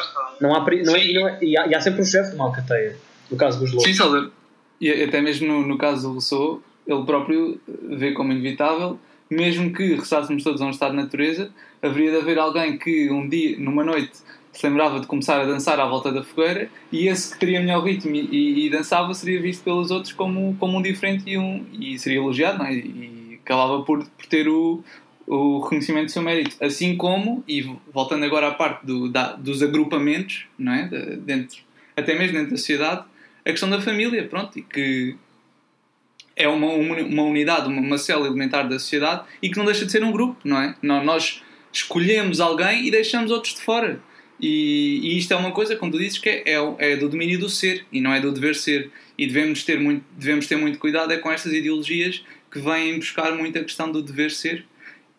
Não 0.41 0.55
há, 0.55 0.61
não 0.61 0.97
é, 0.97 1.13
não 1.13 1.29
é, 1.29 1.39
e, 1.43 1.57
há, 1.57 1.67
e 1.67 1.75
há 1.75 1.81
sempre 1.81 2.03
um 2.03 2.05
chefe 2.05 2.31
de 2.31 2.37
uma 2.37 2.47
alcateia 2.47 2.97
no 3.31 3.37
caso 3.37 3.61
dos 3.61 3.71
lobos. 3.71 3.85
Sim, 3.85 3.95
Salvador. 3.95 4.33
E 4.81 4.91
até 4.91 5.21
mesmo 5.21 5.47
no, 5.47 5.67
no 5.67 5.79
caso 5.79 6.09
do 6.09 6.13
Rousseau, 6.15 6.63
ele 6.87 7.05
próprio 7.05 7.61
vê 7.67 8.13
como 8.13 8.33
inevitável, 8.33 8.99
mesmo 9.29 9.73
que 9.73 9.95
restássemos 9.95 10.45
todos 10.45 10.61
a 10.61 10.67
um 10.67 10.71
estado 10.71 10.93
de 10.93 11.03
natureza, 11.03 11.51
haveria 11.83 12.13
de 12.13 12.17
haver 12.19 12.39
alguém 12.39 12.79
que 12.79 13.11
um 13.11 13.29
dia, 13.29 13.59
numa 13.59 13.85
noite, 13.85 14.13
se 14.53 14.67
lembrava 14.67 15.01
de 15.01 15.07
começar 15.07 15.41
a 15.41 15.45
dançar 15.45 15.79
à 15.79 15.87
volta 15.87 16.11
da 16.11 16.23
fogueira 16.23 16.71
e 16.91 17.09
esse 17.09 17.33
que 17.33 17.39
teria 17.39 17.61
melhor 17.61 17.85
ritmo 17.85 18.15
e, 18.15 18.67
e, 18.67 18.71
dançava 18.71 19.13
seria 19.13 19.41
visto 19.41 19.63
pelos 19.63 19.91
outros 19.91 20.15
como, 20.15 20.57
como 20.59 20.79
um 20.79 20.83
diferente 20.83 21.25
e, 21.27 21.37
um, 21.37 21.67
e 21.79 21.99
seria 21.99 22.19
elogiado, 22.19 22.63
é? 22.63 22.73
E 22.73 23.39
acabava 23.45 23.83
por, 23.83 24.05
por 24.05 24.27
ter 24.27 24.49
o, 24.49 24.83
o 25.27 25.61
reconhecimento 25.61 26.07
do 26.07 26.11
seu 26.11 26.23
mérito. 26.23 26.57
Assim 26.65 26.97
como, 26.97 27.45
e 27.47 27.71
voltando 27.93 28.25
agora 28.25 28.49
à 28.49 28.53
parte 28.53 28.87
do, 28.87 29.11
da, 29.11 29.33
dos 29.33 29.63
agrupamentos, 29.63 30.47
não 30.59 30.73
é? 30.73 30.89
De, 30.89 31.17
dentro, 31.17 31.59
até 31.95 32.19
mesmo 32.19 32.39
dentro 32.39 32.53
da 32.53 32.57
sociedade, 32.57 33.05
a 33.47 33.51
questão 33.51 33.71
da 33.71 33.81
família, 33.81 34.27
pronto, 34.27 34.59
e 34.59 34.63
que 34.63 35.17
é 36.35 36.49
uma, 36.49 36.67
uma 36.67 37.23
unidade, 37.23 37.69
uma, 37.69 37.81
uma 37.81 37.97
célula 37.97 38.27
elementar 38.27 38.69
da 38.69 38.79
sociedade 38.79 39.25
e 39.41 39.49
que 39.49 39.57
não 39.57 39.65
deixa 39.65 39.87
de 39.87 39.93
ser 39.93 40.03
um 40.03 40.11
grupo, 40.11 40.37
não 40.45 40.61
é? 40.61 40.75
Nós 40.83 41.43
escolhemos 41.73 42.41
alguém 42.41 42.87
e 42.87 42.91
deixamos 42.91 43.31
outros 43.31 43.55
de 43.55 43.61
fora. 43.61 44.01
E, 44.41 45.01
e 45.03 45.17
isto 45.17 45.33
é 45.33 45.37
uma 45.37 45.53
coisa, 45.53 45.77
como 45.77 45.93
tu 45.93 45.99
dizes, 45.99 46.19
que 46.19 46.29
é, 46.29 46.43
é, 46.47 46.93
é, 46.93 46.97
do 46.97 47.09
domínio 47.09 47.39
do 47.39 47.49
ser 47.49 47.87
e 47.91 48.01
não 48.01 48.13
é 48.13 48.21
do 48.21 48.33
dever 48.33 48.55
ser. 48.55 48.91
E 49.17 49.27
devemos 49.27 49.65
ter 49.65 49.79
muito, 49.81 50.05
devemos 50.17 50.47
ter 50.47 50.57
muito 50.57 50.79
cuidado 50.79 51.13
é 51.13 51.17
com 51.17 51.31
estas 51.31 51.53
ideologias 51.53 52.23
que 52.51 52.59
vêm 52.59 52.99
buscar 52.99 53.33
muito 53.35 53.59
a 53.59 53.63
questão 53.63 53.91
do 53.91 54.03
dever 54.03 54.31
ser 54.31 54.67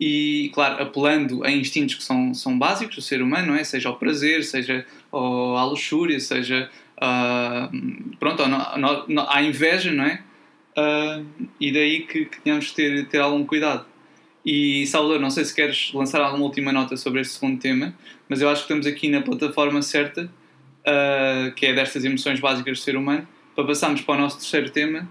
e, 0.00 0.50
claro, 0.54 0.80
apelando 0.82 1.42
a 1.44 1.50
instintos 1.50 1.96
que 1.96 2.04
são, 2.04 2.32
são 2.32 2.56
básicos 2.56 2.96
do 2.96 3.02
ser 3.02 3.20
humano, 3.20 3.48
não 3.48 3.54
é? 3.56 3.64
Seja 3.64 3.88
ao 3.88 3.96
prazer, 3.96 4.44
seja 4.44 4.86
ao, 5.10 5.56
à 5.56 5.64
luxúria, 5.64 6.20
seja 6.20 6.70
uh, 6.98 8.16
pronto, 8.18 8.42
à 8.42 9.42
inveja, 9.42 9.92
não 9.92 10.04
é? 10.04 10.22
Uh, 10.76 11.26
e 11.60 11.72
daí 11.72 12.06
que, 12.06 12.26
que 12.26 12.40
que 12.40 12.74
ter, 12.74 13.06
ter 13.08 13.20
algum 13.20 13.44
cuidado. 13.44 13.84
E 14.44 14.86
Salvador, 14.86 15.20
não 15.20 15.30
sei 15.30 15.44
se 15.44 15.54
queres 15.54 15.92
lançar 15.92 16.20
alguma 16.20 16.44
última 16.44 16.72
nota 16.72 16.96
sobre 16.96 17.20
este 17.20 17.34
segundo 17.34 17.60
tema, 17.60 17.94
mas 18.28 18.40
eu 18.40 18.48
acho 18.48 18.66
que 18.66 18.72
estamos 18.72 18.86
aqui 18.86 19.08
na 19.08 19.20
plataforma 19.20 19.82
certa, 19.82 20.24
uh, 20.24 21.52
que 21.54 21.66
é 21.66 21.74
destas 21.74 22.04
emoções 22.04 22.40
básicas 22.40 22.78
do 22.78 22.82
ser 22.82 22.96
humano, 22.96 23.26
para 23.54 23.64
passarmos 23.64 24.00
para 24.00 24.14
o 24.14 24.18
nosso 24.18 24.38
terceiro 24.38 24.70
tema, 24.70 25.08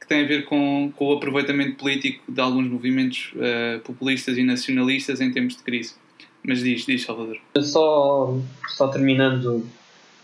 que 0.00 0.06
tem 0.06 0.24
a 0.24 0.26
ver 0.26 0.44
com, 0.44 0.92
com 0.94 1.06
o 1.06 1.12
aproveitamento 1.12 1.76
político 1.76 2.30
de 2.30 2.40
alguns 2.40 2.68
movimentos 2.68 3.32
uh, 3.34 3.80
populistas 3.80 4.38
e 4.38 4.44
nacionalistas 4.44 5.20
em 5.20 5.32
tempos 5.32 5.56
de 5.56 5.62
crise. 5.64 5.94
Mas 6.42 6.62
diz, 6.62 6.86
diz 6.86 7.02
Salvador. 7.02 7.38
Só, 7.60 8.38
só 8.68 8.88
terminando 8.88 9.66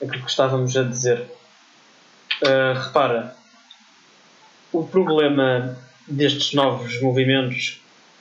aquilo 0.05 0.25
que 0.25 0.31
estávamos 0.31 0.77
a 0.77 0.83
dizer. 0.83 1.27
Uh, 2.43 2.79
repara, 2.79 3.35
o 4.73 4.85
problema 4.85 5.77
destes 6.07 6.53
novos 6.53 7.01
movimentos 7.01 7.81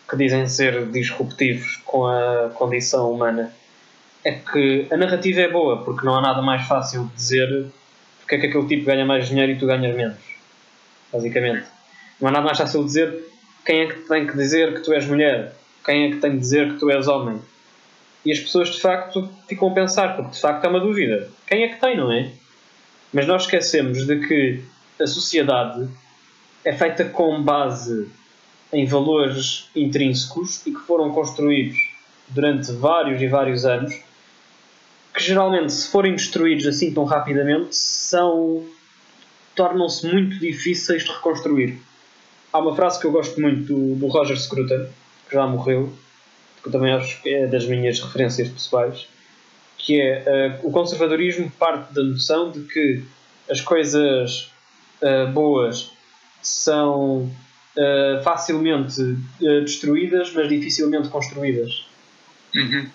que 0.10 0.16
dizem 0.16 0.48
ser 0.48 0.90
disruptivos 0.92 1.78
com 1.86 2.06
a 2.06 2.52
condição 2.54 3.12
humana 3.12 3.54
é 4.24 4.32
que 4.32 4.88
a 4.92 4.98
narrativa 4.98 5.42
é 5.42 5.50
boa, 5.50 5.84
porque 5.84 6.06
não 6.06 6.16
há 6.16 6.22
nada 6.22 6.42
mais 6.42 6.66
fácil 6.68 7.06
de 7.06 7.16
dizer 7.16 7.72
porque 8.20 8.36
é 8.36 8.40
que 8.40 8.46
aquele 8.48 8.68
tipo 8.68 8.86
ganha 8.86 9.06
mais 9.06 9.28
dinheiro 9.28 9.52
e 9.52 9.58
tu 9.58 9.68
ganhas 9.68 9.96
menos. 9.96 10.18
Basicamente. 11.12 11.66
Não 12.22 12.30
há 12.30 12.32
nada 12.32 12.46
mais 12.46 12.58
fácil 12.58 12.80
de 12.82 12.86
dizer 12.88 13.32
quem 13.66 13.82
é 13.82 13.88
que 13.88 14.00
tem 14.08 14.26
que 14.26 14.38
dizer 14.38 14.74
que 14.74 14.80
tu 14.82 14.94
és 14.94 15.06
mulher, 15.06 15.54
quem 15.86 16.06
é 16.06 16.10
que 16.12 16.18
tem 16.18 16.32
que 16.32 16.38
dizer 16.38 16.74
que 16.74 16.80
tu 16.80 16.90
és 16.90 17.08
homem. 17.08 17.42
E 18.26 18.32
as 18.32 18.40
pessoas 18.40 18.70
de 18.70 18.80
facto 18.80 19.30
ficam 19.48 19.70
a 19.70 19.74
pensar, 19.74 20.16
porque 20.16 20.32
de 20.32 20.40
facto 20.40 20.64
é 20.66 20.70
uma 20.70 20.80
dúvida. 20.80 21.30
Quem 21.46 21.64
é 21.64 21.68
que 21.68 21.80
tem, 21.80 21.98
não 21.98 22.12
é? 22.12 22.32
Mas 23.12 23.28
nós 23.28 23.44
esquecemos 23.44 24.08
de 24.08 24.28
que 24.28 24.64
a 25.00 25.06
sociedade 25.06 25.88
é 26.64 26.74
feita 26.74 27.06
com 27.06 27.42
base 27.44 28.10
em 28.72 28.86
valores 28.86 29.70
intrínsecos 29.76 30.66
e 30.66 30.72
que 30.72 30.80
foram 30.80 31.12
construídos 31.12 31.78
durante 32.28 32.72
vários 32.72 33.22
e 33.22 33.28
vários 33.28 33.66
anos, 33.66 33.94
que 35.14 35.22
geralmente, 35.22 35.72
se 35.72 35.90
forem 35.90 36.14
destruídos 36.14 36.66
assim 36.66 36.92
tão 36.94 37.04
rapidamente, 37.04 37.76
são 37.76 38.66
tornam-se 39.56 40.08
muito 40.12 40.40
difíceis 40.40 41.04
de 41.04 41.12
reconstruir. 41.12 41.80
Há 42.52 42.60
uma 42.60 42.76
frase 42.76 43.00
que 43.00 43.06
eu 43.06 43.12
gosto 43.12 43.40
muito 43.40 43.72
do, 43.72 43.96
do 43.96 44.08
Roger 44.08 44.40
Scruton, 44.40 44.88
que 45.30 45.36
já 45.36 45.46
morreu, 45.46 45.94
que 46.64 46.72
também 46.72 46.94
acho 46.94 47.22
que 47.22 47.30
é 47.30 47.48
das 47.48 47.66
minhas 47.66 48.00
referências 48.00 48.48
pessoais, 48.48 49.08
que 49.78 50.00
é 50.00 50.60
uh, 50.64 50.68
o 50.68 50.72
conservadorismo 50.72 51.52
parte 51.52 51.94
da 51.94 52.04
noção 52.04 52.50
de 52.52 52.62
que 52.62 53.04
as 53.50 53.60
coisas 53.60 54.52
uh, 55.02 55.30
boas 55.32 55.92
são 56.42 57.24
uh, 57.24 58.24
facilmente 58.24 59.02
destruídas, 59.40 60.32
mas 60.34 60.48
dificilmente 60.48 61.10
construídas. 61.10 61.86
Uhum. 62.56 62.88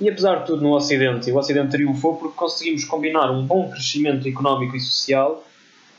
E 0.00 0.08
apesar 0.08 0.36
de 0.36 0.46
tudo, 0.46 0.62
no 0.62 0.74
Ocidente, 0.74 1.30
o 1.30 1.36
Ocidente 1.36 1.72
triunfou 1.72 2.16
porque 2.16 2.36
conseguimos 2.36 2.84
combinar 2.84 3.30
um 3.30 3.44
bom 3.44 3.68
crescimento 3.70 4.26
económico 4.26 4.76
e 4.76 4.80
social 4.80 5.44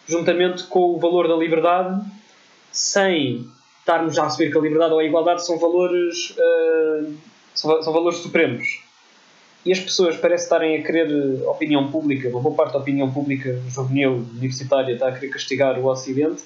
juntamente 0.08 0.64
com 0.64 0.96
o 0.96 1.00
valor 1.00 1.28
da 1.28 1.36
liberdade, 1.36 2.04
sem 2.72 3.48
estarmos 3.82 4.18
a 4.18 4.26
assumir 4.26 4.52
que 4.52 4.58
a 4.58 4.62
liberdade 4.62 4.94
ou 4.94 5.00
a 5.00 5.04
igualdade 5.04 5.46
são 5.46 5.58
valores, 5.60 6.32
uh, 6.32 7.14
são, 7.54 7.82
são, 7.84 7.92
valores 7.92 8.20
supremos. 8.20 8.82
E 9.66 9.72
as 9.72 9.80
pessoas 9.80 10.18
parecem 10.18 10.44
estarem 10.44 10.78
a 10.78 10.84
querer 10.84 11.44
opinião 11.48 11.92
pública, 11.92 12.30
uma 12.30 12.40
boa 12.40 12.56
parte 12.56 12.74
da 12.74 12.80
opinião 12.80 13.12
pública 13.12 13.62
juvenil, 13.68 14.26
universitária, 14.32 14.94
está 14.94 15.10
a 15.10 15.12
querer 15.12 15.30
castigar 15.30 15.80
o 15.80 15.86
Ocidente, 15.86 16.44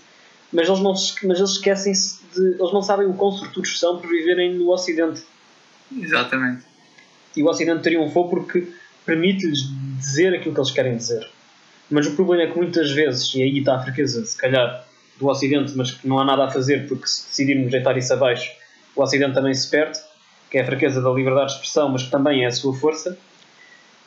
mas 0.52 0.68
eles, 0.68 0.82
não, 0.82 0.92
mas 0.92 1.38
eles 1.40 1.52
esquecem-se 1.52 2.22
de. 2.34 2.56
Eles 2.60 2.74
não 2.74 2.82
sabem 2.82 3.08
o 3.08 3.14
quão 3.14 3.32
sortudos 3.32 3.80
são 3.80 4.00
por 4.00 4.10
viverem 4.10 4.56
no 4.56 4.70
Ocidente. 4.70 5.24
Exatamente. 5.96 6.64
E 7.36 7.44
o 7.44 7.48
Ocidente 7.48 7.84
triunfou 7.84 8.30
porque 8.30 8.68
permite-lhes 9.06 9.60
dizer 9.98 10.34
aquilo 10.34 10.54
que 10.54 10.60
eles 10.60 10.72
querem 10.72 10.98
dizer. 10.98 11.30
Mas 11.90 12.08
o 12.08 12.16
problema 12.16 12.44
é 12.44 12.48
que 12.48 12.58
muitas 12.58 12.92
vezes, 12.92 13.34
e 13.36 13.44
aí 13.44 13.60
está 13.60 13.76
a 13.76 13.84
fraqueza, 13.84 14.26
se 14.26 14.38
calhar, 14.38 14.86
do 15.20 15.28
Ocidente, 15.28 15.74
mas 15.76 15.92
que 15.92 16.08
não 16.08 16.20
há 16.20 16.26
nada 16.26 16.46
a 16.46 16.52
fazer 16.52 16.88
porque 16.88 17.08
se 17.08 17.28
decidirmos 17.28 17.72
deitar 17.72 17.98
isso 17.98 18.14
abaixo, 18.14 18.52
o 18.96 19.02
Ocidente 19.02 19.34
também 19.34 19.54
se 19.54 19.70
perde, 19.70 20.00
que 20.50 20.58
é 20.58 20.62
a 20.62 20.66
fraqueza 20.66 21.02
da 21.02 21.10
liberdade 21.10 21.48
de 21.48 21.54
expressão, 21.54 21.90
mas 21.90 22.04
que 22.04 22.12
também 22.12 22.44
é 22.44 22.48
a 22.48 22.52
sua 22.52 22.74
força. 22.74 23.18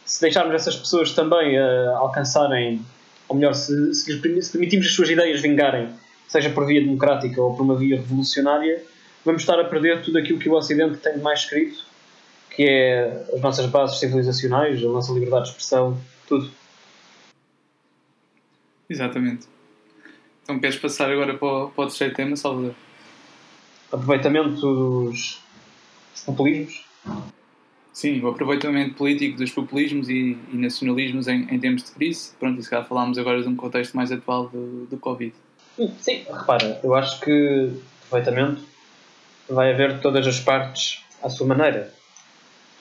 Se 0.05 0.21
deixarmos 0.21 0.55
essas 0.55 0.77
pessoas 0.77 1.13
também 1.13 1.59
uh, 1.59 1.97
alcançarem, 1.97 2.85
ou 3.29 3.37
melhor, 3.37 3.55
se, 3.55 3.95
se, 3.95 4.43
se 4.43 4.53
permitirmos 4.53 4.87
as 4.87 4.95
suas 4.95 5.11
ideias 5.11 5.41
vingarem, 5.41 5.91
seja 6.27 6.51
por 6.51 6.67
via 6.67 6.81
democrática 6.81 7.41
ou 7.41 7.55
por 7.55 7.63
uma 7.63 7.77
via 7.77 7.97
revolucionária, 7.97 8.83
vamos 9.25 9.43
estar 9.43 9.59
a 9.61 9.65
perder 9.65 10.03
tudo 10.03 10.19
aquilo 10.19 10.39
que 10.39 10.49
o 10.49 10.55
Ocidente 10.55 10.99
tem 10.99 11.15
de 11.15 11.21
mais 11.21 11.41
escrito, 11.41 11.85
que 12.51 12.63
é 12.63 13.27
as 13.35 13.41
nossas 13.41 13.67
bases 13.67 13.99
civilizacionais, 13.99 14.83
a 14.83 14.89
nossa 14.89 15.13
liberdade 15.13 15.45
de 15.45 15.51
expressão, 15.51 15.99
tudo. 16.27 16.51
Exatamente. 18.89 19.47
Então 20.49 20.59
queres 20.59 20.79
passar 20.79 21.11
agora 21.11 21.37
para 21.37 21.47
o, 21.47 21.71
para 21.71 21.85
o 21.85 21.87
terceiro 21.89 22.15
tema, 22.15 22.35
Salvador? 22.35 22.75
Aproveitamento 23.93 24.55
dos, 24.55 25.43
dos 26.15 26.23
populismos? 26.25 26.87
Sim, 27.93 28.23
o 28.23 28.29
aproveitamento 28.29 28.95
político 28.95 29.37
dos 29.37 29.51
populismos 29.51 30.09
e, 30.09 30.39
e 30.51 30.57
nacionalismos 30.57 31.29
em, 31.29 31.47
em, 31.51 31.61
tempos 31.61 31.85
de 31.85 31.91
crise. 31.91 32.33
Pronto, 32.41 32.59
e 32.59 32.63
se 32.63 32.71
calhar 32.71 32.89
falámos 32.89 33.19
agora 33.19 33.43
de 33.43 33.47
um 33.47 33.55
contexto 33.55 33.95
mais 33.95 34.11
atual 34.11 34.49
do, 34.49 34.87
do 34.87 34.97
Covid. 34.97 35.35
Sim, 36.01 36.25
repara, 36.27 36.81
eu 36.83 36.95
acho 36.95 37.21
que 37.21 37.71
aproveitamento 38.07 38.63
vai 39.51 39.75
haver 39.75 39.97
de 39.97 40.01
todas 40.01 40.27
as 40.27 40.41
partes 40.41 41.05
à 41.23 41.29
sua 41.29 41.47
maneira. 41.47 41.93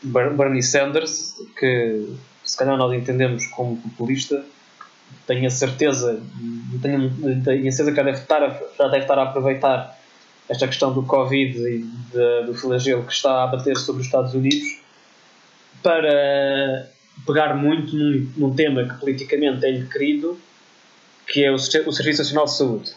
Bernie 0.02 0.64
Sanders, 0.64 1.36
que 1.60 2.16
se 2.46 2.58
calhar 2.58 2.78
nós 2.78 2.94
entendemos 2.94 3.46
como 3.48 3.76
populista, 3.76 4.46
tenho 5.28 5.46
a 5.46 5.50
certeza, 5.50 6.22
tenho, 6.82 7.44
tenho 7.44 7.68
a 7.68 7.72
certeza 7.72 7.92
que 7.92 7.98
já 7.98 8.04
deve, 8.04 8.18
estar 8.20 8.44
a, 8.44 8.50
já 8.78 8.88
deve 8.88 9.04
estar 9.04 9.20
a 9.20 9.24
aproveitar 9.24 10.00
esta 10.50 10.66
questão 10.68 10.94
do 10.94 11.04
Covid 11.04 11.60
e 11.60 11.80
de, 11.80 12.46
do 12.46 12.54
flagelo 12.54 13.04
que 13.04 13.12
está 13.12 13.44
a 13.44 13.48
bater 13.48 13.76
sobre 13.76 14.02
os 14.02 14.08
Estados 14.08 14.34
Unidos 14.34 14.80
para 15.84 16.90
pegar 17.26 17.56
muito 17.56 17.96
num, 17.96 18.32
num 18.38 18.56
tema 18.56 18.86
que 18.86 19.00
politicamente 19.00 19.66
é-lhe 19.66 19.86
querido, 19.88 20.40
que 21.28 21.44
é 21.44 21.52
o, 21.52 21.56
o 21.56 21.60
Serviço 21.60 22.22
Nacional 22.22 22.46
de 22.46 22.54
Saúde, 22.54 22.92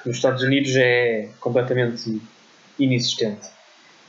que 0.00 0.08
nos 0.08 0.16
Estados 0.18 0.42
Unidos 0.42 0.76
é 0.76 1.30
completamente 1.40 2.20
inexistente. 2.78 3.54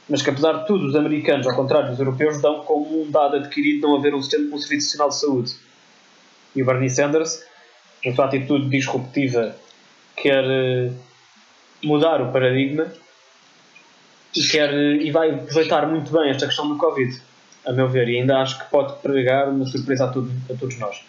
Mas 0.10 0.22
que, 0.22 0.30
apesar 0.30 0.54
de 0.54 0.68
tudo, 0.68 0.88
os 0.88 0.96
americanos, 0.96 1.48
ao 1.48 1.56
contrário 1.56 1.90
dos 1.90 2.00
europeus, 2.00 2.42
dão 2.42 2.64
como 2.64 3.02
um 3.02 3.10
dado 3.10 3.38
adquirido 3.38 3.88
não 3.88 3.96
haver 3.96 4.14
um, 4.14 4.20
um 4.20 4.22
Serviço 4.22 4.98
Nacional 4.98 5.10
de 5.10 5.16
Saúde 5.16 5.65
e 6.56 6.62
o 6.62 6.66
Bernie 6.66 6.90
Sanders, 6.90 7.44
na 8.06 8.14
sua 8.14 8.26
atitude 8.26 8.70
disruptiva, 8.70 9.56
quer 10.16 10.44
eh, 10.44 10.92
mudar 11.84 12.22
o 12.22 12.32
paradigma 12.32 12.88
e, 14.36 14.44
quer, 14.44 14.74
eh, 14.74 15.04
e 15.04 15.12
vai 15.12 15.32
aproveitar 15.32 15.88
muito 15.88 16.12
bem 16.12 16.30
esta 16.30 16.46
questão 16.46 16.68
do 16.68 16.78
Covid, 16.78 17.22
a 17.66 17.74
meu 17.74 17.90
ver, 17.90 18.08
e 18.10 18.20
ainda 18.20 18.40
acho 18.40 18.60
que 18.60 18.70
pode 18.70 18.94
pregar 19.02 19.50
uma 19.50 19.66
surpresa 19.66 20.06
a, 20.06 20.08
tudo, 20.08 20.32
a 20.50 20.56
todos 20.56 20.78
nós. 20.78 21.04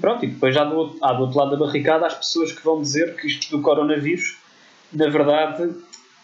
Pronto, 0.00 0.24
e 0.24 0.28
depois 0.28 0.54
já 0.54 0.64
do, 0.64 0.98
há 1.00 1.12
do 1.12 1.22
outro 1.22 1.38
lado 1.38 1.50
da 1.52 1.56
barricada 1.56 2.06
as 2.06 2.14
pessoas 2.14 2.52
que 2.52 2.62
vão 2.62 2.82
dizer 2.82 3.16
que 3.16 3.26
isto 3.26 3.50
do 3.50 3.62
coronavírus, 3.62 4.36
na 4.92 5.08
verdade, 5.08 5.74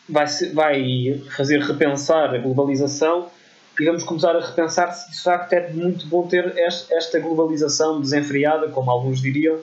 vai, 0.09 0.27
vai 0.53 1.23
fazer 1.37 1.61
repensar 1.61 2.35
a 2.35 2.39
globalização 2.39 3.31
e 3.79 3.87
vamos 3.87 4.05
começar 4.05 4.37
a 4.37 4.47
repensar 4.47 4.93
se 4.93 5.11
de 5.13 5.23
facto 5.23 5.53
é 5.55 5.73
muito 5.73 6.07
bom 6.07 6.27
ter 6.27 6.57
esta 6.59 7.19
globalização 7.19 8.01
desenfreada, 8.01 8.69
como 8.69 8.91
alguns 8.91 9.21
diriam, 9.21 9.59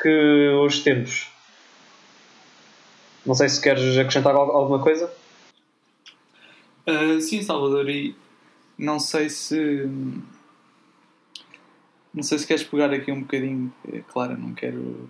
que 0.00 0.48
hoje 0.48 0.82
temos. 0.82 1.30
Não 3.24 3.34
sei 3.34 3.48
se 3.48 3.60
queres 3.60 3.96
acrescentar 3.96 4.34
alguma 4.34 4.78
coisa. 4.78 5.12
Uh, 6.86 7.20
sim, 7.20 7.42
Salvador, 7.42 7.88
e 7.88 8.14
não 8.78 8.98
sei 8.98 9.28
se. 9.28 9.88
Não 12.12 12.22
sei 12.22 12.38
se 12.38 12.46
queres 12.46 12.62
pegar 12.62 12.92
aqui 12.92 13.10
um 13.10 13.20
bocadinho. 13.20 13.72
É 13.92 14.00
claro, 14.00 14.38
não 14.38 14.54
quero. 14.54 15.08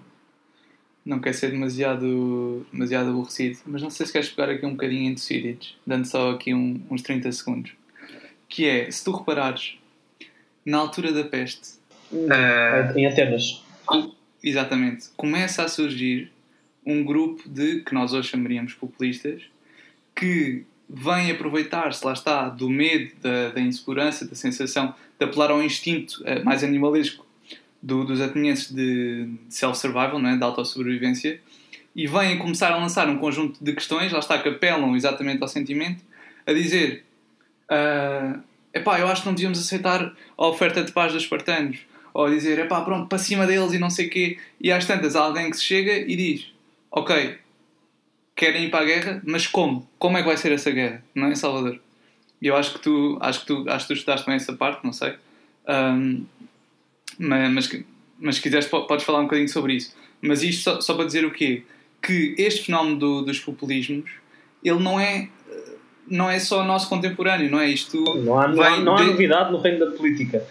Não 1.05 1.21
quero 1.21 1.37
ser 1.37 1.51
demasiado, 1.51 2.67
demasiado 2.73 3.11
aborrecido, 3.11 3.59
mas 3.67 3.83
não 3.83 3.91
sei 3.91 4.07
se 4.07 4.13
queres 4.13 4.31
pegar 4.31 4.51
aqui 4.51 4.65
um 4.65 4.71
bocadinho 4.71 5.11
em 5.11 5.15
Thucydides, 5.15 5.77
dando 5.87 6.07
só 6.07 6.31
aqui 6.31 6.55
um, 6.55 6.81
uns 6.91 7.03
30 7.03 7.31
segundos 7.31 7.73
que 8.55 8.69
é, 8.69 8.89
se 8.89 9.03
tu 9.03 9.11
reparares, 9.11 9.77
na 10.65 10.79
altura 10.79 11.13
da 11.13 11.25
peste... 11.25 11.71
Uh, 12.13 12.97
em 12.97 13.05
Atenas. 13.05 13.65
Exatamente. 14.45 15.09
Começa 15.17 15.65
a 15.65 15.69
surgir 15.69 16.31
um 16.87 17.03
grupo 17.03 17.49
de, 17.49 17.81
que 17.81 17.93
nós 17.93 18.13
hoje 18.13 18.29
chamaríamos 18.29 18.73
populistas, 18.75 19.43
que 20.15 20.63
vem 20.89 21.33
aproveitar-se, 21.33 22.07
lá 22.07 22.13
está, 22.13 22.49
do 22.49 22.71
medo, 22.71 23.11
da, 23.21 23.49
da, 23.49 23.61
insegurança, 23.61 24.25
da 24.25 24.37
sensação 24.37 24.95
de 25.19 25.27
apelar 25.27 25.51
ao 25.51 25.61
instinto 25.61 26.23
uh, 26.23 26.45
mais 26.45 26.63
animalesco 26.63 27.27
do, 27.83 28.05
dos 28.05 28.21
atenienses 28.21 28.71
de, 28.71 29.25
de 29.49 29.53
self-survival, 29.53 30.21
não 30.21 30.31
é? 30.31 30.37
de 30.37 30.45
autossobrevivência, 30.45 31.41
e 31.97 32.07
vêm 32.07 32.39
começar 32.39 32.71
a 32.71 32.77
lançar 32.77 33.09
um 33.09 33.19
conjunto 33.19 33.59
de 33.61 33.73
questões, 33.73 34.13
lá 34.13 34.21
está, 34.21 34.39
que 34.39 34.49
apelam 34.49 34.95
exatamente 34.95 35.43
ao 35.43 35.49
sentimento, 35.49 36.05
a 36.47 36.53
dizer 36.53 37.05
Uh, 37.71 38.43
epá, 38.73 38.99
eu 38.99 39.09
acho 39.09 39.23
que 39.23 39.27
não 39.27 39.35
devíamos 39.35 39.59
aceitar 39.59 40.13
a 40.37 40.47
oferta 40.47 40.83
de 40.83 40.93
paz 40.93 41.13
dos 41.13 41.23
espartanos. 41.23 41.79
Ou 42.13 42.31
dizer, 42.31 42.59
epá, 42.59 42.81
pronto, 42.83 43.09
para 43.09 43.19
cima 43.19 43.47
deles 43.47 43.73
e 43.73 43.79
não 43.79 43.91
sei 43.91 44.07
o 44.07 44.11
quê. 44.11 44.39
E 44.61 44.71
às 44.71 44.87
tantas 44.87 45.17
há 45.17 45.23
alguém 45.23 45.51
que 45.51 45.57
se 45.57 45.65
chega 45.65 45.97
e 45.97 46.15
diz, 46.15 46.47
ok, 46.91 47.39
querem 48.37 48.65
ir 48.65 48.71
para 48.71 48.81
a 48.81 48.85
guerra, 48.85 49.23
mas 49.25 49.47
como? 49.47 49.89
Como 49.99 50.17
é 50.17 50.23
que 50.23 50.29
vai 50.29 50.37
ser 50.37 50.53
essa 50.53 50.71
guerra? 50.71 51.05
Não 51.15 51.29
é, 51.29 51.35
Salvador? 51.35 51.81
E 52.41 52.47
eu 52.47 52.57
acho 52.57 52.75
que 52.75 52.81
tu, 52.81 53.19
acho 53.21 53.41
que 53.41 53.47
tu, 53.47 53.65
acho 53.69 53.87
que 53.87 53.95
tu 53.95 53.97
estudaste 53.97 54.27
bem 54.27 54.37
essa 54.37 54.53
parte, 54.53 54.85
não 54.85 54.93
sei. 54.93 55.15
Um, 55.67 56.25
mas, 57.19 57.53
mas, 57.53 57.85
mas 58.19 58.37
se 58.37 58.43
quiseres 58.43 58.67
podes 58.67 59.05
falar 59.05 59.21
um 59.21 59.25
bocadinho 59.25 59.49
sobre 59.49 59.75
isso. 59.75 59.97
Mas 60.21 60.43
isto 60.43 60.63
só, 60.63 60.81
só 60.81 60.95
para 60.95 61.07
dizer 61.07 61.25
o 61.25 61.31
quê? 61.31 61.63
Que 62.03 62.35
este 62.39 62.67
fenómeno 62.67 62.97
do, 62.97 63.23
dos 63.23 63.41
populismos, 63.41 64.11
ele 64.63 64.81
não 64.81 65.01
é 65.01 65.29
não 66.09 66.31
é 66.31 66.39
só 66.39 66.65
nosso 66.65 66.89
contemporâneo, 66.89 67.51
não 67.51 67.61
é? 67.61 67.69
Isto 67.71 68.03
não 68.03 68.39
há, 68.39 68.49
não 68.49 68.63
há, 68.63 68.81
não 68.81 68.97
há 68.97 69.03
de... 69.03 69.07
novidade 69.07 69.53
no 69.53 69.59
reino 69.59 69.79
da 69.79 69.97
política. 69.97 70.45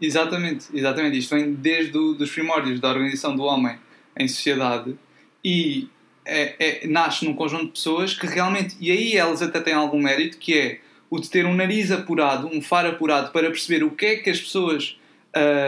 Exatamente, 0.00 0.66
exatamente. 0.74 1.18
Isto 1.18 1.36
vem 1.36 1.52
desde 1.52 1.96
os 1.96 2.30
primórdios 2.30 2.80
da 2.80 2.88
organização 2.88 3.36
do 3.36 3.42
homem 3.42 3.78
em 4.16 4.26
sociedade 4.26 4.96
e 5.44 5.88
é, 6.24 6.84
é, 6.84 6.86
nasce 6.86 7.24
num 7.24 7.34
conjunto 7.34 7.66
de 7.66 7.72
pessoas 7.72 8.14
que 8.14 8.26
realmente, 8.26 8.76
e 8.80 8.90
aí 8.90 9.16
elas 9.16 9.42
até 9.42 9.60
têm 9.60 9.74
algum 9.74 10.00
mérito, 10.00 10.38
que 10.38 10.58
é 10.58 10.80
o 11.10 11.20
de 11.20 11.28
ter 11.28 11.44
um 11.46 11.54
nariz 11.54 11.90
apurado, 11.90 12.48
um 12.48 12.62
faro 12.62 12.88
apurado 12.88 13.32
para 13.32 13.48
perceber 13.50 13.84
o 13.84 13.90
que 13.90 14.06
é 14.06 14.16
que 14.16 14.30
as 14.30 14.40
pessoas 14.40 14.98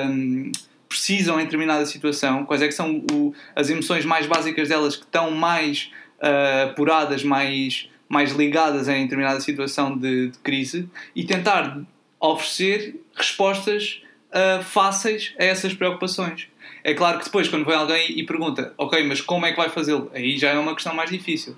hum, 0.09 0.51
precisam 0.89 1.41
em 1.41 1.45
determinada 1.45 1.85
situação, 1.87 2.45
quais 2.45 2.63
é 2.63 2.67
que 2.67 2.73
são 2.73 3.05
o, 3.13 3.35
as 3.55 3.69
emoções 3.69 4.05
mais 4.05 4.27
básicas 4.27 4.69
delas 4.69 4.97
que 4.97 5.05
estão 5.05 5.31
mais 5.31 5.91
uh, 6.21 6.71
apuradas, 6.71 7.23
mais 7.23 7.91
mais 8.15 8.31
ligadas 8.31 8.87
em 8.89 9.03
determinada 9.03 9.41
situação 9.41 9.99
de, 9.99 10.29
de 10.29 10.39
crise 10.39 10.89
e 11.17 11.25
tentar 11.25 11.81
oferecer 12.21 13.01
respostas 13.13 14.03
uh, 14.31 14.63
fáceis 14.63 15.35
a 15.37 15.45
essas 15.45 15.75
preocupações. 15.75 16.47
É 16.85 16.95
claro 16.95 17.19
que 17.19 17.25
depois, 17.25 17.49
quando 17.49 17.65
vem 17.65 17.75
alguém 17.75 18.17
e 18.17 18.25
pergunta, 18.25 18.73
ok, 18.79 19.03
mas 19.05 19.21
como 19.21 19.47
é 19.47 19.51
que 19.51 19.57
vai 19.57 19.69
fazê-lo? 19.69 20.11
Aí 20.15 20.39
já 20.39 20.51
é 20.51 20.59
uma 20.59 20.75
questão 20.75 20.95
mais 20.95 21.11
difícil. 21.11 21.57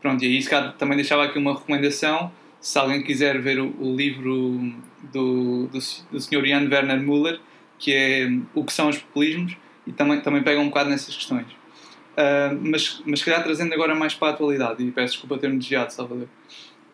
Pronto, 0.00 0.24
e 0.24 0.28
aí 0.28 0.72
também 0.78 0.96
deixava 0.96 1.24
aqui 1.24 1.38
uma 1.38 1.54
recomendação, 1.54 2.30
se 2.60 2.78
alguém 2.78 3.02
quiser 3.02 3.40
ver 3.40 3.58
o, 3.58 3.74
o 3.80 3.96
livro 3.96 4.72
do, 5.12 5.66
do, 5.66 5.80
do 6.10 6.20
Sr. 6.20 6.46
Jan 6.46 6.68
Werner 6.70 7.00
Müller, 7.00 7.40
que 7.78 7.92
é 7.92 8.30
O 8.54 8.64
que 8.64 8.72
são 8.72 8.88
os 8.88 8.98
populismos, 8.98 9.56
e 9.86 9.92
também, 9.92 10.20
também 10.20 10.42
pega 10.42 10.60
um 10.60 10.68
bocado 10.68 10.88
nessas 10.88 11.16
questões. 11.16 11.59
Uh, 12.20 12.54
mas, 12.60 13.00
mas 13.06 13.20
se 13.20 13.24
calhar 13.24 13.42
trazendo 13.42 13.72
agora 13.72 13.94
mais 13.94 14.14
para 14.14 14.28
a 14.28 14.30
atualidade, 14.32 14.84
e 14.84 14.90
peço 14.90 15.14
desculpa 15.14 15.38
ter-me 15.38 15.58
desviado, 15.58 15.90
Salvador. 15.90 16.28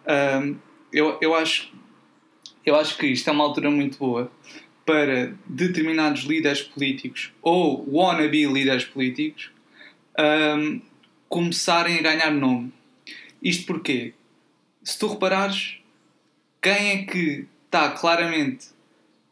Uh, 0.04 0.56
eu, 0.92 1.18
eu, 1.20 1.34
acho, 1.34 1.72
eu 2.64 2.76
acho 2.76 2.96
que 2.96 3.06
isto 3.06 3.28
é 3.28 3.32
uma 3.32 3.42
altura 3.42 3.70
muito 3.70 3.98
boa 3.98 4.30
para 4.84 5.34
determinados 5.46 6.22
líderes 6.22 6.62
políticos 6.62 7.32
ou 7.42 7.84
wannabe 7.92 8.46
líderes 8.46 8.84
políticos 8.84 9.50
um, 10.16 10.80
começarem 11.28 11.98
a 11.98 12.02
ganhar 12.02 12.30
nome. 12.30 12.72
Isto 13.42 13.66
porque, 13.66 14.14
se 14.84 14.96
tu 14.96 15.08
reparares, 15.08 15.78
quem 16.62 16.90
é 16.90 17.04
que 17.04 17.46
está 17.64 17.90
claramente 17.90 18.68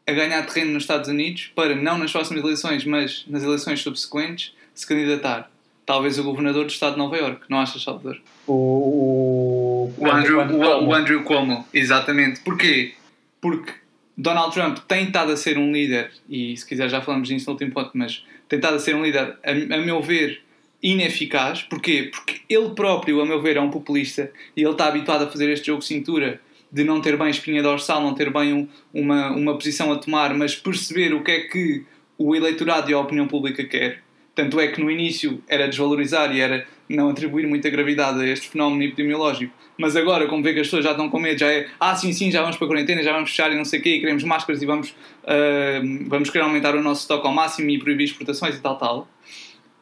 a 0.05 0.11
ganhar 0.11 0.45
terreno 0.45 0.73
nos 0.73 0.83
Estados 0.83 1.07
Unidos 1.09 1.51
para, 1.55 1.73
não 1.73 1.97
nas 1.97 2.11
próximas 2.11 2.43
eleições, 2.43 2.83
mas 2.83 3.25
nas 3.27 3.43
eleições 3.43 3.81
subsequentes, 3.81 4.53
se 4.73 4.85
candidatar? 4.85 5.54
Talvez 5.85 6.17
o 6.17 6.23
governador 6.23 6.65
do 6.65 6.71
estado 6.71 6.93
de 6.93 6.97
Nova 6.97 7.17
York, 7.17 7.45
não 7.49 7.59
achas, 7.59 7.81
Salvador? 7.81 8.19
O, 8.47 9.91
o, 9.97 10.11
Andrew, 10.11 10.41
Andrew 10.41 10.59
o, 10.59 10.85
o, 10.87 10.93
Andrew 10.93 11.23
Cuomo, 11.23 11.65
exatamente. 11.73 12.41
Porquê? 12.41 12.93
Porque 13.39 13.73
Donald 14.17 14.53
Trump 14.53 14.79
tem 14.87 15.05
estado 15.05 15.31
a 15.31 15.37
ser 15.37 15.57
um 15.57 15.71
líder, 15.71 16.11
e 16.29 16.55
se 16.57 16.65
quiser 16.65 16.89
já 16.89 17.01
falamos 17.01 17.27
disso 17.27 17.45
no 17.47 17.53
último 17.53 17.71
ponto, 17.71 17.91
mas 17.93 18.25
tem 18.47 18.57
estado 18.57 18.75
a 18.75 18.79
ser 18.79 18.95
um 18.95 19.03
líder, 19.03 19.37
a, 19.43 19.51
a 19.51 19.77
meu 19.77 20.01
ver, 20.01 20.41
ineficaz. 20.81 21.63
Porquê? 21.63 22.11
Porque 22.11 22.41
ele 22.49 22.69
próprio, 22.69 23.21
a 23.21 23.25
meu 23.25 23.41
ver, 23.41 23.57
é 23.57 23.61
um 23.61 23.69
populista 23.69 24.31
e 24.55 24.61
ele 24.61 24.71
está 24.71 24.87
habituado 24.87 25.23
a 25.23 25.27
fazer 25.27 25.49
este 25.49 25.67
jogo 25.67 25.79
de 25.79 25.87
cintura 25.87 26.39
de 26.71 26.83
não 26.83 27.01
ter 27.01 27.17
bem 27.17 27.29
espinha 27.29 27.63
dorsal, 27.63 28.01
não 28.01 28.13
ter 28.13 28.31
bem 28.31 28.53
um, 28.53 28.67
uma, 28.93 29.31
uma 29.31 29.53
posição 29.55 29.91
a 29.91 29.97
tomar, 29.97 30.33
mas 30.33 30.55
perceber 30.55 31.13
o 31.13 31.23
que 31.23 31.31
é 31.31 31.39
que 31.41 31.83
o 32.17 32.35
eleitorado 32.35 32.89
e 32.89 32.93
a 32.93 32.99
opinião 32.99 33.27
pública 33.27 33.63
quer. 33.63 34.03
Tanto 34.35 34.59
é 34.59 34.67
que 34.67 34.81
no 34.81 34.91
início 34.91 35.41
era 35.47 35.67
desvalorizar 35.67 36.35
e 36.35 36.41
era 36.41 36.67
não 36.87 37.09
atribuir 37.09 37.47
muita 37.47 37.69
gravidade 37.69 38.21
a 38.21 38.27
este 38.27 38.49
fenómeno 38.49 38.83
epidemiológico. 38.83 39.53
Mas 39.77 39.95
agora, 39.95 40.27
como 40.27 40.43
vê 40.43 40.53
que 40.53 40.59
as 40.59 40.67
pessoas 40.67 40.83
já 40.83 40.91
estão 40.91 41.09
com 41.09 41.19
medo, 41.19 41.39
já 41.39 41.51
é 41.51 41.67
ah, 41.79 41.95
sim, 41.95 42.13
sim, 42.13 42.31
já 42.31 42.41
vamos 42.41 42.57
para 42.57 42.65
a 42.65 42.67
quarentena, 42.67 43.01
já 43.01 43.11
vamos 43.11 43.29
fechar 43.29 43.51
e 43.51 43.55
não 43.55 43.65
sei 43.65 43.79
o 43.79 43.83
quê, 43.83 43.95
e 43.95 43.99
queremos 43.99 44.23
máscaras 44.23 44.61
e 44.61 44.65
vamos, 44.65 44.89
uh, 44.89 46.07
vamos 46.07 46.29
querer 46.29 46.43
aumentar 46.43 46.75
o 46.75 46.81
nosso 46.81 47.01
estoque 47.01 47.25
ao 47.25 47.33
máximo 47.33 47.69
e 47.69 47.79
proibir 47.79 48.05
exportações 48.05 48.55
e 48.55 48.61
tal, 48.61 48.77
tal. 48.77 49.09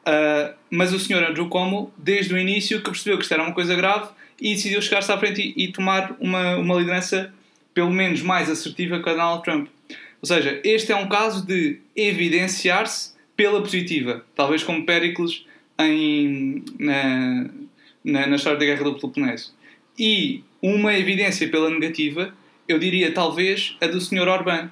Uh, 0.06 0.54
mas 0.70 0.94
o 0.94 1.00
senhor 1.00 1.24
Andrew 1.24 1.48
Cuomo, 1.48 1.94
desde 1.98 2.34
o 2.34 2.38
início, 2.38 2.80
que 2.80 2.90
percebeu 2.90 3.18
que 3.18 3.24
isto 3.24 3.34
era 3.34 3.44
uma 3.44 3.54
coisa 3.54 3.76
grave 3.76 4.10
e 4.40 4.54
decidiu 4.54 4.82
chegar-se 4.82 5.12
à 5.12 5.18
frente 5.18 5.54
e, 5.56 5.66
e, 5.66 5.72
tomar 5.72 6.16
uma, 6.20 6.58
uma 6.58 6.76
liderança 6.76 7.34
pelo 7.74 7.90
menos 7.90 8.22
mais 8.22 8.50
assertiva 8.50 9.02
que 9.02 9.10
a 9.10 9.14
Donald 9.14 9.44
Trump. 9.44 9.68
Ou 10.22 10.28
seja, 10.28 10.60
este 10.64 10.92
é 10.92 10.96
um 10.96 11.08
caso 11.08 11.46
de 11.46 11.80
evidenciar-se 11.96 13.13
pela 13.36 13.62
positiva, 13.62 14.26
talvez 14.36 14.64
como 14.64 14.86
Péricles 14.86 15.46
em, 15.80 16.64
na, 16.80 17.50
na, 18.04 18.28
na, 18.28 18.36
história 18.36 18.60
da 18.60 18.66
Guerra 18.66 18.84
do 18.84 18.96
Peloponeso. 18.96 19.54
E 19.98 20.44
uma 20.62 20.94
evidência 20.94 21.48
pela 21.50 21.70
negativa, 21.70 22.34
eu 22.68 22.80
diria 22.80 23.12
talvez 23.12 23.76
a 23.82 23.88
do 23.88 24.00
Sr. 24.00 24.28
Orbán, 24.28 24.70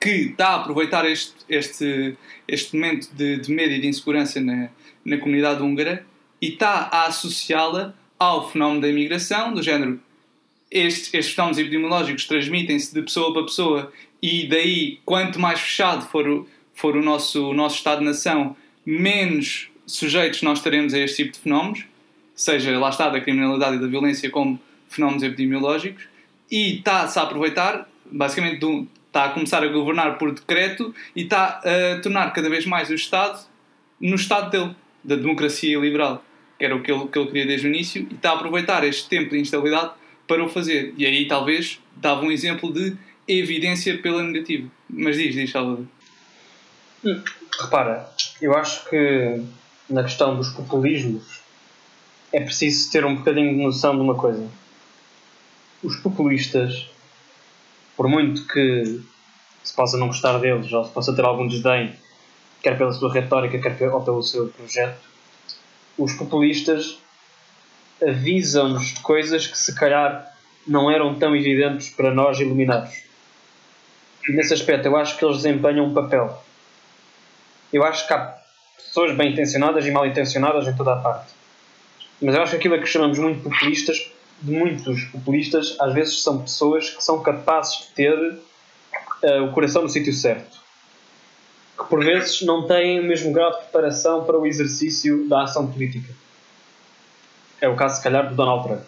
que 0.00 0.10
está 0.10 0.48
a 0.48 0.54
aproveitar 0.56 1.04
este, 1.10 1.34
este, 1.48 2.16
este 2.46 2.76
momento 2.76 3.08
de, 3.14 3.38
de 3.38 3.50
medo 3.50 3.72
e 3.72 3.80
de 3.80 3.86
insegurança 3.88 4.40
na, 4.40 4.68
na 5.04 5.18
comunidade 5.18 5.62
húngara 5.62 6.06
e 6.40 6.48
está 6.48 6.88
a 6.92 7.06
associá-la 7.06 7.94
ao 8.18 8.50
fenómeno 8.50 8.80
da 8.80 8.88
imigração, 8.88 9.52
do 9.52 9.62
género 9.62 10.00
estes, 10.70 11.14
estes 11.14 11.34
fenómenos 11.34 11.58
epidemiológicos 11.58 12.26
transmitem-se 12.26 12.92
de 12.94 13.02
pessoa 13.02 13.32
para 13.32 13.44
pessoa 13.44 13.92
e 14.22 14.46
daí, 14.48 14.98
quanto 15.04 15.38
mais 15.38 15.60
fechado 15.60 16.06
for 16.06 16.28
o, 16.28 16.48
for 16.76 16.94
o 16.94 17.02
nosso, 17.02 17.50
o 17.50 17.54
nosso 17.54 17.76
Estado-nação, 17.76 18.54
menos 18.84 19.68
sujeitos 19.86 20.42
nós 20.42 20.58
estaremos 20.58 20.94
a 20.94 20.98
este 20.98 21.24
tipo 21.24 21.32
de 21.32 21.40
fenómenos, 21.40 21.84
seja 22.34 22.78
lá 22.78 22.90
está 22.90 23.08
da 23.08 23.20
criminalidade 23.20 23.76
e 23.76 23.78
da 23.80 23.86
violência 23.86 24.30
como 24.30 24.60
fenómenos 24.88 25.22
epidemiológicos, 25.22 26.04
e 26.50 26.76
está-se 26.76 27.18
a 27.18 27.22
aproveitar, 27.22 27.88
basicamente, 28.04 28.60
do, 28.60 28.86
está 29.06 29.24
a 29.24 29.28
começar 29.30 29.64
a 29.64 29.68
governar 29.68 30.18
por 30.18 30.32
decreto 30.32 30.94
e 31.16 31.22
está 31.22 31.60
a 31.64 32.00
tornar 32.00 32.32
cada 32.32 32.50
vez 32.50 32.66
mais 32.66 32.90
o 32.90 32.94
Estado 32.94 33.40
no 33.98 34.14
Estado 34.14 34.50
dele, 34.50 34.76
da 35.02 35.16
democracia 35.16 35.78
liberal, 35.78 36.22
que 36.58 36.64
era 36.64 36.76
o 36.76 36.82
que 36.82 36.92
ele, 36.92 37.08
que 37.08 37.18
ele 37.18 37.26
queria 37.28 37.46
desde 37.46 37.66
o 37.66 37.70
início, 37.70 38.06
e 38.10 38.14
está 38.14 38.32
a 38.32 38.34
aproveitar 38.34 38.84
este 38.84 39.08
tempo 39.08 39.30
de 39.30 39.38
instabilidade 39.38 39.92
para 40.28 40.44
o 40.44 40.48
fazer. 40.48 40.92
E 40.98 41.06
aí 41.06 41.26
talvez 41.26 41.80
dava 41.96 42.22
um 42.22 42.30
exemplo 42.30 42.70
de 42.70 42.94
evidência 43.26 43.96
pela 43.98 44.22
negativa. 44.22 44.68
Mas 44.88 45.16
diz, 45.16 45.34
diz, 45.34 45.50
Salvador. 45.50 45.86
Hum, 47.04 47.22
repara, 47.60 48.10
eu 48.40 48.56
acho 48.56 48.88
que 48.88 49.42
na 49.88 50.02
questão 50.02 50.36
dos 50.36 50.50
populismos 50.50 51.40
é 52.32 52.40
preciso 52.40 52.90
ter 52.90 53.04
um 53.04 53.16
bocadinho 53.16 53.56
de 53.56 53.62
noção 53.62 53.94
de 53.94 54.00
uma 54.00 54.14
coisa. 54.14 54.48
Os 55.82 55.96
populistas 55.96 56.88
por 57.96 58.08
muito 58.08 58.46
que 58.46 59.00
se 59.64 59.74
possa 59.74 59.96
não 59.96 60.08
gostar 60.08 60.38
deles 60.38 60.70
ou 60.72 60.84
se 60.84 60.90
possa 60.90 61.14
ter 61.14 61.24
algum 61.24 61.48
desdém, 61.48 61.94
quer 62.62 62.76
pela 62.76 62.92
sua 62.92 63.12
retórica, 63.12 63.58
quer 63.58 63.88
ou 63.88 64.02
pelo 64.02 64.22
seu 64.22 64.48
projeto, 64.48 65.00
os 65.96 66.12
populistas 66.12 66.98
avisam-nos 68.06 68.88
de 68.88 69.00
coisas 69.00 69.46
que 69.46 69.56
se 69.56 69.74
calhar 69.74 70.30
não 70.66 70.90
eram 70.90 71.14
tão 71.18 71.34
evidentes 71.34 71.88
para 71.88 72.12
nós 72.12 72.38
iluminados. 72.38 72.94
E 74.28 74.32
nesse 74.32 74.52
aspecto 74.52 74.86
eu 74.86 74.96
acho 74.96 75.16
que 75.16 75.24
eles 75.24 75.38
desempenham 75.38 75.86
um 75.86 75.94
papel. 75.94 76.44
Eu 77.72 77.84
acho 77.84 78.06
que 78.06 78.12
há 78.12 78.34
pessoas 78.76 79.16
bem 79.16 79.32
intencionadas 79.32 79.86
e 79.86 79.90
mal 79.90 80.06
intencionadas 80.06 80.66
em 80.66 80.74
toda 80.74 80.94
a 80.94 80.96
parte. 80.96 81.34
Mas 82.20 82.34
eu 82.34 82.42
acho 82.42 82.52
que 82.52 82.56
aquilo 82.56 82.74
a 82.74 82.78
que 82.78 82.86
chamamos 82.86 83.18
muito 83.18 83.42
populistas 83.42 84.10
de 84.40 84.52
muitos 84.52 85.04
populistas, 85.04 85.76
às 85.80 85.94
vezes 85.94 86.22
são 86.22 86.42
pessoas 86.42 86.90
que 86.90 87.02
são 87.02 87.22
capazes 87.22 87.78
de 87.78 87.86
ter 87.94 88.18
uh, 88.18 89.44
o 89.44 89.52
coração 89.52 89.82
no 89.82 89.88
sítio 89.88 90.12
certo. 90.12 90.58
Que 91.78 91.84
por 91.86 92.04
vezes 92.04 92.42
não 92.42 92.66
têm 92.66 93.00
o 93.00 93.04
mesmo 93.04 93.32
grau 93.32 93.50
de 93.52 93.58
preparação 93.58 94.24
para 94.24 94.38
o 94.38 94.46
exercício 94.46 95.28
da 95.28 95.44
ação 95.44 95.70
política. 95.70 96.12
É 97.60 97.68
o 97.68 97.76
caso, 97.76 97.96
se 97.96 98.02
calhar, 98.02 98.28
do 98.28 98.34
Donald 98.34 98.66
Trump. 98.66 98.82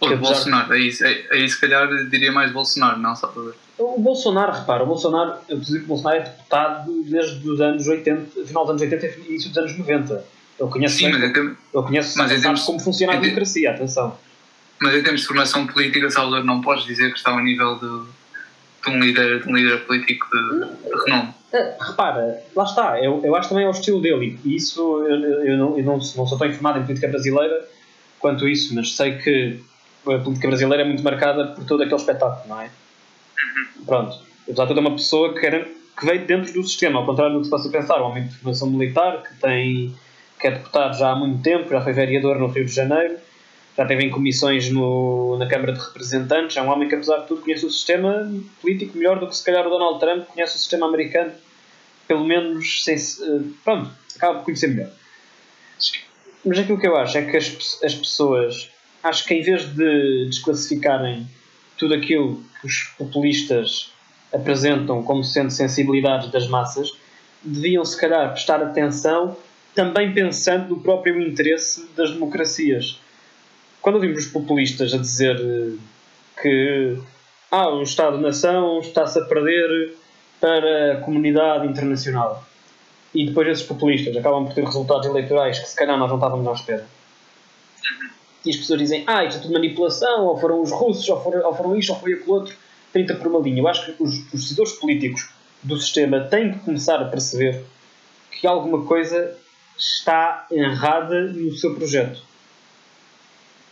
Ou 0.00 0.08
do 0.08 0.16
Bolsonaro, 0.16 0.72
aí, 0.72 0.90
aí, 1.02 1.26
aí 1.30 1.48
se 1.48 1.60
calhar 1.60 1.88
diria 2.08 2.32
mais 2.32 2.52
Bolsonaro, 2.52 2.98
não 2.98 3.14
só 3.14 3.26
para 3.26 3.42
ver. 3.42 3.54
O 3.80 3.98
Bolsonaro, 3.98 4.52
repara, 4.52 4.84
o 4.84 4.86
Bolsonaro, 4.86 5.38
eu 5.48 5.58
dizer 5.58 5.78
que 5.78 5.84
o 5.86 5.88
Bolsonaro 5.88 6.18
é 6.18 6.22
deputado 6.24 7.02
desde 7.02 7.48
os 7.48 7.60
anos 7.60 7.88
80, 7.88 8.44
final 8.44 8.64
dos 8.64 8.70
anos 8.70 8.82
80 8.82 9.06
e 9.06 9.26
início 9.28 9.48
dos 9.48 9.58
anos 9.58 9.78
90 9.78 10.24
eu 10.60 10.68
conheço 10.68 10.96
Sim, 10.98 11.10
bem, 11.10 11.20
mas 11.20 11.56
eu 11.72 11.82
conheço 11.82 12.18
mas 12.18 12.28
sabe 12.28 12.42
termos, 12.42 12.62
como 12.64 12.78
funciona 12.78 13.14
a 13.14 13.16
democracia, 13.16 13.70
atenção. 13.70 14.18
Mas 14.78 14.94
em 14.94 15.02
termos 15.02 15.22
de 15.22 15.26
formação 15.26 15.66
política, 15.66 16.10
Salvador, 16.10 16.44
não 16.44 16.60
podes 16.60 16.84
dizer 16.84 17.10
que 17.10 17.16
está 17.16 17.30
ao 17.30 17.40
nível 17.40 17.76
de, 17.76 18.84
de, 18.84 18.94
um, 18.94 19.00
líder, 19.00 19.42
de 19.42 19.48
um 19.48 19.56
líder 19.56 19.86
político 19.86 20.26
de, 20.30 20.58
de 20.66 21.04
renome. 21.06 21.34
Eh, 21.54 21.76
repara, 21.80 22.42
lá 22.54 22.64
está, 22.64 23.02
eu, 23.02 23.22
eu 23.24 23.34
acho 23.34 23.48
também 23.48 23.64
é 23.64 23.68
o 23.68 23.70
estilo 23.70 24.02
dele 24.02 24.38
e 24.44 24.54
isso 24.54 25.02
eu, 25.06 25.46
eu, 25.46 25.56
não, 25.56 25.78
eu 25.78 25.84
não, 25.84 25.94
não 25.94 26.26
sou 26.26 26.36
tão 26.36 26.46
informado 26.46 26.78
em 26.78 26.82
política 26.82 27.08
brasileira 27.08 27.66
quanto 28.18 28.46
isso, 28.46 28.74
mas 28.74 28.94
sei 28.94 29.16
que 29.16 29.60
a 30.06 30.18
política 30.18 30.46
brasileira 30.46 30.84
é 30.84 30.86
muito 30.86 31.02
marcada 31.02 31.46
por 31.48 31.64
todo 31.64 31.82
aquele 31.82 31.96
espetáculo, 31.96 32.46
não 32.46 32.60
é? 32.60 32.70
Uhum. 33.44 33.84
Pronto. 33.84 34.18
Apesar 34.44 34.66
de 34.66 34.74
ter 34.74 34.80
uma 34.80 34.92
pessoa 34.92 35.34
que, 35.34 35.46
era, 35.46 35.64
que 35.98 36.06
veio 36.06 36.26
dentro 36.26 36.52
do 36.52 36.62
sistema, 36.62 37.00
ao 37.00 37.06
contrário 37.06 37.34
do 37.34 37.38
que 37.40 37.44
se 37.44 37.50
possa 37.50 37.68
pensar, 37.68 38.00
um 38.02 38.06
homem 38.06 38.26
de 38.26 38.34
formação 38.34 38.70
militar 38.70 39.22
que 39.22 39.34
tem 39.40 39.94
que 40.40 40.46
é 40.46 40.52
deputado 40.52 40.98
já 40.98 41.10
há 41.10 41.14
muito 41.14 41.42
tempo, 41.42 41.68
já 41.68 41.82
foi 41.82 41.92
vereador 41.92 42.38
no 42.38 42.46
Rio 42.46 42.64
de 42.64 42.72
Janeiro, 42.72 43.18
já 43.76 43.84
teve 43.84 44.04
em 44.04 44.10
comissões 44.10 44.70
no, 44.70 45.36
na 45.38 45.46
Câmara 45.46 45.74
de 45.74 45.80
Representantes. 45.80 46.56
É 46.56 46.62
um 46.62 46.70
homem 46.70 46.88
que, 46.88 46.94
apesar 46.94 47.18
de 47.18 47.28
tudo, 47.28 47.42
conhece 47.42 47.64
o 47.66 47.70
sistema 47.70 48.32
político 48.60 48.96
melhor 48.96 49.20
do 49.20 49.28
que 49.28 49.36
se 49.36 49.44
calhar 49.44 49.66
o 49.66 49.70
Donald 49.70 50.00
Trump 50.00 50.26
conhece 50.26 50.56
o 50.56 50.58
sistema 50.58 50.86
americano, 50.86 51.32
pelo 52.08 52.24
menos, 52.24 52.82
sem, 52.82 52.96
eh, 52.96 53.42
pronto, 53.62 53.90
acaba 54.16 54.38
por 54.38 54.46
conhecer 54.46 54.68
melhor. 54.68 54.90
Mas 56.44 56.58
aquilo 56.58 56.80
que 56.80 56.86
eu 56.86 56.96
acho 56.96 57.18
é 57.18 57.22
que 57.22 57.36
as, 57.36 57.78
as 57.84 57.94
pessoas, 57.94 58.70
acho 59.02 59.24
que 59.24 59.34
em 59.34 59.42
vez 59.42 59.64
de 59.74 60.26
desclassificarem 60.26 61.28
tudo 61.80 61.94
aquilo 61.94 62.42
que 62.60 62.66
os 62.66 62.82
populistas 62.98 63.90
apresentam 64.30 65.02
como 65.02 65.24
sendo 65.24 65.50
sensibilidades 65.50 66.30
das 66.30 66.46
massas, 66.46 66.92
deviam 67.42 67.82
se 67.86 67.98
calhar 67.98 68.30
prestar 68.32 68.62
atenção 68.62 69.34
também 69.74 70.12
pensando 70.12 70.68
no 70.68 70.80
próprio 70.80 71.18
interesse 71.18 71.88
das 71.96 72.10
democracias. 72.10 73.00
Quando 73.80 73.94
ouvimos 73.94 74.26
os 74.26 74.26
populistas 74.26 74.92
a 74.92 74.98
dizer 74.98 75.36
eh, 75.40 75.78
que 76.42 76.98
ah, 77.50 77.70
o 77.70 77.82
Estado-nação 77.82 78.80
está-se 78.80 79.18
a 79.18 79.24
perder 79.24 79.94
para 80.38 80.94
a 80.94 80.96
comunidade 81.00 81.66
internacional 81.66 82.44
e 83.14 83.24
depois 83.24 83.48
esses 83.48 83.64
populistas 83.64 84.14
acabam 84.16 84.44
por 84.44 84.54
ter 84.54 84.64
resultados 84.64 85.06
eleitorais 85.06 85.58
que 85.58 85.66
se 85.66 85.76
calhar 85.76 85.98
nós 85.98 86.10
não 86.10 86.16
estávamos 86.16 86.46
à 86.46 86.52
espera. 86.52 86.86
E 88.44 88.50
as 88.50 88.56
pessoas 88.56 88.80
dizem, 88.80 89.04
ah, 89.06 89.24
isto 89.24 89.38
é 89.38 89.42
tudo 89.42 89.52
manipulação, 89.52 90.26
ou 90.26 90.38
foram 90.38 90.62
os 90.62 90.70
russos, 90.70 91.08
ou 91.08 91.22
foram, 91.22 91.46
ou 91.46 91.54
foram 91.54 91.76
isto, 91.76 91.92
ou 91.92 91.98
foi 91.98 92.14
aquele 92.14 92.30
outro, 92.30 92.56
30 92.92 93.14
por 93.16 93.26
uma 93.26 93.40
linha. 93.40 93.60
Eu 93.60 93.68
acho 93.68 93.84
que 93.84 94.02
os, 94.02 94.14
os 94.32 94.42
decisores 94.42 94.72
políticos 94.72 95.28
do 95.62 95.76
sistema 95.76 96.20
têm 96.20 96.52
que 96.52 96.60
começar 96.60 96.96
a 96.96 97.04
perceber 97.04 97.62
que 98.30 98.46
alguma 98.46 98.84
coisa 98.84 99.36
está 99.76 100.46
errada 100.50 101.24
no 101.24 101.52
seu 101.52 101.74
projeto. 101.74 102.22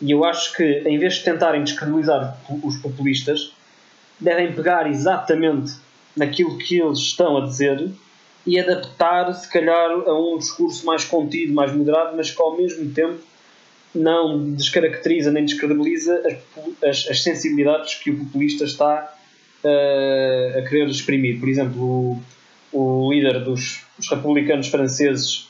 E 0.00 0.10
eu 0.10 0.24
acho 0.24 0.54
que, 0.54 0.64
em 0.86 0.98
vez 0.98 1.14
de 1.14 1.24
tentarem 1.24 1.64
descredibilizar 1.64 2.38
os 2.62 2.76
populistas, 2.76 3.52
devem 4.20 4.52
pegar 4.52 4.88
exatamente 4.88 5.72
naquilo 6.16 6.56
que 6.58 6.80
eles 6.80 6.98
estão 6.98 7.36
a 7.36 7.46
dizer 7.46 7.90
e 8.46 8.58
adaptar, 8.58 9.32
se 9.34 9.48
calhar, 9.50 9.90
a 9.90 10.14
um 10.14 10.38
discurso 10.38 10.86
mais 10.86 11.04
contido, 11.04 11.52
mais 11.52 11.72
moderado, 11.72 12.16
mas 12.16 12.30
que 12.30 12.40
ao 12.40 12.56
mesmo 12.56 12.90
tempo 12.92 13.20
não 13.95 14.53
descaracteriza 14.53 15.30
nem 15.30 15.45
descredibiliza 15.45 16.22
as, 16.26 16.89
as, 16.89 17.11
as 17.11 17.22
sensibilidades 17.22 17.95
que 17.95 18.11
o 18.11 18.18
populista 18.18 18.64
está 18.64 19.14
uh, 19.64 20.59
a 20.59 20.62
querer 20.62 20.89
exprimir. 20.89 21.41
Por 21.41 21.49
exemplo, 21.49 21.82
o, 21.82 22.22
o 22.72 23.12
líder 23.12 23.45
dos, 23.45 23.84
republicanos 24.11 24.68
franceses 24.68 25.49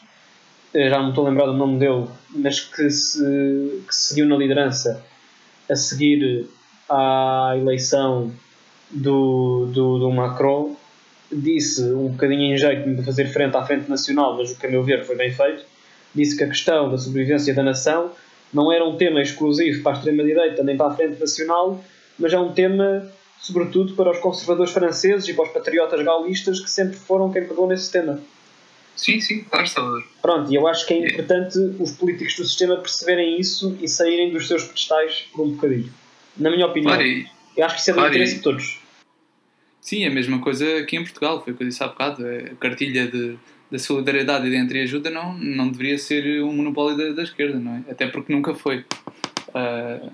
já 0.74 1.00
não 1.00 1.10
estou 1.10 1.26
a 1.26 1.30
lembrar 1.30 1.46
do 1.46 1.54
nome 1.54 1.78
dele, 1.78 2.06
mas 2.30 2.60
que, 2.60 2.90
se, 2.90 3.82
que 3.86 3.94
seguiu 3.94 4.26
na 4.26 4.36
liderança 4.36 5.02
a 5.68 5.74
seguir 5.74 6.46
à 6.88 7.54
eleição 7.56 8.32
do, 8.90 9.66
do, 9.72 9.98
do 9.98 10.10
Macron, 10.10 10.76
disse 11.30 11.82
um 11.92 12.08
bocadinho 12.08 12.54
em 12.54 12.56
jeito 12.56 12.88
de 12.94 13.02
fazer 13.02 13.26
frente 13.26 13.56
à 13.56 13.64
Frente 13.64 13.88
Nacional, 13.88 14.36
mas 14.36 14.50
o 14.50 14.58
que 14.58 14.66
a 14.66 14.70
meu 14.70 14.82
ver 14.82 15.04
foi 15.04 15.16
bem 15.16 15.30
feito, 15.30 15.64
disse 16.14 16.36
que 16.36 16.44
a 16.44 16.48
questão 16.48 16.90
da 16.90 16.96
sobrevivência 16.96 17.52
da 17.54 17.62
nação 17.62 18.12
não 18.52 18.72
era 18.72 18.84
um 18.84 18.96
tema 18.96 19.20
exclusivo 19.20 19.82
para 19.82 19.92
a 19.92 19.94
extrema-direita 19.96 20.62
nem 20.62 20.76
para 20.76 20.92
a 20.92 20.94
Frente 20.94 21.20
Nacional, 21.20 21.82
mas 22.18 22.32
é 22.32 22.38
um 22.38 22.52
tema, 22.52 23.10
sobretudo, 23.40 23.94
para 23.94 24.10
os 24.10 24.18
conservadores 24.18 24.72
franceses 24.72 25.28
e 25.28 25.34
para 25.34 25.44
os 25.44 25.50
patriotas 25.50 26.02
gaulistas 26.02 26.60
que 26.60 26.70
sempre 26.70 26.96
foram 26.96 27.30
quem 27.30 27.46
pegou 27.46 27.66
nesse 27.66 27.90
tema. 27.90 28.20
Sim, 28.96 29.20
sim, 29.20 29.44
claro, 29.44 29.66
Salvador. 29.68 30.04
Pronto, 30.20 30.50
e 30.50 30.56
eu 30.56 30.66
acho 30.66 30.84
que 30.84 30.94
é 30.94 31.08
importante 31.08 31.56
os 31.78 31.92
políticos 31.92 32.34
do 32.34 32.44
sistema 32.44 32.76
perceberem 32.78 33.38
isso 33.38 33.78
e 33.80 33.86
saírem 33.86 34.32
dos 34.32 34.48
seus 34.48 34.64
pedestais 34.64 35.28
por 35.32 35.46
um 35.46 35.50
bocadinho. 35.50 35.92
Na 36.36 36.50
minha 36.50 36.66
opinião. 36.66 36.94
Claro. 36.94 37.24
Eu 37.56 37.64
acho 37.64 37.74
que 37.76 37.80
isso 37.80 37.90
é 37.90 37.92
do 37.92 37.96
claro, 37.96 38.12
interesse 38.12 38.36
de 38.36 38.42
todos. 38.42 38.80
Sim, 39.80 40.04
é 40.04 40.08
a 40.08 40.10
mesma 40.10 40.40
coisa 40.40 40.78
aqui 40.78 40.96
em 40.96 41.02
Portugal, 41.04 41.42
foi 41.42 41.52
o 41.52 41.56
que 41.56 41.62
eu 41.62 41.68
disse 41.68 41.82
há 41.82 41.88
bocado. 41.88 42.24
A 42.26 42.54
cartilha 42.56 43.06
de, 43.06 43.38
da 43.70 43.78
solidariedade 43.78 44.46
e 44.46 44.50
da 44.50 44.56
entreajuda 44.56 45.10
não, 45.10 45.36
não 45.36 45.68
deveria 45.68 45.98
ser 45.98 46.42
um 46.42 46.52
monopólio 46.52 46.96
da, 46.96 47.12
da 47.12 47.22
esquerda, 47.22 47.58
não 47.58 47.76
é? 47.76 47.90
Até 47.90 48.06
porque 48.06 48.32
nunca 48.32 48.54
foi. 48.54 48.84
Uh, 49.48 50.10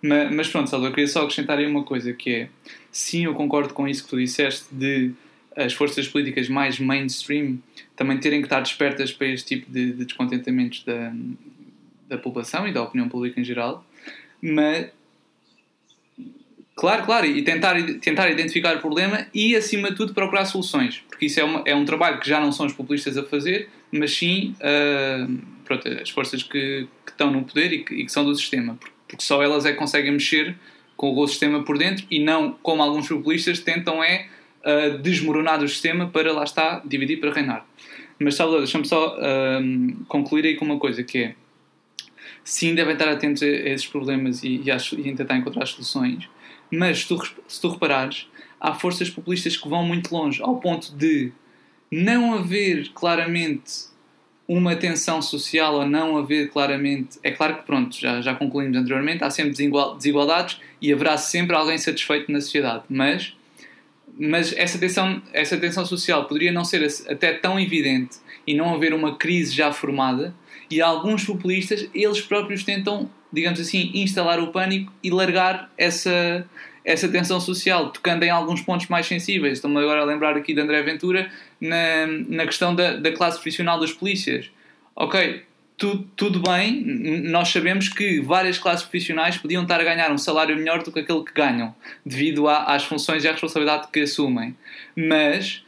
mas, 0.00 0.32
mas 0.32 0.48
pronto, 0.48 0.68
Salvador, 0.68 0.94
queria 0.94 1.08
só 1.08 1.20
acrescentar 1.22 1.58
aí 1.58 1.66
uma 1.66 1.84
coisa 1.84 2.12
que 2.12 2.30
é, 2.30 2.48
sim, 2.90 3.24
eu 3.24 3.34
concordo 3.34 3.72
com 3.72 3.86
isso 3.86 4.04
que 4.04 4.10
tu 4.10 4.16
disseste 4.16 4.66
de 4.72 5.12
as 5.54 5.74
forças 5.74 6.08
políticas 6.08 6.48
mais 6.48 6.80
mainstream 6.80 7.58
também 7.94 8.18
terem 8.18 8.40
que 8.40 8.46
estar 8.46 8.60
despertas 8.60 9.12
para 9.12 9.26
este 9.28 9.56
tipo 9.56 9.70
de, 9.70 9.92
de 9.92 10.04
descontentamentos 10.04 10.82
da, 10.84 11.12
da 12.08 12.18
população 12.18 12.66
e 12.66 12.72
da 12.72 12.82
opinião 12.82 13.08
pública 13.08 13.40
em 13.40 13.44
geral, 13.44 13.86
mas 14.40 14.88
Claro, 16.82 17.04
claro, 17.04 17.26
e 17.26 17.42
tentar, 17.42 17.80
tentar 18.00 18.28
identificar 18.28 18.76
o 18.76 18.80
problema 18.80 19.28
e, 19.32 19.54
acima 19.54 19.90
de 19.90 19.96
tudo, 19.96 20.12
procurar 20.12 20.46
soluções, 20.46 21.00
porque 21.08 21.26
isso 21.26 21.38
é, 21.38 21.44
uma, 21.44 21.62
é 21.64 21.76
um 21.76 21.84
trabalho 21.84 22.18
que 22.18 22.28
já 22.28 22.40
não 22.40 22.50
são 22.50 22.66
os 22.66 22.72
populistas 22.72 23.16
a 23.16 23.22
fazer, 23.22 23.68
mas 23.92 24.12
sim 24.12 24.56
uh, 24.58 25.38
pronto, 25.64 25.86
as 25.86 26.10
forças 26.10 26.42
que, 26.42 26.88
que, 27.06 27.12
estão 27.12 27.30
no 27.30 27.44
poder 27.44 27.72
e 27.72 27.84
que, 27.84 27.94
e 27.94 28.04
que, 28.04 28.10
são 28.10 28.24
do 28.24 28.34
sistema, 28.34 28.76
porque 29.06 29.24
só 29.24 29.40
elas 29.40 29.64
é 29.64 29.70
que 29.70 29.78
conseguem 29.78 30.10
mexer 30.10 30.56
com 30.96 31.16
o 31.16 31.28
sistema 31.28 31.62
por 31.62 31.78
dentro 31.78 32.04
e 32.10 32.18
não 32.18 32.50
como 32.60 32.82
alguns 32.82 33.06
populistas 33.06 33.60
tentam 33.60 34.02
é 34.02 34.26
uh, 34.66 34.98
desmoronar 34.98 35.62
o 35.62 35.68
sistema 35.68 36.08
para, 36.08 36.32
lá 36.32 36.42
está, 36.42 36.82
dividir 36.84 37.20
para 37.20 37.32
reinar. 37.32 37.64
Mas, 38.18 38.34
Salvador, 38.34 38.62
deixa-me 38.62 38.88
só 38.88 39.16
uh, 39.18 40.04
concluir 40.08 40.46
aí 40.46 40.56
com 40.56 40.64
uma 40.64 40.80
coisa, 40.80 41.04
que 41.04 41.18
é, 41.18 41.34
sim, 42.42 42.74
devem 42.74 42.94
estar 42.94 43.08
atentos 43.08 43.40
a, 43.40 43.46
esses 43.46 43.86
problemas 43.86 44.42
e, 44.42 44.62
e, 44.64 44.68
a, 44.72 44.76
e 44.76 45.14
tentar 45.14 45.36
encontrar 45.36 45.64
soluções, 45.66 46.28
mas 46.72 47.00
se 47.00 47.08
tu, 47.08 47.22
se 47.46 47.60
tu 47.60 47.68
reparares, 47.68 48.26
há 48.58 48.74
forças 48.74 49.10
populistas 49.10 49.56
que 49.56 49.68
vão 49.68 49.84
muito 49.84 50.12
longe, 50.14 50.42
ao 50.42 50.56
ponto 50.56 50.96
de 50.96 51.30
não 51.90 52.34
haver 52.34 52.88
claramente 52.94 53.92
uma 54.48 54.74
tensão 54.74 55.20
social 55.20 55.74
ou 55.74 55.86
não 55.86 56.16
haver 56.16 56.50
claramente. 56.50 57.18
É 57.22 57.30
claro 57.30 57.56
que, 57.56 57.62
pronto, 57.62 57.98
já, 57.98 58.20
já 58.20 58.34
concluímos 58.34 58.76
anteriormente, 58.76 59.22
há 59.22 59.30
sempre 59.30 59.52
desigualdades 59.52 60.60
e 60.80 60.92
haverá 60.92 61.16
sempre 61.16 61.54
alguém 61.54 61.78
satisfeito 61.78 62.32
na 62.32 62.40
sociedade, 62.40 62.84
mas 62.88 63.34
mas 64.18 64.52
essa 64.58 64.78
tensão, 64.78 65.22
essa 65.32 65.56
tensão 65.56 65.86
social 65.86 66.26
poderia 66.26 66.52
não 66.52 66.66
ser 66.66 66.86
até 67.08 67.32
tão 67.32 67.58
evidente 67.58 68.18
e 68.46 68.54
não 68.54 68.74
haver 68.74 68.92
uma 68.92 69.16
crise 69.16 69.54
já 69.54 69.72
formada 69.72 70.34
e 70.72 70.80
alguns 70.80 71.24
populistas, 71.24 71.88
eles 71.94 72.20
próprios 72.20 72.64
tentam, 72.64 73.10
digamos 73.32 73.60
assim, 73.60 73.90
instalar 73.94 74.40
o 74.40 74.48
pânico 74.48 74.92
e 75.02 75.10
largar 75.10 75.70
essa, 75.76 76.46
essa 76.84 77.08
tensão 77.08 77.40
social, 77.40 77.90
tocando 77.90 78.22
em 78.22 78.30
alguns 78.30 78.60
pontos 78.62 78.88
mais 78.88 79.06
sensíveis. 79.06 79.54
Estou-me 79.54 79.78
agora 79.78 80.00
a 80.00 80.04
lembrar 80.04 80.36
aqui 80.36 80.54
de 80.54 80.60
André 80.60 80.82
Ventura 80.82 81.30
na, 81.60 82.06
na 82.28 82.46
questão 82.46 82.74
da, 82.74 82.96
da 82.96 83.12
classe 83.12 83.36
profissional 83.36 83.78
das 83.78 83.92
polícias. 83.92 84.50
Ok, 84.96 85.42
tudo, 85.76 86.08
tudo 86.14 86.40
bem, 86.40 86.84
nós 87.24 87.48
sabemos 87.48 87.88
que 87.88 88.20
várias 88.20 88.58
classes 88.58 88.84
profissionais 88.84 89.36
podiam 89.36 89.62
estar 89.62 89.80
a 89.80 89.84
ganhar 89.84 90.12
um 90.12 90.18
salário 90.18 90.56
melhor 90.56 90.82
do 90.82 90.92
que 90.92 91.00
aquele 91.00 91.24
que 91.24 91.32
ganham, 91.32 91.74
devido 92.06 92.46
a, 92.46 92.64
às 92.74 92.84
funções 92.84 93.24
e 93.24 93.28
à 93.28 93.32
responsabilidade 93.32 93.88
que 93.92 94.00
assumem. 94.00 94.56
Mas, 94.94 95.64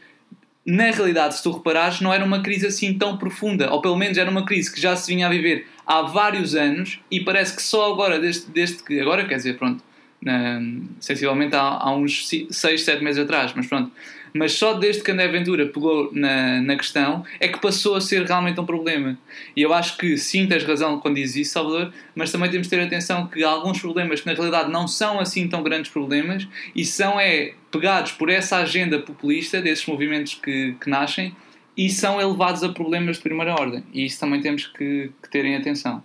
na 0.67 0.91
realidade, 0.91 1.37
se 1.37 1.43
tu 1.43 1.51
reparares, 1.51 2.01
não 2.01 2.13
era 2.13 2.25
uma 2.25 2.43
crise 2.43 2.67
assim 2.67 2.95
tão 2.95 3.19
profunda, 3.19 3.71
ou 3.71 3.83
pelo 3.83 3.97
menos 3.97 4.17
era 4.17 4.31
uma 4.31 4.45
crise 4.45 4.73
que 4.73 4.81
já 4.81 4.97
se 4.97 5.13
vinha 5.13 5.27
a 5.27 5.31
viver 5.31 5.67
há 5.87 6.03
vários 6.03 6.55
anos 6.55 7.01
e 7.11 7.21
parece 7.21 7.55
que 7.55 7.63
só 7.63 7.93
agora, 7.93 8.19
desde, 8.19 8.51
desde 8.51 8.83
que. 8.83 8.99
Agora, 9.01 9.27
quer 9.27 9.37
dizer, 9.37 9.59
pronto, 9.59 9.85
na, 10.23 10.61
sensivelmente 11.01 11.55
há, 11.55 11.61
há 11.61 11.95
uns 11.95 12.27
6, 12.27 12.83
7 12.83 13.05
meses 13.05 13.23
atrás, 13.23 13.53
mas 13.55 13.67
pronto 13.67 13.93
mas 14.35 14.53
só 14.55 14.75
desde 14.75 15.01
que 15.05 15.13
André 15.13 15.29
Ventura 15.29 15.67
pegou 15.67 16.11
na, 16.13 16.61
na 16.61 16.77
questão 16.77 17.25
é 17.39 17.47
que 17.47 17.61
passou 17.61 17.95
a 17.95 18.01
ser 18.01 18.25
realmente 18.25 18.59
um 18.59 18.67
problema. 18.67 19.17
E 19.57 19.63
eu 19.63 19.73
acho 19.73 19.97
que 19.97 20.19
sim, 20.19 20.49
tens 20.49 20.65
razão 20.65 20.99
quando 20.99 21.15
dizes 21.15 21.37
isso, 21.37 21.53
Salvador, 21.53 21.93
mas 22.17 22.33
também 22.33 22.51
temos 22.51 22.67
de 22.67 22.77
ter 22.77 22.83
atenção 22.83 23.29
que 23.29 23.45
há 23.45 23.49
alguns 23.49 23.81
problemas 23.81 24.21
que 24.21 24.27
na 24.27 24.33
realidade 24.33 24.73
não 24.73 24.89
são 24.89 25.21
assim 25.21 25.47
tão 25.47 25.63
grandes 25.63 25.89
problemas 25.93 26.49
e 26.75 26.85
são 26.85 27.21
é 27.21 27.53
pegados 27.71 28.11
por 28.11 28.29
essa 28.29 28.57
agenda 28.57 28.99
populista 28.99 29.63
desses 29.63 29.87
movimentos 29.87 30.35
que, 30.35 30.75
que 30.81 30.91
nascem 30.91 31.35
e 31.77 31.89
são 31.89 32.21
elevados 32.21 32.65
a 32.65 32.71
problemas 32.71 33.19
de 33.19 33.23
primeira 33.23 33.53
ordem. 33.55 33.85
E 33.93 34.05
isso 34.05 34.19
também 34.19 34.41
temos 34.41 34.67
que, 34.67 35.13
que 35.23 35.31
terem 35.31 35.55
atenção. 35.55 36.03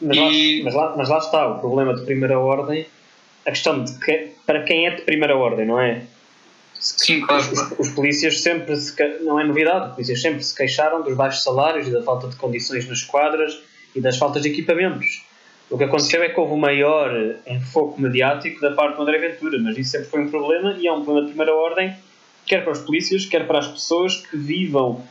Mas, 0.00 0.16
e... 0.16 0.62
lá, 0.62 0.64
mas, 0.64 0.74
lá, 0.74 0.94
mas 0.96 1.08
lá 1.08 1.18
está 1.18 1.48
o 1.48 1.58
problema 1.58 1.94
de 1.94 2.04
primeira 2.04 2.38
ordem, 2.38 2.86
a 3.44 3.50
questão 3.50 3.82
de 3.82 3.92
que, 3.98 4.28
para 4.46 4.62
quem 4.62 4.86
é 4.86 4.94
de 4.94 5.02
primeira 5.02 5.36
ordem, 5.36 5.66
não 5.66 5.80
é? 5.80 6.02
Sim, 6.80 7.20
claro. 7.20 7.44
Os, 7.52 7.78
os, 7.78 7.88
polícias 7.90 8.40
sempre, 8.40 8.74
se, 8.74 8.94
não 9.20 9.38
é 9.38 9.44
novidade, 9.44 9.88
os 9.88 9.94
polícias 9.94 10.22
sempre 10.22 10.42
se 10.42 10.54
queixaram 10.54 11.02
dos 11.02 11.14
baixos 11.14 11.44
salários 11.44 11.86
e 11.86 11.90
da 11.90 12.02
falta 12.02 12.26
de 12.26 12.36
condições 12.36 12.88
nas 12.88 13.02
quadras 13.02 13.60
e 13.94 14.00
das 14.00 14.16
faltas 14.16 14.42
de 14.42 14.48
equipamentos. 14.48 15.22
O 15.68 15.76
que 15.76 15.84
aconteceu 15.84 16.22
é 16.22 16.30
que 16.30 16.40
houve 16.40 16.54
um 16.54 16.58
maior 16.58 17.36
enfoque 17.46 18.00
mediático 18.00 18.60
da 18.60 18.72
parte 18.72 18.96
do 18.96 19.02
André 19.02 19.18
Ventura, 19.18 19.58
mas 19.60 19.76
isso 19.76 19.90
sempre 19.90 20.08
foi 20.08 20.20
um 20.22 20.30
problema 20.30 20.72
e 20.72 20.86
é 20.86 20.92
um 20.92 21.04
problema 21.04 21.26
de 21.26 21.32
primeira 21.32 21.54
ordem, 21.54 21.94
quer 22.46 22.64
para 22.64 22.72
os 22.72 22.80
polícias, 22.80 23.26
quer 23.26 23.46
para 23.46 23.58
as 23.58 23.68
pessoas 23.68 24.16
que 24.16 24.36
vivam 24.36 25.04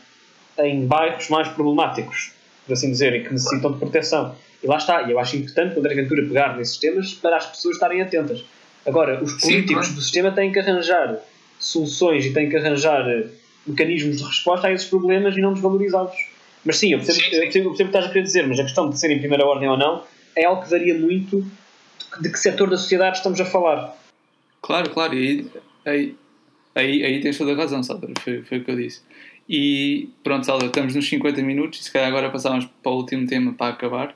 em 0.57 0.85
bairros 0.85 1.29
mais 1.29 1.47
problemáticos, 1.49 2.33
por 2.65 2.73
assim 2.73 2.91
dizer, 2.91 3.13
e 3.15 3.23
que 3.23 3.31
necessitam 3.31 3.71
de 3.71 3.79
proteção. 3.79 4.35
E 4.61 4.67
lá 4.67 4.77
está, 4.77 5.03
e 5.03 5.11
eu 5.11 5.19
acho 5.19 5.37
importante 5.37 5.75
o 5.75 5.79
André 5.79 5.95
Ventura 5.95 6.23
pegar 6.23 6.57
nesses 6.57 6.77
temas 6.77 7.13
para 7.13 7.37
as 7.37 7.45
pessoas 7.45 7.75
estarem 7.75 8.01
atentas. 8.01 8.43
Agora, 8.85 9.23
os 9.23 9.33
políticos 9.41 9.87
Sim, 9.87 9.93
do 9.93 10.01
sistema 10.01 10.31
têm 10.31 10.51
que 10.51 10.59
arranjar 10.59 11.19
soluções 11.59 12.25
e 12.25 12.33
tem 12.33 12.49
que 12.49 12.55
arranjar 12.55 13.07
eh, 13.07 13.27
mecanismos 13.67 14.17
de 14.17 14.23
resposta 14.23 14.67
a 14.67 14.71
esses 14.71 14.87
problemas 14.87 15.37
e 15.37 15.41
não 15.41 15.53
desvalorizá-los. 15.53 16.15
Mas 16.65 16.77
sim, 16.77 16.93
eu 16.93 16.99
percebo, 16.99 17.19
sim, 17.19 17.29
sim. 17.29 17.35
Eu 17.35 17.41
percebo, 17.41 17.65
eu 17.65 17.69
percebo 17.69 17.69
o 17.69 17.75
que 17.75 17.83
estás 17.83 18.05
a 18.05 18.07
querer 18.07 18.23
dizer, 18.23 18.47
mas 18.47 18.59
a 18.59 18.63
questão 18.63 18.89
de 18.89 18.99
ser 18.99 19.11
em 19.11 19.19
primeira 19.19 19.45
ordem 19.45 19.69
ou 19.69 19.77
não 19.77 20.03
é 20.35 20.45
algo 20.45 20.63
que 20.63 20.69
varia 20.69 20.97
muito 20.97 21.45
de, 22.21 22.31
que 22.31 22.39
setor 22.39 22.69
da 22.69 22.77
sociedade 22.77 23.17
estamos 23.17 23.39
a 23.39 23.45
falar. 23.45 23.95
Claro, 24.61 24.89
claro, 24.89 25.15
e 25.15 25.47
aí, 25.85 26.15
aí, 26.75 27.05
aí 27.05 27.21
tens 27.21 27.37
toda 27.37 27.53
a 27.53 27.55
razão, 27.55 27.83
Salvador, 27.83 28.17
foi, 28.19 28.41
foi 28.43 28.59
o 28.59 28.63
que 28.63 28.71
eu 28.71 28.75
disse. 28.75 29.01
E 29.47 30.09
pronto, 30.23 30.45
Salvador, 30.45 30.69
estamos 30.69 30.95
nos 30.95 31.07
50 31.07 31.41
minutos, 31.41 31.83
se 31.83 31.91
calhar 31.91 32.07
agora 32.07 32.29
passávamos 32.29 32.65
para 32.83 32.91
o 32.91 32.95
último 32.95 33.25
tema 33.25 33.53
para 33.53 33.73
acabar. 33.73 34.15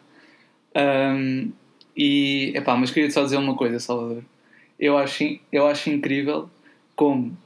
Um, 0.76 1.52
e, 1.96 2.52
epá, 2.56 2.76
mas 2.76 2.92
queria 2.92 3.10
só 3.10 3.24
dizer 3.24 3.38
uma 3.38 3.56
coisa, 3.56 3.80
Salvador. 3.80 4.24
Eu 4.80 4.98
acho, 4.98 5.24
eu 5.52 5.68
acho 5.68 5.90
incrível 5.90 6.50
como 6.96 7.38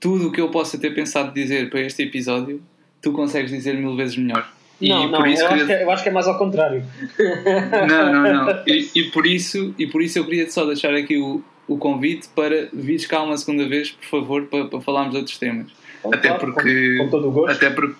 tudo 0.00 0.28
o 0.28 0.32
que 0.32 0.40
eu 0.40 0.50
possa 0.50 0.78
ter 0.78 0.94
pensado 0.94 1.32
dizer 1.32 1.70
para 1.70 1.80
este 1.80 2.02
episódio, 2.02 2.62
tu 3.00 3.12
consegues 3.12 3.50
dizer 3.50 3.74
mil 3.74 3.96
vezes 3.96 4.16
melhor. 4.16 4.50
E 4.80 4.88
não, 4.88 5.08
não, 5.08 5.18
eu, 5.18 5.22
queria... 5.22 5.48
acho 5.48 5.72
é, 5.72 5.82
eu, 5.82 5.90
acho 5.90 6.02
que 6.02 6.08
é, 6.08 6.12
mais 6.12 6.26
ao 6.26 6.36
contrário. 6.36 6.84
Não, 7.88 8.12
não, 8.12 8.44
não. 8.46 8.62
E, 8.66 8.90
e, 8.94 9.04
por, 9.04 9.26
isso, 9.26 9.74
e 9.78 9.86
por 9.86 10.02
isso 10.02 10.18
eu 10.18 10.24
queria 10.24 10.50
só 10.50 10.66
deixar 10.66 10.92
aqui 10.94 11.16
o, 11.16 11.42
o 11.68 11.78
convite 11.78 12.28
para 12.34 12.68
vires 12.72 13.06
cá 13.06 13.22
uma 13.22 13.36
segunda 13.36 13.68
vez, 13.68 13.92
por 13.92 14.04
favor, 14.04 14.42
para, 14.46 14.66
para 14.66 14.80
falarmos 14.80 15.12
de 15.12 15.18
outros 15.18 15.38
temas. 15.38 15.68
até 16.12 16.34
porque. 16.34 16.96
Com, 16.98 17.04
com, 17.04 17.10
todo 17.10 17.28
o 17.28 17.30
gosto. 17.30 17.56
Até 17.56 17.70
porque, 17.70 17.96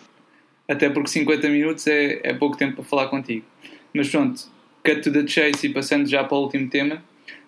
até 0.68 0.90
porque 0.90 1.08
50 1.08 1.48
minutos 1.48 1.86
é, 1.86 2.20
é 2.22 2.34
pouco 2.34 2.56
tempo 2.56 2.76
para 2.76 2.84
falar 2.84 3.06
contigo. 3.06 3.44
Mas 3.94 4.08
pronto, 4.10 4.42
cut 4.84 5.00
to 5.00 5.12
the 5.12 5.26
chase 5.26 5.66
e 5.66 5.68
passando 5.70 6.06
já 6.08 6.24
para 6.24 6.36
o 6.36 6.42
último 6.42 6.68
tema. 6.68 7.02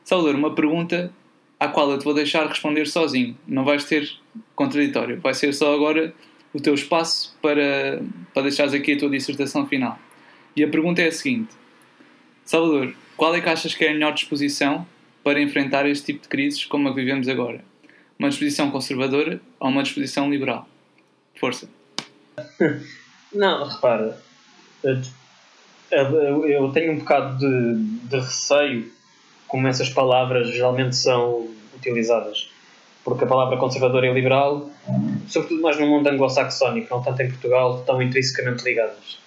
Salvador, 0.05 0.37
uma 0.37 0.55
pergunta 0.55 1.11
à 1.59 1.69
qual 1.69 1.91
eu 1.91 1.99
te 1.99 2.05
vou 2.05 2.15
deixar 2.15 2.47
responder 2.47 2.87
sozinho. 2.87 3.37
Não 3.47 3.65
vais 3.65 3.85
ter 3.85 4.11
contraditório. 4.55 5.21
Vai 5.21 5.35
ser 5.35 5.53
só 5.53 5.75
agora 5.75 6.15
o 6.53 6.61
teu 6.61 6.75
espaço 6.75 7.37
para, 7.41 8.03
para 8.33 8.43
deixares 8.43 8.75
aqui 8.75 8.93
a 8.93 8.99
tua 8.99 9.11
dissertação 9.11 9.67
final. 9.67 9.99
E 10.55 10.65
a 10.65 10.69
pergunta 10.69 11.03
é 11.03 11.09
a 11.09 11.13
seguinte: 11.13 11.55
Salvador, 12.45 12.95
qual 13.17 13.35
é 13.35 13.41
que 13.41 13.49
achas 13.49 13.75
que 13.75 13.85
é 13.85 13.91
a 13.91 13.93
melhor 13.93 14.13
disposição 14.13 14.87
para 15.23 15.41
enfrentar 15.41 15.87
este 15.87 16.07
tipo 16.07 16.23
de 16.23 16.29
crises 16.29 16.65
como 16.65 16.89
a 16.89 16.93
que 16.93 17.01
vivemos 17.01 17.29
agora? 17.29 17.65
Uma 18.19 18.29
disposição 18.29 18.71
conservadora 18.71 19.41
ou 19.61 19.69
uma 19.69 19.83
disposição 19.83 20.31
liberal? 20.31 20.69
Força. 21.39 21.69
Não, 23.33 23.69
repara, 23.69 24.19
eu 25.91 26.71
tenho 26.73 26.93
um 26.93 26.99
bocado 26.99 27.39
de, 27.39 28.09
de 28.09 28.17
receio 28.17 28.91
como 29.49 29.67
essas 29.69 29.89
palavras 29.89 30.49
geralmente 30.49 30.97
são 30.97 31.49
utilizadas. 31.75 32.51
Porque 33.05 33.25
a 33.25 33.27
palavra 33.27 33.57
conservador 33.57 34.05
e 34.05 34.13
liberal, 34.13 34.69
sobretudo 35.29 35.63
mais 35.63 35.79
no 35.79 35.87
mundo 35.87 36.09
anglo-saxónico, 36.09 36.89
não 36.91 37.03
tanto 37.03 37.23
em 37.23 37.29
Portugal, 37.29 37.79
estão 37.79 38.03
intrinsecamente 38.03 38.65
ligadas. 38.65 39.19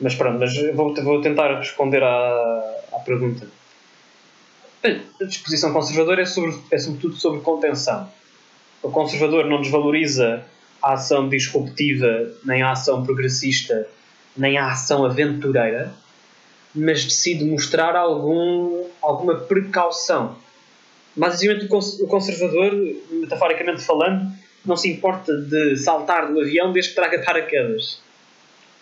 Mas 0.00 0.14
pronto, 0.14 0.38
mas 0.38 0.54
vou, 0.74 0.94
vou 0.94 1.20
tentar 1.20 1.58
responder 1.58 2.02
à, 2.02 2.76
à 2.92 2.98
pergunta. 3.00 3.46
A 4.84 5.24
disposição 5.24 5.72
conservadora 5.72 6.22
é, 6.22 6.26
sobre, 6.26 6.56
é 6.70 6.78
sobretudo 6.78 7.16
sobre 7.16 7.40
contenção. 7.40 8.08
O 8.82 8.90
conservador 8.90 9.46
não 9.46 9.60
desvaloriza 9.60 10.44
a 10.82 10.92
ação 10.92 11.28
disruptiva, 11.28 12.30
nem 12.44 12.62
a 12.62 12.72
ação 12.72 13.02
progressista, 13.02 13.86
nem 14.36 14.58
a 14.58 14.72
ação 14.72 15.06
aventureira, 15.06 15.94
mas 16.74 17.04
decide 17.04 17.44
mostrar 17.44 17.94
algum, 17.94 18.84
alguma 19.00 19.36
precaução. 19.36 20.36
Basicamente, 21.14 21.66
o 21.66 22.06
conservador, 22.08 22.72
metaforicamente 23.10 23.82
falando, 23.82 24.32
não 24.64 24.76
se 24.76 24.90
importa 24.90 25.32
de 25.32 25.76
saltar 25.76 26.32
do 26.32 26.40
avião 26.40 26.72
desde 26.72 26.90
que 26.90 26.96
traga 26.96 27.22
paraquedas. 27.22 28.00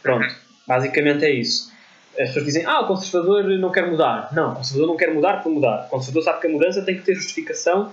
Pronto, 0.02 0.34
basicamente 0.66 1.24
é 1.24 1.30
isso. 1.30 1.70
As 2.18 2.28
pessoas 2.28 2.44
dizem, 2.44 2.64
ah, 2.64 2.80
o 2.80 2.86
conservador 2.86 3.44
não 3.58 3.70
quer 3.70 3.90
mudar. 3.90 4.30
Não, 4.32 4.52
o 4.52 4.56
conservador 4.56 4.88
não 4.88 4.96
quer 4.96 5.12
mudar 5.12 5.42
por 5.42 5.50
mudar. 5.50 5.86
O 5.86 5.90
conservador 5.90 6.22
sabe 6.22 6.40
que 6.40 6.46
a 6.46 6.50
mudança 6.50 6.82
tem 6.82 6.96
que 6.96 7.02
ter 7.02 7.14
justificação 7.14 7.92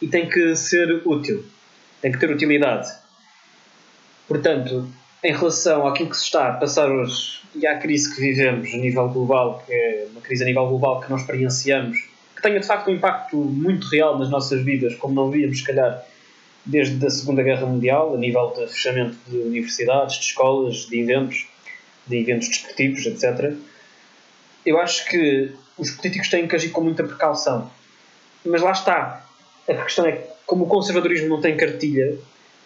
e 0.00 0.08
tem 0.08 0.28
que 0.28 0.54
ser 0.56 1.02
útil. 1.04 1.44
Tem 2.00 2.12
que 2.12 2.18
ter 2.18 2.30
utilidade. 2.30 2.88
Portanto, 4.28 4.88
em 5.26 5.32
relação 5.32 5.84
àquilo 5.88 6.08
que 6.08 6.16
se 6.16 6.22
está 6.22 6.50
a 6.50 6.52
passar 6.52 6.88
hoje 6.88 7.40
e 7.56 7.66
à 7.66 7.76
crise 7.78 8.14
que 8.14 8.20
vivemos 8.20 8.72
a 8.72 8.76
nível 8.76 9.08
global, 9.08 9.60
que 9.66 9.72
é 9.72 10.06
uma 10.12 10.20
crise 10.20 10.44
a 10.44 10.46
nível 10.46 10.68
global 10.68 11.00
que 11.00 11.10
não 11.10 11.16
experienciamos, 11.16 11.98
que 12.36 12.42
tenha 12.42 12.60
de 12.60 12.66
facto 12.66 12.88
um 12.88 12.94
impacto 12.94 13.36
muito 13.36 13.88
real 13.88 14.16
nas 14.16 14.30
nossas 14.30 14.62
vidas, 14.62 14.94
como 14.94 15.14
não 15.14 15.28
víamos, 15.28 15.58
se 15.58 15.64
calhar, 15.64 16.00
desde 16.64 17.04
a 17.04 17.10
Segunda 17.10 17.42
Guerra 17.42 17.66
Mundial, 17.66 18.14
a 18.14 18.18
nível 18.18 18.54
de 18.56 18.68
fechamento 18.68 19.16
de 19.26 19.38
universidades, 19.38 20.14
de 20.14 20.26
escolas, 20.26 20.86
de 20.86 21.00
eventos, 21.00 21.48
de 22.06 22.18
eventos 22.18 22.46
desportivos, 22.46 23.04
etc. 23.06 23.52
Eu 24.64 24.78
acho 24.78 25.06
que 25.06 25.50
os 25.76 25.90
políticos 25.90 26.28
têm 26.28 26.46
que 26.46 26.54
agir 26.54 26.70
com 26.70 26.82
muita 26.82 27.02
precaução. 27.02 27.68
Mas 28.44 28.62
lá 28.62 28.70
está. 28.70 29.26
A 29.68 29.74
questão 29.74 30.06
é 30.06 30.12
que, 30.12 30.28
como 30.46 30.66
o 30.66 30.68
conservadorismo 30.68 31.28
não 31.28 31.40
tem 31.40 31.56
cartilha, 31.56 32.16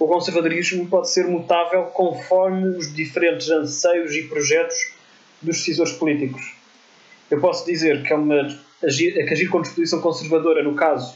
o 0.00 0.08
conservadorismo 0.08 0.86
pode 0.86 1.10
ser 1.10 1.26
mutável 1.26 1.84
conforme 1.84 2.66
os 2.78 2.92
diferentes 2.92 3.50
anseios 3.50 4.14
e 4.16 4.22
projetos 4.22 4.94
dos 5.42 5.58
decisores 5.58 5.92
políticos. 5.92 6.54
Eu 7.30 7.38
posso 7.38 7.66
dizer 7.66 8.02
que 8.02 8.10
é 8.10 8.16
uma 8.16 8.48
agir, 8.82 9.12
que 9.12 9.32
agir 9.32 9.48
com 9.48 9.60
disposição 9.60 10.00
conservadora 10.00 10.62
no 10.62 10.74
caso 10.74 11.14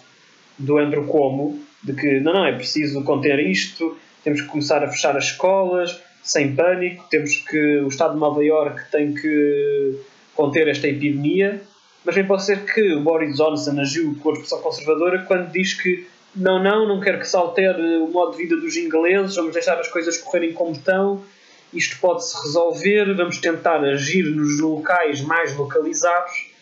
do 0.59 0.77
Andrew 0.77 1.07
Cuomo, 1.07 1.59
de 1.83 1.95
que 1.95 2.21
não, 2.21 2.35
não, 2.35 2.45
é 2.45 2.53
preciso 2.53 3.03
conter 3.03 3.39
isto, 3.41 3.97
temos 4.23 4.43
que 4.43 4.49
começar 4.49 4.85
a 4.85 4.89
fechar 4.89 5.17
as 5.17 5.25
escolas 5.25 5.99
sem 6.23 6.55
pânico, 6.55 7.07
temos 7.11 7.37
que 7.37 7.79
o 7.79 7.89
Estado 7.89 8.15
de 8.15 8.21
Nova 8.21 8.45
Iorque 8.45 8.91
tem 8.91 9.15
que 9.15 9.99
conter 10.35 10.69
esta 10.69 10.89
epidemia, 10.89 11.63
mas 12.05 12.15
bem 12.15 12.27
pode 12.27 12.45
ser 12.45 12.65
que 12.67 12.93
o 12.93 13.01
Boris 13.01 13.37
Johnson 13.37 13.81
agiu 13.81 14.15
com 14.23 14.29
a 14.29 14.33
disposição 14.33 14.61
conservadora 14.61 15.25
quando 15.27 15.51
diz 15.51 15.73
que 15.73 16.07
não, 16.35 16.63
não, 16.63 16.87
não 16.89 17.01
quero 17.01 17.19
que 17.21 17.29
se 17.29 17.37
altere 17.37 17.99
o 17.99 18.09
modo 18.09 18.33
de 18.33 18.39
vida 18.39 18.57
dos 18.57 18.77
ingleses, 18.77 19.37
vamos 19.37 19.53
deixar 19.53 19.79
as 19.79 19.89
coisas 19.89 20.19
correrem 20.19 20.53
como 20.53 20.73
estão, 20.73 21.25
isto 21.73 21.99
pode-se 21.99 22.37
resolver, 22.43 23.15
vamos 23.15 23.39
tentar 23.39 23.85
agir 23.85 24.25
nos 24.25 24.61
locais 24.61 25.21
mais 25.21 25.57
localizados. 25.57 26.53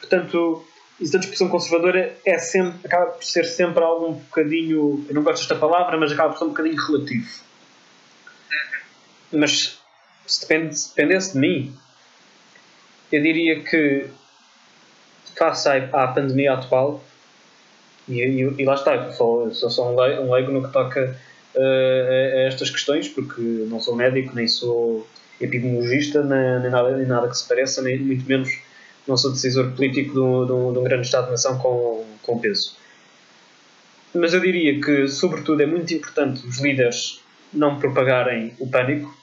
Portanto, 0.00 0.64
isso 1.00 1.12
da 1.12 1.48
conservadora 1.48 2.16
é 2.24 2.38
sempre, 2.38 2.78
acaba 2.84 3.12
por 3.12 3.24
ser 3.24 3.44
sempre 3.44 3.82
algo 3.82 4.08
um 4.08 4.12
bocadinho, 4.14 5.04
eu 5.08 5.14
não 5.14 5.22
gosto 5.22 5.40
desta 5.40 5.54
palavra, 5.54 5.96
mas 5.98 6.12
acaba 6.12 6.30
por 6.30 6.38
ser 6.38 6.44
um 6.44 6.48
bocadinho 6.48 6.76
relativo. 6.76 7.28
Mas 9.32 9.78
se, 10.26 10.40
depende, 10.40 10.78
se 10.78 10.88
dependesse 10.88 11.32
de 11.34 11.38
mim, 11.38 11.76
eu 13.12 13.22
diria 13.22 13.62
que 13.62 14.06
face 15.36 15.68
à, 15.68 15.76
à 15.92 16.08
pandemia 16.08 16.54
atual, 16.54 17.02
e, 18.08 18.20
e, 18.20 18.54
e 18.58 18.64
lá 18.64 18.74
está, 18.74 19.12
sou, 19.12 19.52
sou 19.52 19.70
só 19.70 19.92
um 19.92 20.00
leigo, 20.00 20.22
um 20.22 20.32
leigo 20.32 20.52
no 20.52 20.62
que 20.62 20.72
toca 20.72 21.16
uh, 21.54 21.58
a, 21.58 21.62
a, 21.62 22.40
estas 22.46 22.70
questões, 22.70 23.08
porque 23.08 23.40
não 23.40 23.80
sou 23.80 23.96
médico, 23.96 24.34
nem 24.34 24.46
sou 24.46 25.06
epidemiologista, 25.40 26.22
nem, 26.22 26.60
nem, 26.60 26.70
nada, 26.70 26.96
nem 26.96 27.06
nada 27.06 27.28
que 27.28 27.36
se 27.36 27.46
pareça, 27.46 27.82
nem 27.82 27.98
muito 27.98 28.26
menos 28.26 28.50
não 29.06 29.16
sou 29.16 29.30
decisor 29.30 29.70
político 29.72 30.12
de 30.12 30.20
um, 30.20 30.46
de 30.46 30.52
um, 30.52 30.72
de 30.72 30.78
um 30.78 30.82
grande 30.82 31.06
Estado-nação 31.06 31.58
com, 31.58 32.04
com 32.22 32.38
peso. 32.38 32.76
Mas 34.14 34.32
eu 34.32 34.40
diria 34.40 34.80
que, 34.80 35.06
sobretudo, 35.08 35.62
é 35.62 35.66
muito 35.66 35.92
importante 35.92 36.46
os 36.46 36.60
líderes 36.60 37.20
não 37.52 37.78
propagarem 37.78 38.54
o 38.58 38.68
pânico, 38.68 39.14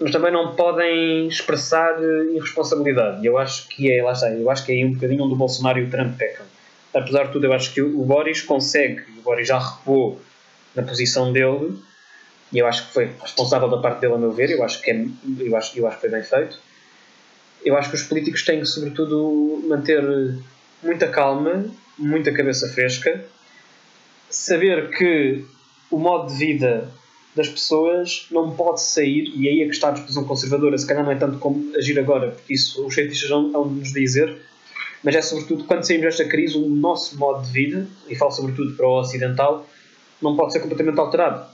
mas 0.00 0.10
também 0.12 0.32
não 0.32 0.54
podem 0.54 1.26
expressar 1.26 1.96
irresponsabilidade. 2.34 3.22
E 3.22 3.26
eu 3.26 3.36
acho 3.36 3.68
que 3.68 3.90
é, 3.90 4.02
lá 4.02 4.12
está, 4.12 4.30
eu 4.30 4.48
acho 4.50 4.64
que 4.64 4.80
é 4.80 4.86
um 4.86 4.92
bocadinho 4.92 5.24
onde 5.24 5.34
o 5.34 5.36
Bolsonaro 5.36 5.78
e 5.78 5.84
o 5.84 5.90
Trump 5.90 6.16
pecam 6.16 6.46
apesar 6.96 7.24
de 7.24 7.32
tudo, 7.32 7.44
eu 7.44 7.52
acho 7.52 7.72
que 7.72 7.82
o 7.82 8.04
Boris 8.04 8.42
consegue, 8.42 9.02
o 9.18 9.22
Boris 9.22 9.46
já 9.46 9.58
recuou 9.58 10.20
na 10.74 10.82
posição 10.82 11.32
dele, 11.32 11.78
e 12.52 12.58
eu 12.58 12.66
acho 12.66 12.86
que 12.86 12.94
foi 12.94 13.10
responsável 13.20 13.68
da 13.68 13.78
parte 13.78 14.00
dele, 14.00 14.14
a 14.14 14.18
meu 14.18 14.32
ver, 14.32 14.50
eu 14.50 14.62
acho 14.64 14.80
que, 14.80 14.90
é, 14.90 15.06
eu 15.38 15.56
acho, 15.56 15.78
eu 15.78 15.86
acho 15.86 15.96
que 15.96 16.00
foi 16.00 16.10
bem 16.10 16.22
feito. 16.22 16.58
Eu 17.64 17.76
acho 17.76 17.90
que 17.90 17.96
os 17.96 18.02
políticos 18.04 18.44
têm 18.44 18.60
que, 18.60 18.66
sobretudo, 18.66 19.62
manter 19.66 20.02
muita 20.82 21.08
calma, 21.08 21.66
muita 21.98 22.32
cabeça 22.32 22.68
fresca, 22.72 23.24
saber 24.30 24.90
que 24.90 25.44
o 25.90 25.98
modo 25.98 26.32
de 26.32 26.38
vida 26.38 26.88
das 27.34 27.48
pessoas 27.48 28.26
não 28.30 28.52
pode 28.52 28.80
sair, 28.80 29.30
e 29.34 29.48
aí 29.48 29.62
é 29.62 29.64
que 29.66 29.72
está 29.72 29.88
a 29.88 29.92
disposição 29.92 30.24
conservadora, 30.24 30.78
se 30.78 30.86
calhar 30.86 31.04
não 31.04 31.12
é 31.12 31.16
tanto 31.16 31.38
como 31.38 31.76
agir 31.76 31.98
agora, 31.98 32.30
porque 32.30 32.54
isso 32.54 32.86
os 32.86 32.94
cientistas 32.94 33.28
vão, 33.28 33.52
vão 33.52 33.66
nos 33.66 33.92
dizer, 33.92 34.34
mas 35.06 35.14
é 35.14 35.22
sobretudo 35.22 35.62
quando 35.62 35.84
saímos 35.84 36.04
desta 36.04 36.24
crise, 36.24 36.58
o 36.58 36.68
nosso 36.68 37.16
modo 37.16 37.46
de 37.46 37.52
vida, 37.52 37.86
e 38.08 38.16
falo 38.16 38.32
sobretudo 38.32 38.74
para 38.74 38.88
o 38.88 38.98
ocidental, 38.98 39.64
não 40.20 40.34
pode 40.34 40.52
ser 40.52 40.58
completamente 40.58 40.98
alterado. 40.98 41.46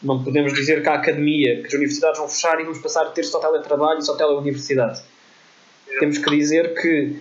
Não 0.00 0.22
podemos 0.22 0.54
dizer 0.54 0.84
que 0.84 0.88
a 0.88 0.94
academia, 0.94 1.62
que 1.62 1.66
as 1.66 1.72
universidades 1.72 2.18
vão 2.20 2.28
fechar 2.28 2.60
e 2.60 2.62
vamos 2.62 2.78
passar 2.78 3.02
a 3.02 3.10
ter 3.10 3.24
só 3.24 3.40
teletrabalho 3.40 3.98
e 3.98 4.04
só 4.04 4.14
teleuniversidade. 4.14 5.02
Temos 5.98 6.18
que 6.18 6.30
dizer 6.30 6.80
que 6.80 7.16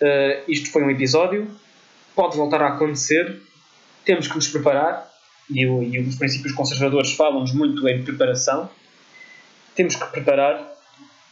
uh, 0.00 0.42
isto 0.48 0.72
foi 0.72 0.82
um 0.82 0.90
episódio, 0.90 1.48
pode 2.16 2.36
voltar 2.36 2.60
a 2.62 2.74
acontecer, 2.74 3.40
temos 4.04 4.26
que 4.26 4.34
nos 4.34 4.48
preparar, 4.48 5.12
e, 5.48 5.64
o, 5.64 5.80
e 5.80 6.00
os 6.00 6.16
princípios 6.16 6.52
conservadores 6.52 7.12
falam-nos 7.12 7.52
muito 7.52 7.88
em 7.88 8.02
preparação. 8.02 8.68
Temos 9.76 9.94
que 9.94 10.06
preparar 10.06 10.76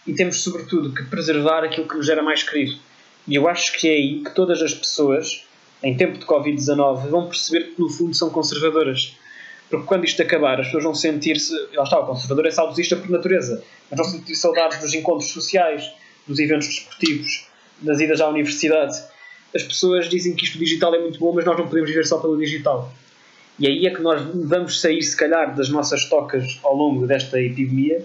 e 0.07 0.15
temos, 0.15 0.41
sobretudo, 0.41 0.95
que 0.95 1.03
preservar 1.07 1.65
aquilo 1.65 1.89
que 1.89 1.97
nos 1.97 2.07
gera 2.07 2.23
mais 2.23 2.45
querido 2.45 2.87
e 3.29 3.35
eu 3.35 3.47
acho 3.47 3.79
que 3.79 3.87
é 3.87 3.93
aí 3.93 4.21
que 4.25 4.35
todas 4.35 4.63
as 4.63 4.73
pessoas, 4.73 5.45
em 5.83 5.95
tempo 5.95 6.19
de 6.19 6.25
Covid-19, 6.25 7.09
vão 7.09 7.29
perceber 7.29 7.75
que 7.75 7.81
no 7.81 7.91
fundo 7.91 8.15
são 8.15 8.31
conservadoras. 8.31 9.15
Porque 9.69 9.85
quando 9.85 10.07
isto 10.07 10.23
acabar, 10.23 10.59
as 10.59 10.67
pessoas 10.67 10.85
vão 10.85 10.95
sentir-se. 10.95 11.53
Lá 11.75 11.85
está, 11.85 12.01
o 12.01 12.07
conservador 12.07 12.47
é 12.47 12.51
saudosista 12.51 12.97
por 12.97 13.11
natureza. 13.11 13.63
Mas 13.91 14.01
vão 14.01 14.09
sentir 14.09 14.35
saudades 14.35 14.81
dos 14.81 14.95
encontros 14.95 15.31
sociais, 15.31 15.91
dos 16.27 16.39
eventos 16.39 16.69
desportivos, 16.69 17.47
das 17.83 18.01
idas 18.01 18.19
à 18.23 18.29
universidade. 18.29 18.99
As 19.55 19.63
pessoas 19.63 20.09
dizem 20.09 20.35
que 20.35 20.47
isto 20.47 20.59
digital 20.59 20.95
é 20.95 20.99
muito 20.99 21.19
bom, 21.19 21.35
mas 21.35 21.45
nós 21.45 21.59
não 21.59 21.67
podemos 21.67 21.91
viver 21.91 22.07
só 22.07 22.17
pelo 22.19 22.39
digital. 22.39 22.91
E 23.59 23.67
aí 23.67 23.87
é 23.87 23.91
que 23.91 24.01
nós 24.01 24.23
vamos 24.35 24.81
sair, 24.81 25.03
se 25.03 25.15
calhar, 25.15 25.55
das 25.55 25.69
nossas 25.69 26.07
tocas 26.07 26.59
ao 26.63 26.75
longo 26.75 27.07
desta 27.07 27.39
epidemia. 27.39 28.03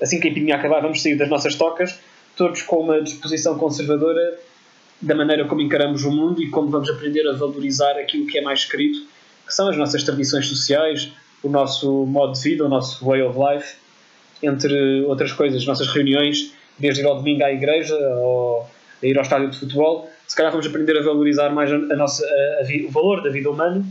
Assim 0.00 0.18
que 0.18 0.28
a 0.28 0.30
epidemia 0.30 0.56
acabar, 0.56 0.80
vamos 0.80 1.02
sair 1.02 1.16
das 1.16 1.28
nossas 1.28 1.56
tocas, 1.56 1.98
todos 2.36 2.62
com 2.62 2.76
uma 2.76 3.02
disposição 3.02 3.58
conservadora 3.58 4.38
da 5.02 5.14
maneira 5.14 5.44
como 5.46 5.60
encaramos 5.60 6.04
o 6.04 6.10
mundo 6.10 6.40
e 6.40 6.48
como 6.48 6.70
vamos 6.70 6.88
aprender 6.88 7.28
a 7.28 7.32
valorizar 7.32 7.98
aquilo 7.98 8.26
que 8.26 8.38
é 8.38 8.40
mais 8.40 8.64
querido, 8.64 8.98
que 9.44 9.52
são 9.52 9.68
as 9.68 9.76
nossas 9.76 10.04
tradições 10.04 10.46
sociais, 10.46 11.12
o 11.42 11.48
nosso 11.48 12.06
modo 12.06 12.34
de 12.34 12.40
vida, 12.40 12.64
o 12.64 12.68
nosso 12.68 13.04
way 13.04 13.20
of 13.20 13.36
life, 13.36 13.74
entre 14.42 15.02
outras 15.02 15.32
coisas, 15.32 15.62
as 15.62 15.66
nossas 15.66 15.88
reuniões, 15.88 16.54
desde 16.78 17.02
ir 17.02 17.06
ao 17.06 17.16
domingo 17.16 17.44
à 17.44 17.52
igreja 17.52 17.96
ou 18.18 18.68
a 19.02 19.06
ir 19.06 19.16
ao 19.16 19.22
estádio 19.22 19.50
de 19.50 19.58
futebol. 19.58 20.08
Se 20.26 20.36
calhar 20.36 20.52
vamos 20.52 20.66
aprender 20.66 20.96
a 20.96 21.02
valorizar 21.02 21.50
mais 21.50 21.70
a, 21.70 21.78
nossa, 21.96 22.24
a, 22.24 22.62
a, 22.62 22.86
o 22.86 22.90
valor 22.90 23.22
da 23.22 23.30
vida 23.30 23.50
humana, 23.50 23.84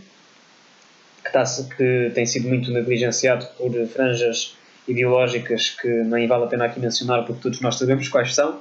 que, 1.21 1.27
está, 1.27 1.43
que 1.75 2.11
tem 2.15 2.25
sido 2.25 2.47
muito 2.47 2.71
negligenciado 2.71 3.45
por 3.57 3.71
franjas 3.87 4.55
ideológicas 4.87 5.69
que 5.69 5.87
nem 5.87 6.25
vale 6.27 6.45
a 6.45 6.47
pena 6.47 6.65
aqui 6.65 6.79
mencionar 6.79 7.25
porque 7.25 7.41
todos 7.41 7.61
nós 7.61 7.75
sabemos 7.77 8.07
quais 8.07 8.33
são 8.33 8.59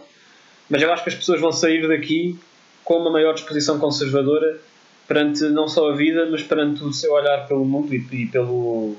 mas 0.71 0.81
eu 0.81 0.93
acho 0.93 1.03
que 1.03 1.11
as 1.11 1.17
pessoas 1.17 1.41
vão 1.41 1.53
sair 1.53 1.87
daqui 1.87 2.39
com 2.85 2.99
uma 2.99 3.11
maior 3.11 3.35
disposição 3.35 3.79
conservadora 3.79 4.61
perante 5.07 5.43
não 5.49 5.69
só 5.69 5.91
a 5.91 5.97
vida, 5.97 6.29
mas 6.31 6.43
perante 6.43 6.85
o 6.85 6.93
seu 6.93 7.13
olhar 7.13 7.47
pelo 7.47 7.65
mundo 7.65 7.93
e, 7.93 7.99
e 8.13 8.27
pelo, 8.27 8.97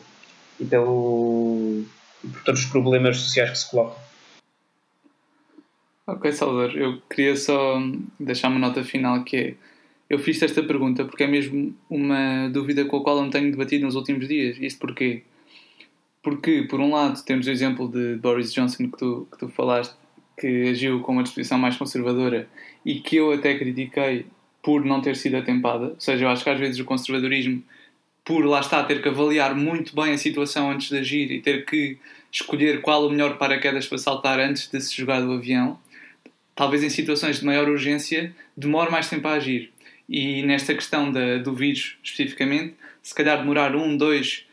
e 0.59 0.65
pelo 0.65 1.83
e 2.23 2.27
por 2.27 2.43
todos 2.43 2.63
os 2.63 2.69
problemas 2.69 3.17
sociais 3.17 3.49
que 3.49 3.57
se 3.57 3.71
colocam. 3.71 3.97
Ok, 6.05 6.31
Salvador, 6.33 6.77
eu 6.77 7.01
queria 7.09 7.35
só 7.35 7.81
deixar 8.19 8.49
uma 8.49 8.59
nota 8.59 8.83
final 8.83 9.23
que 9.23 9.37
é 9.37 9.55
eu 10.11 10.19
fiz 10.19 10.41
esta 10.41 10.61
pergunta 10.61 11.05
porque 11.05 11.23
é 11.23 11.27
mesmo 11.27 11.73
uma 11.89 12.49
dúvida 12.49 12.83
com 12.83 12.97
a 12.97 13.01
qual 13.01 13.15
eu 13.15 13.23
me 13.23 13.29
tenho 13.29 13.49
debatido 13.49 13.85
nos 13.85 13.95
últimos 13.95 14.27
dias. 14.27 14.57
Isto 14.59 14.81
porquê? 14.81 15.23
Porque, 16.21 16.63
por 16.63 16.81
um 16.81 16.91
lado, 16.91 17.23
temos 17.23 17.47
o 17.47 17.49
exemplo 17.49 17.87
de 17.87 18.17
Boris 18.17 18.51
Johnson 18.51 18.91
que 18.91 18.97
tu, 18.97 19.25
que 19.31 19.37
tu 19.37 19.47
falaste, 19.47 19.95
que 20.41 20.69
agiu 20.69 20.99
com 21.01 21.11
uma 21.11 21.23
disposição 21.23 21.59
mais 21.59 21.77
conservadora 21.77 22.49
e 22.83 22.95
que 22.95 23.17
eu 23.17 23.31
até 23.31 23.55
critiquei 23.55 24.25
por 24.63 24.83
não 24.83 24.99
ter 24.99 25.15
sido 25.15 25.37
atempada. 25.37 25.89
Ou 25.89 25.99
seja, 25.99 26.25
eu 26.25 26.29
acho 26.29 26.43
que 26.43 26.49
às 26.49 26.59
vezes 26.59 26.79
o 26.79 26.85
conservadorismo, 26.85 27.63
por 28.25 28.43
lá 28.43 28.59
está, 28.59 28.83
ter 28.83 29.01
que 29.01 29.07
avaliar 29.07 29.55
muito 29.55 29.95
bem 29.95 30.13
a 30.13 30.17
situação 30.17 30.71
antes 30.71 30.89
de 30.89 30.97
agir 30.97 31.31
e 31.31 31.41
ter 31.41 31.65
que 31.65 31.97
escolher 32.31 32.81
qual 32.81 33.05
o 33.05 33.09
melhor 33.11 33.37
paraquedas 33.37 33.87
para 33.87 33.99
saltar 33.99 34.39
antes 34.39 34.67
de 34.67 34.81
se 34.81 34.95
jogar 34.95 35.21
do 35.21 35.33
avião, 35.33 35.79
talvez 36.55 36.83
em 36.83 36.89
situações 36.89 37.39
de 37.39 37.45
maior 37.45 37.69
urgência 37.69 38.33
demore 38.57 38.89
mais 38.89 39.07
tempo 39.07 39.27
a 39.27 39.33
agir. 39.33 39.71
E 40.09 40.41
nesta 40.43 40.73
questão 40.73 41.11
da, 41.11 41.37
do 41.37 41.53
vírus 41.53 41.97
especificamente, 42.03 42.73
se 43.03 43.13
calhar 43.13 43.37
demorar 43.37 43.75
um, 43.75 43.95
dois, 43.95 44.45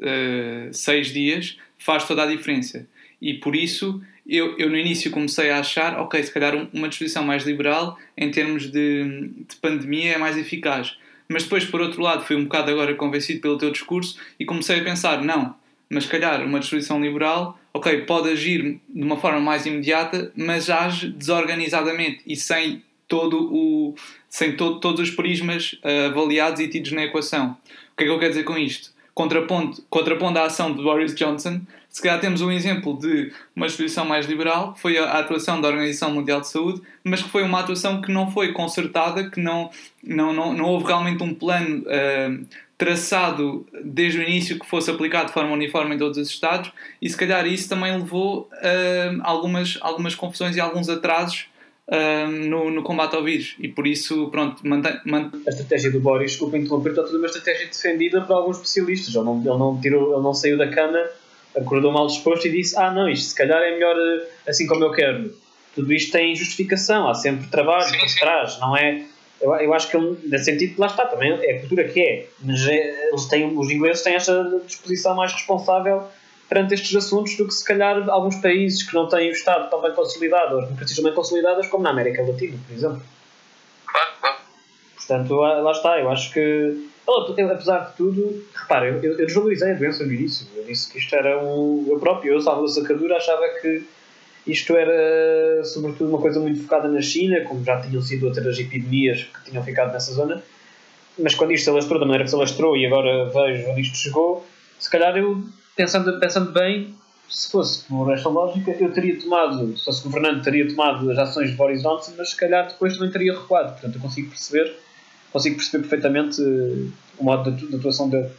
uh, 0.00 0.72
seis 0.72 1.12
dias 1.12 1.58
faz 1.78 2.06
toda 2.06 2.22
a 2.22 2.26
diferença. 2.26 2.86
E 3.20 3.34
por 3.34 3.54
isso 3.54 4.02
eu, 4.26 4.56
eu 4.58 4.70
no 4.70 4.76
início 4.76 5.10
comecei 5.10 5.50
a 5.50 5.58
achar, 5.58 5.98
ok, 5.98 6.22
se 6.22 6.32
calhar 6.32 6.54
uma 6.72 6.88
disposição 6.88 7.22
mais 7.22 7.44
liberal 7.44 7.98
em 8.16 8.30
termos 8.30 8.70
de, 8.70 9.30
de 9.48 9.56
pandemia 9.60 10.14
é 10.14 10.18
mais 10.18 10.36
eficaz. 10.36 10.96
Mas 11.28 11.44
depois, 11.44 11.64
por 11.64 11.80
outro 11.80 12.02
lado, 12.02 12.24
fui 12.24 12.36
um 12.36 12.44
bocado 12.44 12.70
agora 12.70 12.94
convencido 12.94 13.40
pelo 13.40 13.58
teu 13.58 13.70
discurso 13.70 14.18
e 14.38 14.44
comecei 14.44 14.80
a 14.80 14.84
pensar, 14.84 15.22
não, 15.22 15.54
mas 15.88 16.06
calhar 16.06 16.44
uma 16.44 16.60
disposição 16.60 17.00
liberal, 17.00 17.58
ok, 17.72 18.02
pode 18.02 18.30
agir 18.30 18.80
de 18.88 19.02
uma 19.02 19.16
forma 19.16 19.40
mais 19.40 19.66
imediata, 19.66 20.32
mas 20.36 20.68
age 20.70 21.08
desorganizadamente 21.08 22.22
e 22.26 22.36
sem 22.36 22.82
todo 23.06 23.52
o 23.52 23.94
sem 24.28 24.56
todo, 24.56 24.80
todos 24.80 25.00
os 25.00 25.10
prismas 25.10 25.74
uh, 25.74 26.06
avaliados 26.10 26.60
e 26.60 26.68
tidos 26.68 26.92
na 26.92 27.04
equação. 27.04 27.56
O 27.92 27.96
que 27.96 28.02
é 28.02 28.06
que 28.06 28.12
eu 28.12 28.18
quero 28.18 28.30
dizer 28.30 28.44
com 28.44 28.58
isto? 28.58 28.90
Contraponto, 29.14 29.84
contrapondo 29.88 30.40
a 30.40 30.46
ação 30.46 30.74
de 30.74 30.82
Boris 30.82 31.14
Johnson, 31.14 31.60
se 31.94 32.02
calhar 32.02 32.20
temos 32.20 32.40
um 32.40 32.50
exemplo 32.50 32.98
de 32.98 33.32
uma 33.54 33.68
disposição 33.68 34.04
mais 34.04 34.26
liberal, 34.26 34.72
que 34.72 34.80
foi 34.80 34.98
a 34.98 35.12
atuação 35.12 35.60
da 35.60 35.68
Organização 35.68 36.10
Mundial 36.10 36.40
de 36.40 36.48
Saúde, 36.48 36.82
mas 37.04 37.22
que 37.22 37.28
foi 37.28 37.44
uma 37.44 37.60
atuação 37.60 38.02
que 38.02 38.10
não 38.10 38.32
foi 38.32 38.52
concertada, 38.52 39.30
que 39.30 39.40
não, 39.40 39.70
não, 40.02 40.32
não, 40.32 40.52
não 40.52 40.64
houve 40.64 40.86
realmente 40.86 41.22
um 41.22 41.32
plano 41.32 41.82
uh, 41.82 42.46
traçado 42.76 43.64
desde 43.84 44.18
o 44.18 44.22
início 44.24 44.58
que 44.58 44.66
fosse 44.66 44.90
aplicado 44.90 45.28
de 45.28 45.34
forma 45.34 45.52
uniforme 45.52 45.94
em 45.94 45.98
todos 45.98 46.18
os 46.18 46.28
Estados, 46.28 46.72
e 47.00 47.08
se 47.08 47.16
calhar 47.16 47.46
isso 47.46 47.68
também 47.68 47.96
levou 47.96 48.50
a 48.54 49.14
uh, 49.14 49.20
algumas, 49.22 49.78
algumas 49.80 50.16
confusões 50.16 50.56
e 50.56 50.60
alguns 50.60 50.88
atrasos 50.88 51.46
no, 52.48 52.70
no, 52.70 52.82
combate 52.82 53.14
ao 53.14 53.22
vírus 53.22 53.56
e 53.58 53.68
por 53.68 53.86
isso, 53.86 54.28
pronto, 54.30 54.66
mantém. 54.66 54.98
A 55.46 55.50
estratégia 55.50 55.90
do 55.92 56.00
Boris, 56.00 56.30
desculpa 56.32 56.56
interromper, 56.56 56.90
está 56.90 57.02
toda 57.02 57.18
uma 57.18 57.26
estratégia 57.26 57.66
defendida 57.66 58.22
por 58.22 58.32
alguns 58.32 58.56
especialistas. 58.56 59.14
Ele 59.14 59.24
não, 59.24 59.38
ele 59.38 59.58
não, 59.58 59.78
tirou, 59.78 60.14
ele 60.14 60.22
não 60.22 60.32
saiu 60.32 60.56
da 60.56 60.66
cama, 60.66 60.98
acordou 61.56 61.92
mal 61.92 62.06
disposto 62.06 62.46
e 62.46 62.50
disse: 62.50 62.76
Ah, 62.78 62.90
não, 62.90 63.08
isto 63.08 63.30
se 63.30 63.34
calhar 63.34 63.60
é 63.62 63.72
melhor 63.72 63.96
eh, 63.96 64.28
assim 64.48 64.66
como 64.66 64.84
eu 64.84 64.92
quero. 64.92 65.34
Tudo 65.74 65.92
isto 65.92 66.12
tem 66.12 66.34
justificação, 66.36 67.08
há 67.08 67.14
sempre 67.14 67.48
trabalho 67.48 67.88
sim, 67.88 67.98
por 67.98 68.20
trás, 68.20 68.58
não 68.60 68.76
é? 68.76 69.04
Eu, 69.40 69.54
eu 69.56 69.74
acho 69.74 69.90
que 69.90 69.96
ele, 69.96 70.16
nesse 70.24 70.44
sentido, 70.44 70.78
lá 70.78 70.86
está, 70.86 71.06
também 71.06 71.32
é 71.32 71.56
a 71.56 71.60
cultura 71.60 71.84
que 71.84 72.00
é, 72.00 72.26
mas 72.40 72.66
é, 72.66 73.08
eles 73.08 73.26
têm, 73.26 73.58
os 73.58 73.70
ingleses 73.70 74.02
têm 74.02 74.14
esta 74.14 74.60
disposição 74.64 75.16
mais 75.16 75.32
responsável 75.32 76.04
perante 76.48 76.74
estes 76.74 76.94
assuntos 76.94 77.36
do 77.36 77.46
que 77.46 77.54
se 77.54 77.64
calhar 77.64 78.08
alguns 78.08 78.36
países 78.36 78.82
que 78.82 78.94
não 78.94 79.08
têm 79.08 79.30
o 79.30 79.32
Estado 79.32 79.68
tão 79.70 79.82
bem 79.82 79.92
consolidado, 79.92 80.54
ou 80.54 80.60
as 80.60 80.66
democracias 80.66 80.96
tão 80.96 81.04
bem 81.04 81.14
consolidadas, 81.14 81.66
como 81.66 81.82
na 81.82 81.90
América 81.90 82.22
Latina, 82.22 82.56
por 82.66 82.74
exemplo. 82.74 83.02
Claro, 83.86 84.10
claro. 84.20 84.36
Portanto, 84.96 85.34
lá 85.34 85.72
está, 85.72 85.98
eu 85.98 86.10
acho 86.10 86.32
que. 86.32 86.88
Apesar 87.06 87.90
de 87.90 87.96
tudo, 87.96 88.44
repara, 88.54 88.86
eu, 88.86 89.02
eu 89.02 89.26
desvalorizei 89.26 89.72
a 89.72 89.74
doença 89.74 90.04
no 90.04 90.12
início. 90.12 90.46
Eu 90.56 90.64
disse 90.64 90.90
que 90.90 90.98
isto 90.98 91.14
era 91.14 91.42
um. 91.42 91.86
Eu 91.88 91.98
próprio, 91.98 92.34
eu, 92.34 92.40
Salvador 92.40 92.68
Sacadura, 92.68 93.16
achava 93.16 93.46
que 93.60 93.84
isto 94.46 94.76
era, 94.76 95.64
sobretudo, 95.64 96.10
uma 96.10 96.20
coisa 96.20 96.38
muito 96.40 96.62
focada 96.62 96.88
na 96.88 97.00
China, 97.00 97.40
como 97.42 97.64
já 97.64 97.80
tinham 97.80 98.02
sido 98.02 98.26
outras 98.26 98.58
epidemias 98.58 99.22
que 99.22 99.50
tinham 99.50 99.62
ficado 99.62 99.92
nessa 99.92 100.12
zona. 100.12 100.42
Mas 101.18 101.34
quando 101.34 101.52
isto 101.52 101.64
se 101.64 101.70
alastrou 101.70 101.98
da 101.98 102.06
maneira 102.06 102.24
que 102.24 102.30
se 102.30 102.36
alastrou 102.36 102.76
e 102.76 102.86
agora 102.86 103.26
vejo 103.26 103.70
onde 103.70 103.80
isto 103.80 103.96
chegou, 103.96 104.44
se 104.78 104.90
calhar 104.90 105.16
eu 105.16 105.42
pensando, 105.76 106.18
pensando 106.18 106.52
bem, 106.52 106.94
se 107.28 107.50
fosse 107.50 107.84
por 107.84 108.12
esta 108.12 108.28
lógica, 108.28 108.70
eu 108.72 108.92
teria 108.92 109.18
tomado, 109.18 109.76
se 109.76 109.84
fosse 109.84 110.02
governante, 110.04 110.44
teria 110.44 110.68
tomado 110.68 111.10
as 111.10 111.18
ações 111.18 111.50
de 111.50 111.56
Boris 111.56 111.82
Johnson, 111.82 112.12
mas 112.18 112.30
se 112.30 112.36
calhar 112.36 112.68
depois 112.68 112.94
também 112.94 113.10
teria 113.10 113.32
recuado. 113.32 113.72
Portanto, 113.72 113.94
eu 113.94 114.00
consigo 114.00 114.28
perceber, 114.28 114.76
consigo 115.34 115.56
perceber 115.56 115.88
perfeitamente 115.88 116.40
eh, 116.40 116.88
o 117.18 117.24
modo 117.24 117.50
de, 117.50 117.66
de 117.66 117.74
atuação 117.74 118.08
dele. 118.08 118.30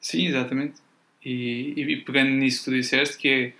Sim, 0.00 0.28
exatamente. 0.28 0.74
E, 1.24 1.74
e, 1.76 1.96
pegando 1.96 2.30
nisso 2.30 2.60
que 2.60 2.64
tu 2.70 2.76
disseste, 2.76 3.18
que 3.18 3.28
é 3.28 3.52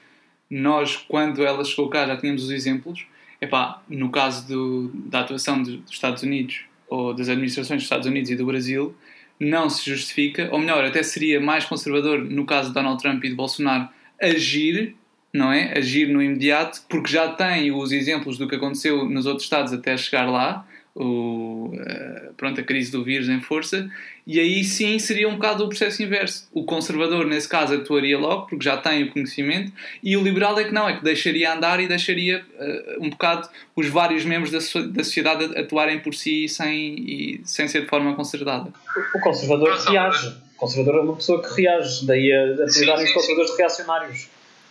nós, 0.48 0.96
quando 0.96 1.44
ela 1.44 1.64
chegou 1.64 1.88
cá, 1.88 2.06
já 2.06 2.16
tínhamos 2.16 2.44
os 2.44 2.50
exemplos. 2.50 3.04
Epá, 3.40 3.82
no 3.88 4.08
caso 4.08 4.46
do, 4.46 4.92
da 4.94 5.20
atuação 5.20 5.60
dos 5.60 5.80
Estados 5.90 6.22
Unidos 6.22 6.60
ou 6.88 7.12
das 7.12 7.28
administrações 7.28 7.78
dos 7.78 7.86
Estados 7.86 8.06
Unidos 8.06 8.30
e 8.30 8.36
do 8.36 8.46
Brasil, 8.46 8.94
não 9.40 9.68
se 9.68 9.90
justifica, 9.90 10.48
ou 10.52 10.60
melhor, 10.60 10.84
até 10.84 11.02
seria 11.02 11.40
mais 11.40 11.64
conservador 11.64 12.20
no 12.22 12.46
caso 12.46 12.68
de 12.68 12.74
Donald 12.74 13.02
Trump 13.02 13.24
e 13.24 13.30
de 13.30 13.34
Bolsonaro 13.34 13.88
agir, 14.20 14.94
não 15.32 15.50
é? 15.50 15.76
Agir 15.76 16.06
no 16.06 16.22
imediato, 16.22 16.82
porque 16.88 17.10
já 17.10 17.32
tem 17.32 17.72
os 17.72 17.90
exemplos 17.90 18.38
do 18.38 18.46
que 18.46 18.54
aconteceu 18.54 19.08
nos 19.08 19.26
outros 19.26 19.44
estados 19.44 19.72
até 19.72 19.96
chegar 19.96 20.30
lá, 20.30 20.64
o, 20.94 21.72
uh, 21.74 22.34
pronto, 22.36 22.60
a 22.60 22.64
crise 22.64 22.92
do 22.92 23.02
vírus 23.02 23.28
em 23.28 23.40
força, 23.40 23.88
e 24.26 24.38
aí 24.38 24.62
sim 24.62 24.98
seria 24.98 25.28
um 25.28 25.34
bocado 25.34 25.64
o 25.64 25.68
processo 25.68 26.02
inverso. 26.02 26.48
O 26.52 26.64
conservador, 26.64 27.26
nesse 27.26 27.48
caso, 27.48 27.74
atuaria 27.74 28.18
logo, 28.18 28.46
porque 28.46 28.64
já 28.64 28.76
tem 28.76 29.04
o 29.04 29.10
conhecimento, 29.10 29.72
e 30.02 30.16
o 30.16 30.22
liberal 30.22 30.58
é 30.58 30.64
que 30.64 30.72
não, 30.72 30.88
é 30.88 30.96
que 30.96 31.02
deixaria 31.02 31.52
andar 31.52 31.80
e 31.80 31.88
deixaria 31.88 32.44
uh, 32.58 33.04
um 33.04 33.10
bocado 33.10 33.48
os 33.74 33.88
vários 33.88 34.24
membros 34.24 34.52
da, 34.52 34.60
so 34.60 34.86
da 34.86 35.02
sociedade 35.02 35.58
atuarem 35.58 36.00
por 36.00 36.14
si 36.14 36.46
sem, 36.48 36.94
e, 36.98 37.40
sem 37.44 37.66
ser 37.68 37.82
de 37.82 37.88
forma 37.88 38.14
concertada. 38.14 38.70
O 39.14 39.20
conservador 39.20 39.74
reage. 39.78 40.28
O 40.28 40.58
conservador 40.58 41.00
é 41.00 41.04
uma 41.04 41.16
pessoa 41.16 41.42
que 41.42 41.60
reage, 41.60 42.06
daí 42.06 42.32
a 42.32 42.64
apelidarem 42.64 43.04
os 43.04 43.12
conservadores 43.12 43.56
reacionários. 43.56 44.28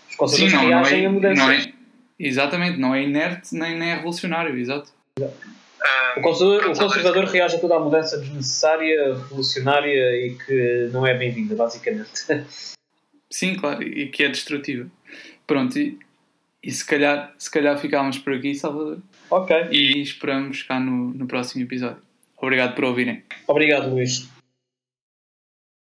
Os 0.10 0.16
conservadores 0.16 0.52
sim, 0.52 0.58
não, 0.58 0.68
reagem 0.68 0.98
não 0.98 1.04
é, 1.04 1.08
a 1.08 1.12
mudanças. 1.12 1.46
Não 1.46 1.52
é, 1.52 1.74
exatamente, 2.20 2.80
não 2.80 2.96
é 2.96 3.04
inerte 3.04 3.56
nem, 3.56 3.78
nem 3.78 3.90
é 3.90 3.96
revolucionário, 3.96 4.56
exato. 4.58 4.92
exato. 5.18 5.61
O 6.18 6.22
conservador, 6.22 6.72
o 6.72 6.78
conservador 6.78 7.26
reage 7.26 7.56
a 7.56 7.60
toda 7.60 7.76
a 7.76 7.80
mudança 7.80 8.18
desnecessária, 8.18 9.16
revolucionária 9.16 10.26
e 10.26 10.36
que 10.36 10.90
não 10.92 11.08
é 11.08 11.18
bem-vinda, 11.18 11.56
basicamente. 11.56 12.12
Sim, 13.32 13.56
claro, 13.56 13.82
e 13.82 14.08
que 14.08 14.24
é 14.24 14.30
destrutiva. 14.30 14.90
Pronto, 15.48 15.80
e, 15.80 15.98
e 16.62 16.70
se, 16.70 16.86
calhar, 16.86 17.34
se 17.38 17.50
calhar 17.50 17.78
ficámos 17.78 18.20
por 18.20 18.34
aqui, 18.34 18.54
Salvador. 18.54 19.00
Ok. 19.30 19.56
E 19.72 20.02
esperamos 20.02 20.64
cá 20.64 20.80
no, 20.80 21.14
no 21.14 21.26
próximo 21.26 21.64
episódio. 21.64 22.02
Obrigado 22.38 22.76
por 22.76 22.84
ouvirem. 22.86 23.24
Obrigado, 23.48 23.90
Luís. 23.90 24.30